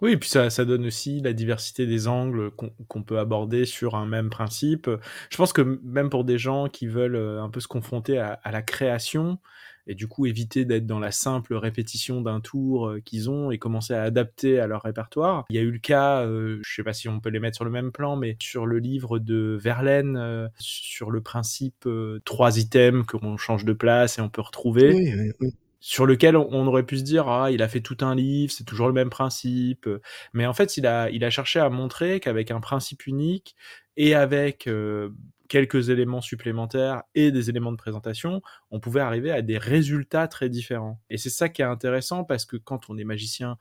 Oui, 0.00 0.12
et 0.12 0.16
puis 0.16 0.30
ça, 0.30 0.48
ça 0.48 0.64
donne 0.64 0.86
aussi 0.86 1.20
la 1.20 1.34
diversité 1.34 1.86
des 1.86 2.08
angles 2.08 2.50
qu'on 2.50 3.02
peut 3.02 3.18
aborder 3.18 3.66
sur 3.66 3.94
un 3.94 4.06
même 4.06 4.30
principe. 4.30 4.88
Je 5.28 5.36
pense 5.36 5.52
que 5.52 5.80
même 5.82 6.08
pour 6.08 6.24
des 6.24 6.38
gens 6.38 6.68
qui 6.68 6.86
veulent 6.86 7.16
euh, 7.16 7.42
un 7.42 7.50
peu 7.50 7.60
se 7.60 7.68
confronter 7.68 8.18
à 8.18 8.40
la 8.50 8.62
création, 8.62 9.38
et 9.86 9.94
du 9.94 10.08
coup 10.08 10.26
éviter 10.26 10.64
d'être 10.64 10.86
dans 10.86 10.98
la 10.98 11.12
simple 11.12 11.54
répétition 11.54 12.20
d'un 12.20 12.40
tour 12.40 12.88
euh, 12.88 13.00
qu'ils 13.00 13.30
ont 13.30 13.50
et 13.50 13.58
commencer 13.58 13.94
à 13.94 14.02
adapter 14.02 14.58
à 14.58 14.66
leur 14.66 14.82
répertoire. 14.82 15.44
Il 15.50 15.56
y 15.56 15.58
a 15.58 15.62
eu 15.62 15.70
le 15.70 15.78
cas, 15.78 16.22
euh, 16.22 16.58
je 16.62 16.74
sais 16.74 16.82
pas 16.82 16.92
si 16.92 17.08
on 17.08 17.20
peut 17.20 17.30
les 17.30 17.40
mettre 17.40 17.56
sur 17.56 17.64
le 17.64 17.70
même 17.70 17.92
plan, 17.92 18.16
mais 18.16 18.36
sur 18.40 18.66
le 18.66 18.78
livre 18.78 19.18
de 19.18 19.58
Verlaine, 19.60 20.16
euh, 20.16 20.48
sur 20.58 21.10
le 21.10 21.20
principe 21.20 21.88
trois 22.24 22.58
items 22.58 23.06
qu'on 23.06 23.36
change 23.36 23.64
de 23.64 23.72
place 23.72 24.18
et 24.18 24.20
on 24.20 24.28
peut 24.28 24.42
retrouver. 24.42 24.92
Oui, 24.92 25.32
oui, 25.40 25.52
sur 25.78 26.06
lequel 26.06 26.36
on 26.36 26.66
aurait 26.66 26.84
pu 26.84 26.98
se 26.98 27.02
dire 27.02 27.28
ah 27.28 27.50
il 27.52 27.62
a 27.62 27.68
fait 27.68 27.80
tout 27.80 27.98
un 28.00 28.14
livre 28.14 28.50
c'est 28.50 28.64
toujours 28.64 28.88
le 28.88 28.92
même 28.92 29.10
principe 29.10 29.88
mais 30.32 30.44
en 30.46 30.54
fait 30.54 30.76
il 30.78 30.86
a 30.86 31.10
il 31.10 31.22
a 31.22 31.30
cherché 31.30 31.60
à 31.60 31.68
montrer 31.68 32.18
qu'avec 32.18 32.50
un 32.50 32.60
principe 32.60 33.06
unique 33.06 33.54
et 33.96 34.14
avec 34.14 34.68
quelques 35.48 35.90
éléments 35.90 36.20
supplémentaires 36.20 37.02
et 37.14 37.30
des 37.30 37.50
éléments 37.50 37.72
de 37.72 37.76
présentation, 37.76 38.42
on 38.70 38.80
pouvait 38.80 39.00
arriver 39.00 39.30
à 39.30 39.42
des 39.42 39.58
résultats 39.58 40.28
très 40.28 40.48
différents. 40.48 41.00
Et 41.10 41.18
c'est 41.18 41.30
ça 41.30 41.48
qui 41.48 41.62
est 41.62 41.66
intéressant 41.66 42.24
parce 42.24 42.44
que 42.44 42.56
quand 42.56 42.88
on 42.88 42.98
est 42.98 43.04
magicien 43.04 43.58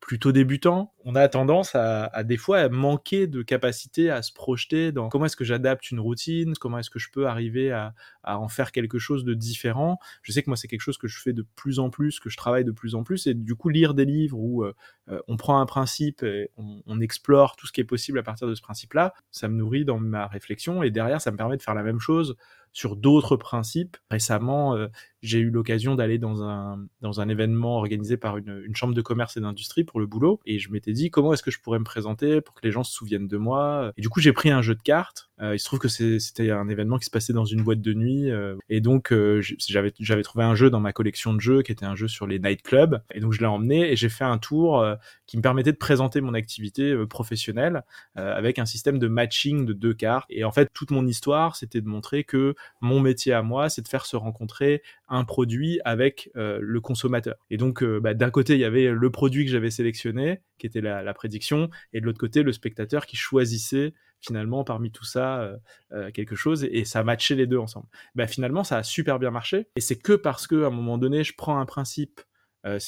plutôt 0.00 0.32
débutant, 0.32 0.94
on 1.04 1.14
a 1.14 1.28
tendance 1.28 1.74
à, 1.74 2.22
des 2.24 2.36
fois 2.36 2.58
à 2.58 2.68
manquer 2.68 3.26
de 3.26 3.42
capacité 3.42 4.10
à 4.10 4.22
se 4.22 4.32
projeter 4.32 4.92
dans 4.92 5.08
comment 5.08 5.26
est-ce 5.26 5.36
que 5.36 5.44
j'adapte 5.44 5.90
une 5.90 6.00
routine, 6.00 6.54
comment 6.54 6.78
est-ce 6.78 6.90
que 6.90 6.98
je 6.98 7.10
peux 7.10 7.26
arriver 7.26 7.72
à, 7.72 7.94
en 8.24 8.48
faire 8.48 8.72
quelque 8.72 8.98
chose 8.98 9.24
de 9.24 9.34
différent. 9.34 9.98
Je 10.22 10.32
sais 10.32 10.42
que 10.42 10.50
moi 10.50 10.56
c'est 10.56 10.68
quelque 10.68 10.82
chose 10.82 10.98
que 10.98 11.08
je 11.08 11.20
fais 11.20 11.32
de 11.32 11.44
plus 11.56 11.78
en 11.78 11.90
plus, 11.90 12.20
que 12.20 12.28
je 12.30 12.36
travaille 12.36 12.64
de 12.64 12.70
plus 12.70 12.94
en 12.94 13.02
plus, 13.02 13.26
et 13.26 13.34
du 13.34 13.54
coup 13.54 13.70
lire 13.70 13.94
des 13.94 14.04
livres 14.04 14.38
où 14.38 14.64
euh, 14.64 14.74
euh, 15.08 15.20
on 15.28 15.36
prend 15.36 15.60
un 15.60 15.66
principe 15.66 16.22
et 16.22 16.50
on, 16.56 16.82
on, 16.86 17.00
explore 17.00 17.56
tout 17.56 17.66
ce 17.66 17.72
qui 17.72 17.80
est 17.80 17.84
possible 17.84 18.18
à 18.18 18.22
partir 18.22 18.46
de 18.46 18.54
ce 18.54 18.62
principe-là, 18.62 19.14
ça 19.30 19.48
me 19.48 19.56
nourrit 19.56 19.84
dans 19.84 19.98
ma 19.98 20.26
réflexion 20.26 20.82
et 20.82 20.90
derrière 20.90 21.20
ça 21.20 21.30
me 21.30 21.36
permet 21.36 21.56
de 21.56 21.62
faire 21.62 21.74
la 21.74 21.82
même 21.82 22.00
chose 22.00 22.36
sur 22.72 22.96
d'autres 22.96 23.36
principes. 23.36 23.96
Récemment, 24.10 24.74
euh, 24.76 24.88
j'ai 25.22 25.38
eu 25.38 25.50
l'occasion 25.50 25.94
d'aller 25.94 26.18
dans 26.18 26.42
un, 26.42 26.86
dans 27.00 27.20
un 27.20 27.28
événement 27.28 27.76
organisé 27.76 28.16
par 28.16 28.36
une, 28.36 28.62
une 28.64 28.76
chambre 28.76 28.94
de 28.94 29.02
commerce 29.02 29.36
et 29.36 29.40
d'industrie 29.40 29.84
pour 29.84 30.00
le 30.00 30.06
boulot, 30.06 30.40
et 30.46 30.58
je 30.58 30.70
m'étais 30.70 30.92
dit 30.92 31.10
comment 31.10 31.32
est-ce 31.32 31.42
que 31.42 31.50
je 31.50 31.60
pourrais 31.60 31.78
me 31.78 31.84
présenter 31.84 32.40
pour 32.40 32.54
que 32.54 32.60
les 32.64 32.72
gens 32.72 32.84
se 32.84 32.92
souviennent 32.92 33.28
de 33.28 33.36
moi? 33.36 33.92
Et 33.96 34.00
du 34.00 34.08
coup, 34.08 34.20
j'ai 34.20 34.32
pris 34.32 34.50
un 34.50 34.62
jeu 34.62 34.74
de 34.74 34.82
cartes. 34.82 35.27
Euh, 35.40 35.54
il 35.54 35.58
se 35.58 35.64
trouve 35.64 35.78
que 35.78 35.88
c'était 35.88 36.50
un 36.50 36.68
événement 36.68 36.98
qui 36.98 37.06
se 37.06 37.10
passait 37.10 37.32
dans 37.32 37.44
une 37.44 37.62
boîte 37.62 37.80
de 37.80 37.94
nuit, 37.94 38.30
euh, 38.30 38.56
et 38.68 38.80
donc 38.80 39.12
j'avais 39.40 39.92
j'avais 40.00 40.22
trouvé 40.22 40.44
un 40.44 40.54
jeu 40.54 40.70
dans 40.70 40.80
ma 40.80 40.92
collection 40.92 41.34
de 41.34 41.40
jeux 41.40 41.62
qui 41.62 41.72
était 41.72 41.86
un 41.86 41.94
jeu 41.94 42.08
sur 42.08 42.26
les 42.26 42.38
nightclubs, 42.38 43.00
et 43.12 43.20
donc 43.20 43.32
je 43.32 43.40
l'ai 43.40 43.46
emmené 43.46 43.90
et 43.90 43.96
j'ai 43.96 44.08
fait 44.08 44.24
un 44.24 44.38
tour 44.38 44.84
qui 45.26 45.36
me 45.36 45.42
permettait 45.42 45.72
de 45.72 45.76
présenter 45.76 46.20
mon 46.20 46.34
activité 46.34 46.94
professionnelle 47.06 47.82
avec 48.14 48.58
un 48.58 48.66
système 48.66 48.98
de 48.98 49.08
matching 49.08 49.66
de 49.66 49.72
deux 49.72 49.94
cartes. 49.94 50.26
Et 50.30 50.44
en 50.44 50.52
fait, 50.52 50.70
toute 50.72 50.90
mon 50.90 51.06
histoire, 51.06 51.56
c'était 51.56 51.80
de 51.80 51.88
montrer 51.88 52.24
que 52.24 52.54
mon 52.80 53.00
métier 53.00 53.32
à 53.32 53.42
moi, 53.42 53.68
c'est 53.68 53.82
de 53.82 53.88
faire 53.88 54.06
se 54.06 54.16
rencontrer 54.16 54.82
un 55.08 55.24
produit 55.24 55.80
avec 55.84 56.30
euh, 56.36 56.58
le 56.60 56.80
consommateur. 56.80 57.36
Et 57.50 57.56
donc, 57.56 57.82
euh, 57.82 58.00
bah, 58.00 58.14
d'un 58.14 58.30
côté, 58.30 58.54
il 58.54 58.60
y 58.60 58.64
avait 58.64 58.90
le 58.90 59.10
produit 59.10 59.44
que 59.44 59.50
j'avais 59.50 59.70
sélectionné, 59.70 60.40
qui 60.58 60.66
était 60.66 60.80
la, 60.80 61.14
prédiction, 61.14 61.70
et 61.92 62.00
de 62.00 62.06
l'autre 62.06 62.18
côté, 62.18 62.42
le 62.42 62.52
spectateur 62.52 63.06
qui 63.06 63.16
choisissait 63.16 63.94
finalement 64.20 64.64
parmi 64.64 64.90
tout 64.90 65.04
ça 65.04 65.58
euh, 65.92 66.10
quelque 66.10 66.36
chose 66.36 66.64
et, 66.64 66.84
ça 66.84 67.04
matchait 67.04 67.34
les 67.34 67.46
deux 67.46 67.58
ensemble. 67.58 67.86
Bah, 68.14 68.26
finalement, 68.26 68.64
ça 68.64 68.78
a 68.78 68.82
super 68.82 69.18
bien 69.18 69.30
marché. 69.30 69.68
Et 69.76 69.80
c'est 69.80 69.96
que 69.96 70.14
parce 70.14 70.46
que 70.46 70.64
à 70.64 70.66
un 70.68 70.70
moment 70.70 70.98
donné, 70.98 71.24
je 71.24 71.34
prends 71.36 71.58
un 71.58 71.66
principe 71.66 72.20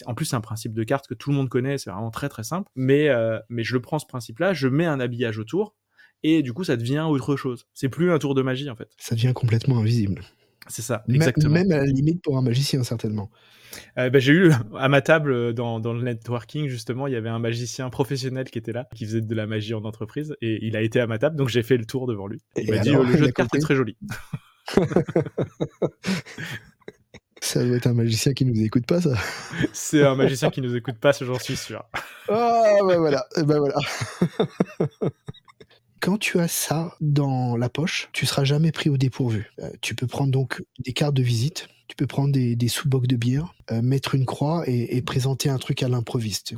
en 0.05 0.15
plus, 0.15 0.27
c'est 0.27 0.37
un 0.37 0.43
principe 0.43 0.75
de 0.75 0.85
carte 0.85 1.07
que 1.07 1.15
tout 1.15 1.31
le 1.31 1.37
monde 1.37 1.49
connaît, 1.49 1.79
c'est 1.79 1.91
vraiment 1.91 2.11
très 2.11 2.29
très 2.29 2.43
simple. 2.43 2.69
Mais, 2.75 3.09
mais 3.49 3.65
je 3.65 3.73
le 3.73 3.81
prends 3.81 3.99
ce 3.99 4.05
principe-là, 4.05 4.53
je 4.53 4.69
mets 4.69 4.85
un 4.85 5.01
habillage 5.01 5.39
autour, 5.39 5.75
et 6.23 6.43
du 6.43 6.53
coup 6.53 6.65
ça 6.65 6.77
devient 6.77 7.07
autre 7.09 7.37
chose. 7.37 7.67
C'est 7.73 7.89
plus 7.89 8.13
un 8.13 8.19
tour 8.19 8.35
de 8.35 8.43
magie 8.43 8.69
en 8.69 8.77
fait. 8.77 8.91
Ça 8.99 9.15
devient 9.15 9.33
complètement 9.33 9.79
invisible. 9.79 10.23
C'est 10.69 10.83
ça, 10.83 11.05
exactement. 11.09 11.55
Même 11.55 11.73
à 11.73 11.79
la 11.79 11.87
limite 11.87 12.23
pour 12.23 12.37
un 12.39 12.43
magicien 12.43 12.83
certainement. 12.85 13.31
Euh, 13.99 14.11
ben, 14.11 14.21
j'ai 14.21 14.33
eu 14.33 14.53
à 14.77 14.89
ma 14.89 15.01
table 15.01 15.55
dans, 15.55 15.79
dans, 15.79 15.93
le 15.93 16.03
networking 16.03 16.67
justement, 16.69 17.07
il 17.07 17.13
y 17.13 17.17
avait 17.17 17.29
un 17.29 17.39
magicien 17.39 17.89
professionnel 17.89 18.51
qui 18.51 18.59
était 18.59 18.73
là, 18.73 18.89
qui 18.95 19.05
faisait 19.05 19.21
de 19.21 19.35
la 19.35 19.47
magie 19.47 19.75
en 19.75 19.85
entreprise, 19.85 20.37
et 20.43 20.65
il 20.67 20.77
a 20.77 20.83
été 20.83 21.01
à 21.01 21.07
ma 21.07 21.19
table, 21.19 21.37
donc 21.37 21.49
j'ai 21.49 21.63
fait 21.63 21.77
le 21.77 21.85
tour 21.85 22.07
devant 22.07 22.27
lui. 22.27 22.41
il 22.57 22.71
m'a 22.71 22.79
dit 22.79 22.91
le 22.91 23.17
jeu 23.17 23.27
de 23.27 23.31
cartes 23.31 23.55
est 23.55 23.61
très 23.61 23.77
joli. 23.77 23.97
ça 27.41 27.65
doit 27.65 27.77
être 27.77 27.87
un 27.87 27.95
magicien 27.95 28.33
qui 28.33 28.45
nous 28.45 28.63
écoute 28.63 28.87
pas, 28.87 29.01
ça. 29.01 29.15
C'est 29.73 30.05
un 30.05 30.15
magicien 30.15 30.51
qui 30.51 30.61
nous 30.61 30.77
écoute 30.77 30.99
pas, 30.99 31.13
j'en 31.13 31.39
suis 31.39 31.57
sûr. 31.57 31.85
Ah, 32.29 32.77
ben 32.87 32.99
voilà, 32.99 33.27
ben 33.37 33.59
voilà. 33.59 33.77
Quand 36.01 36.17
tu 36.17 36.41
as 36.41 36.49
ça 36.49 36.97
dans 37.03 37.59
la 37.59 37.69
poche, 37.69 38.09
tu 38.13 38.25
seras 38.25 38.45
jamais 38.45 38.73
pris 38.73 38.89
au 38.89 38.97
dépourvu. 38.97 39.53
Euh, 39.59 39.71
tu 39.83 39.95
peux 39.95 40.07
prendre 40.07 40.31
donc 40.31 40.63
des 40.79 40.95
cartes 40.95 41.13
de 41.13 41.23
visite, 41.23 41.69
tu 41.89 41.97
peux 41.97 42.07
prendre 42.07 42.33
des, 42.33 42.69
sous-bocs 42.69 43.07
de 43.07 43.17
bière, 43.17 43.53
euh, 43.71 43.83
mettre 43.83 44.15
une 44.15 44.25
croix 44.25 44.65
et, 44.67 45.03
présenter 45.03 45.51
un 45.51 45.59
truc 45.59 45.83
à 45.83 45.89
l'improviste. 45.89 46.55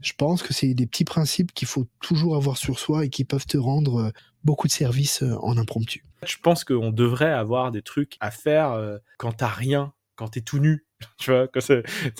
Je 0.00 0.12
pense 0.16 0.42
que 0.42 0.54
c'est 0.54 0.72
des 0.72 0.86
petits 0.86 1.04
principes 1.04 1.52
qu'il 1.52 1.68
faut 1.68 1.86
toujours 2.00 2.36
avoir 2.36 2.56
sur 2.56 2.78
soi 2.78 3.04
et 3.04 3.10
qui 3.10 3.24
peuvent 3.24 3.46
te 3.46 3.58
rendre 3.58 4.00
euh, 4.00 4.10
beaucoup 4.44 4.66
de 4.66 4.72
services 4.72 5.22
en 5.42 5.58
impromptu. 5.58 6.04
Je 6.24 6.36
pense 6.42 6.64
qu'on 6.64 6.90
devrait 6.90 7.32
avoir 7.32 7.72
des 7.72 7.82
trucs 7.82 8.16
à 8.20 8.30
faire 8.30 8.80
quand 9.18 9.32
t'as 9.32 9.48
rien 9.48 9.92
quand 10.16 10.28
t'es 10.28 10.40
tout 10.40 10.58
nu 10.58 10.85
tu 11.18 11.30
vois, 11.30 11.48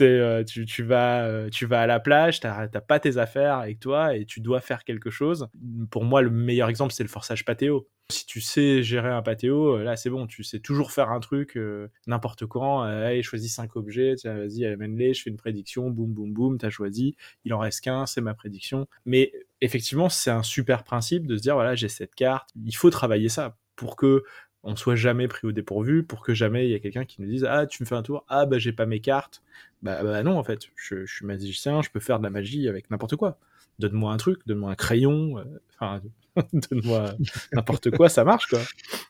euh, 0.01 0.45
tu, 0.45 0.67
tu, 0.67 0.83
vas, 0.83 1.25
euh, 1.25 1.49
tu 1.49 1.67
vas 1.67 1.81
à 1.81 1.87
la 1.87 2.01
plage, 2.01 2.41
tu 2.41 2.47
n'as 2.47 2.69
pas 2.69 3.01
tes 3.01 3.17
affaires 3.17 3.59
avec 3.59 3.81
toi 3.81 4.15
et 4.15 4.27
tu 4.27 4.41
dois 4.41 4.61
faire 4.61 4.85
quelque 4.85 5.11
chose. 5.11 5.49
Pour 5.91 6.05
moi, 6.05 6.23
le 6.23 6.31
meilleur 6.31 6.69
exemple, 6.69 6.93
c'est 6.93 7.03
le 7.03 7.09
forçage 7.09 7.45
patéo. 7.45 7.89
Si 8.11 8.25
tu 8.27 8.41
sais 8.41 8.83
gérer 8.83 9.09
un 9.09 9.23
patéo, 9.23 9.77
euh, 9.77 9.83
là, 9.83 9.97
c'est 9.97 10.11
bon, 10.11 10.27
tu 10.27 10.45
sais 10.45 10.61
toujours 10.61 10.93
faire 10.93 11.11
un 11.11 11.21
truc 11.21 11.59
n'importe 12.07 12.47
quand. 12.47 12.83
allez, 12.83 13.23
choisis 13.23 13.55
cinq 13.55 13.77
objets, 13.77 14.15
vas-y, 14.25 14.65
amène-les, 14.67 15.15
je 15.15 15.23
fais 15.23 15.31
une 15.31 15.37
prédiction, 15.37 15.91
boum, 15.91 16.13
boum, 16.13 16.33
boum, 16.33 16.59
tu 16.59 16.67
as 16.67 16.71
choisi, 16.71 17.17
il 17.45 17.55
en 17.55 17.59
reste 17.59 17.81
qu'un, 17.81 18.07
c'est 18.07 18.21
ma 18.21 18.35
prédiction. 18.35 18.87
Mais 19.07 19.33
effectivement, 19.61 20.09
c'est 20.09 20.31
un 20.31 20.43
super 20.43 20.85
principe 20.85 21.27
de 21.27 21.37
se 21.37 21.43
dire, 21.43 21.55
voilà, 21.55 21.75
j'ai 21.75 21.89
cette 21.89 22.15
carte, 22.15 22.51
il 22.65 22.77
faut 22.77 22.91
travailler 22.91 23.29
ça 23.29 23.57
pour 23.77 23.97
que 23.97 24.25
on 24.67 24.77
soit 24.77 24.97
jamais 24.97 25.29
pris 25.29 25.47
au 25.47 25.53
dépourvu 25.53 26.03
pour 26.03 26.21
que 26.21 26.35
jamais 26.35 26.67
il 26.67 26.71
y 26.71 26.75
ait 26.75 26.81
quelqu'un 26.81 27.05
qui 27.05 27.23
nous 27.23 27.29
dise 27.29 27.47
ah 27.49 27.67
tu 27.67 27.83
me 27.83 27.87
fais 27.87 27.95
un 27.95 28.03
tour. 28.03 28.25
Ah 28.29 28.47
bah 28.47 28.59
j'ai 28.59 28.73
pas 28.73 28.85
mes 28.85 29.01
cartes 29.01 29.43
bah, 29.83 30.03
bah 30.03 30.23
non 30.23 30.39
en 30.39 30.45
fait. 30.45 30.63
Je, 30.75 31.07
suis 31.07 31.25
magicien 31.25 31.81
je 31.83 31.91
peux 31.91 32.01
faire 32.01 32.19
de 32.19 32.25
la 32.25 32.31
magie 32.31 32.69
avec 32.69 32.91
n'importe 32.91 33.17
quoi. 33.17 33.39
Donne-moi 33.79 34.13
un 34.13 34.17
truc 34.17 34.41
donne-moi 34.47 34.73
un 34.73 34.75
crayon 34.75 35.39
euh, 35.39 35.45
enfin 35.75 36.03
donne-moi 36.53 37.15
n'importe 37.53 37.91
quoi 37.93 38.09
ça 38.09 38.25
marche 38.25 38.49
quoi. 38.49 38.59
Et 38.59 38.65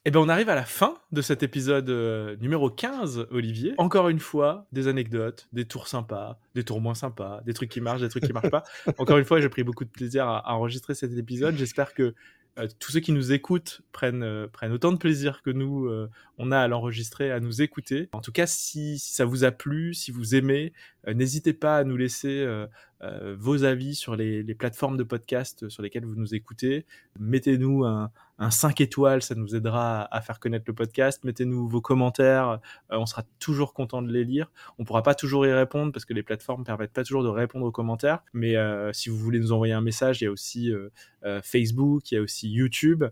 eh 0.07 0.11
ben 0.11 0.20
on 0.20 0.28
arrive 0.28 0.50
à 0.50 0.54
la 0.54 0.66
fin 0.66 0.98
de 1.11 1.22
cet 1.22 1.42
épisode 1.42 1.88
euh, 1.88 2.36
numéro 2.40 2.68
15 2.68 3.28
Olivier. 3.30 3.74
Encore 3.78 4.11
une 4.11 4.20
fois 4.20 4.66
des 4.72 4.88
anecdotes 4.88 5.48
des 5.52 5.64
tours 5.64 5.88
sympas 5.88 6.38
des 6.54 6.64
tours 6.64 6.82
moins 6.82 6.94
sympas 6.94 7.40
des 7.46 7.54
trucs 7.54 7.70
qui 7.70 7.80
marchent 7.80 8.02
des 8.02 8.11
trucs 8.11 8.24
qui 8.24 8.32
marchent 8.32 8.50
pas. 8.50 8.64
Encore 8.98 9.16
une 9.16 9.24
fois 9.24 9.40
j'ai 9.40 9.48
pris 9.48 9.64
beaucoup 9.64 9.84
de 9.84 9.90
plaisir 9.90 10.28
à 10.28 10.54
enregistrer 10.54 10.94
cet 10.94 11.16
épisode. 11.16 11.57
J'espère 11.57 11.94
que 11.94 12.14
euh, 12.59 12.68
tous 12.78 12.92
ceux 12.92 13.00
qui 13.00 13.12
nous 13.12 13.32
écoutent 13.32 13.82
prennent, 13.92 14.22
euh, 14.22 14.46
prennent 14.48 14.72
autant 14.72 14.92
de 14.92 14.96
plaisir 14.96 15.42
que 15.42 15.50
nous, 15.50 15.86
euh, 15.86 16.11
on 16.38 16.52
a 16.52 16.59
à 16.59 16.68
l'enregistrer, 16.68 17.30
à 17.30 17.40
nous 17.40 17.61
écouter. 17.62 18.09
En 18.12 18.20
tout 18.20 18.32
cas, 18.32 18.46
si, 18.46 18.98
si 18.98 19.12
ça 19.12 19.24
vous 19.24 19.44
a 19.44 19.50
plu, 19.50 19.94
si 19.94 20.11
vous 20.11 20.34
aimez, 20.34 20.72
n'hésitez 21.14 21.52
pas 21.52 21.78
à 21.78 21.84
nous 21.84 21.96
laisser 21.96 22.46
vos 23.38 23.64
avis 23.64 23.94
sur 23.94 24.16
les, 24.16 24.42
les, 24.42 24.54
plateformes 24.54 24.96
de 24.96 25.04
podcast 25.04 25.68
sur 25.68 25.82
lesquelles 25.82 26.07
vous 26.07 26.16
nous 26.16 26.34
écoutez. 26.34 26.86
Mettez-nous 27.18 27.84
un, 27.84 28.11
un 28.38 28.50
5 28.50 28.80
étoiles, 28.80 29.22
ça 29.22 29.34
nous 29.34 29.54
aidera 29.54 30.07
à 30.14 30.20
faire 30.20 30.38
connaître 30.38 30.64
le 30.66 30.74
podcast. 30.74 31.24
Mettez-nous 31.24 31.68
vos 31.68 31.80
commentaires, 31.80 32.61
on 32.90 33.07
sera 33.07 33.24
toujours 33.38 33.72
content 33.72 34.02
de 34.02 34.12
les 34.12 34.24
lire. 34.24 34.50
On 34.78 34.84
pourra 34.84 35.02
pas 35.02 35.14
toujours 35.14 35.46
y 35.46 35.52
répondre 35.52 35.92
parce 35.92 36.04
que 36.04 36.12
les 36.12 36.22
plateformes 36.22 36.64
permettent 36.64 36.92
pas 36.92 37.04
toujours 37.04 37.22
de 37.22 37.28
répondre 37.28 37.64
aux 37.64 37.72
commentaires. 37.72 38.22
Mais 38.34 38.54
si 38.92 39.09
vous 39.09 39.16
voulez 39.16 39.40
nous 39.40 39.52
envoyer 39.52 39.72
un 39.72 39.80
message, 39.80 40.20
il 40.20 40.24
y 40.24 40.26
a 40.26 40.30
aussi 40.30 40.72
Facebook, 41.42 42.11
il 42.11 42.16
y 42.16 42.18
a 42.18 42.20
aussi 42.20 42.50
YouTube. 42.50 43.04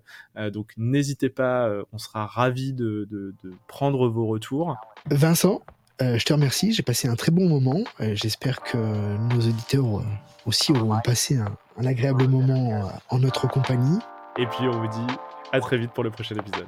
donc 0.53 0.75
n'hésitez 0.77 1.31
pas, 1.31 1.71
on 1.93 1.99
sera 1.99 2.27
ravis 2.27 2.73
de, 2.73 3.35
prendre 3.67 4.09
vos 4.09 4.27
retours. 4.27 4.77
Vincent, 5.11 5.63
euh, 6.03 6.19
je 6.19 6.25
te 6.25 6.33
remercie, 6.33 6.73
j'ai 6.73 6.83
passé 6.83 7.09
un 7.09 7.15
très 7.15 7.31
bon 7.31 7.49
moment. 7.49 7.81
Euh, 8.01 8.13
j'espère 8.15 8.63
que 8.63 8.77
nos 8.77 9.41
auditeurs 9.41 9.99
euh, 9.99 10.05
aussi 10.47 10.73
auront 10.73 10.99
passé 11.05 11.37
un, 11.37 11.57
un 11.79 11.87
agréable 11.87 12.27
moment 12.27 12.91
en 13.11 13.19
notre 13.19 13.49
compagnie. 13.49 13.99
Et 14.39 14.47
puis 14.47 14.67
on 14.67 14.81
vous 14.81 14.89
dit 14.89 15.15
à 15.53 15.61
très 15.61 15.79
vite 15.79 15.93
pour 15.93 16.03
le 16.05 16.11
prochain 16.11 16.35
épisode. 16.35 16.67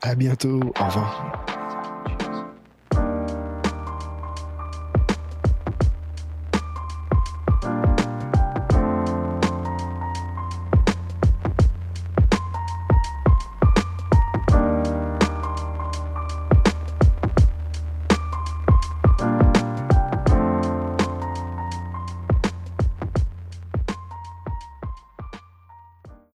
À 0.00 0.14
bientôt, 0.14 0.60
au 0.80 0.84
revoir. 0.84 1.61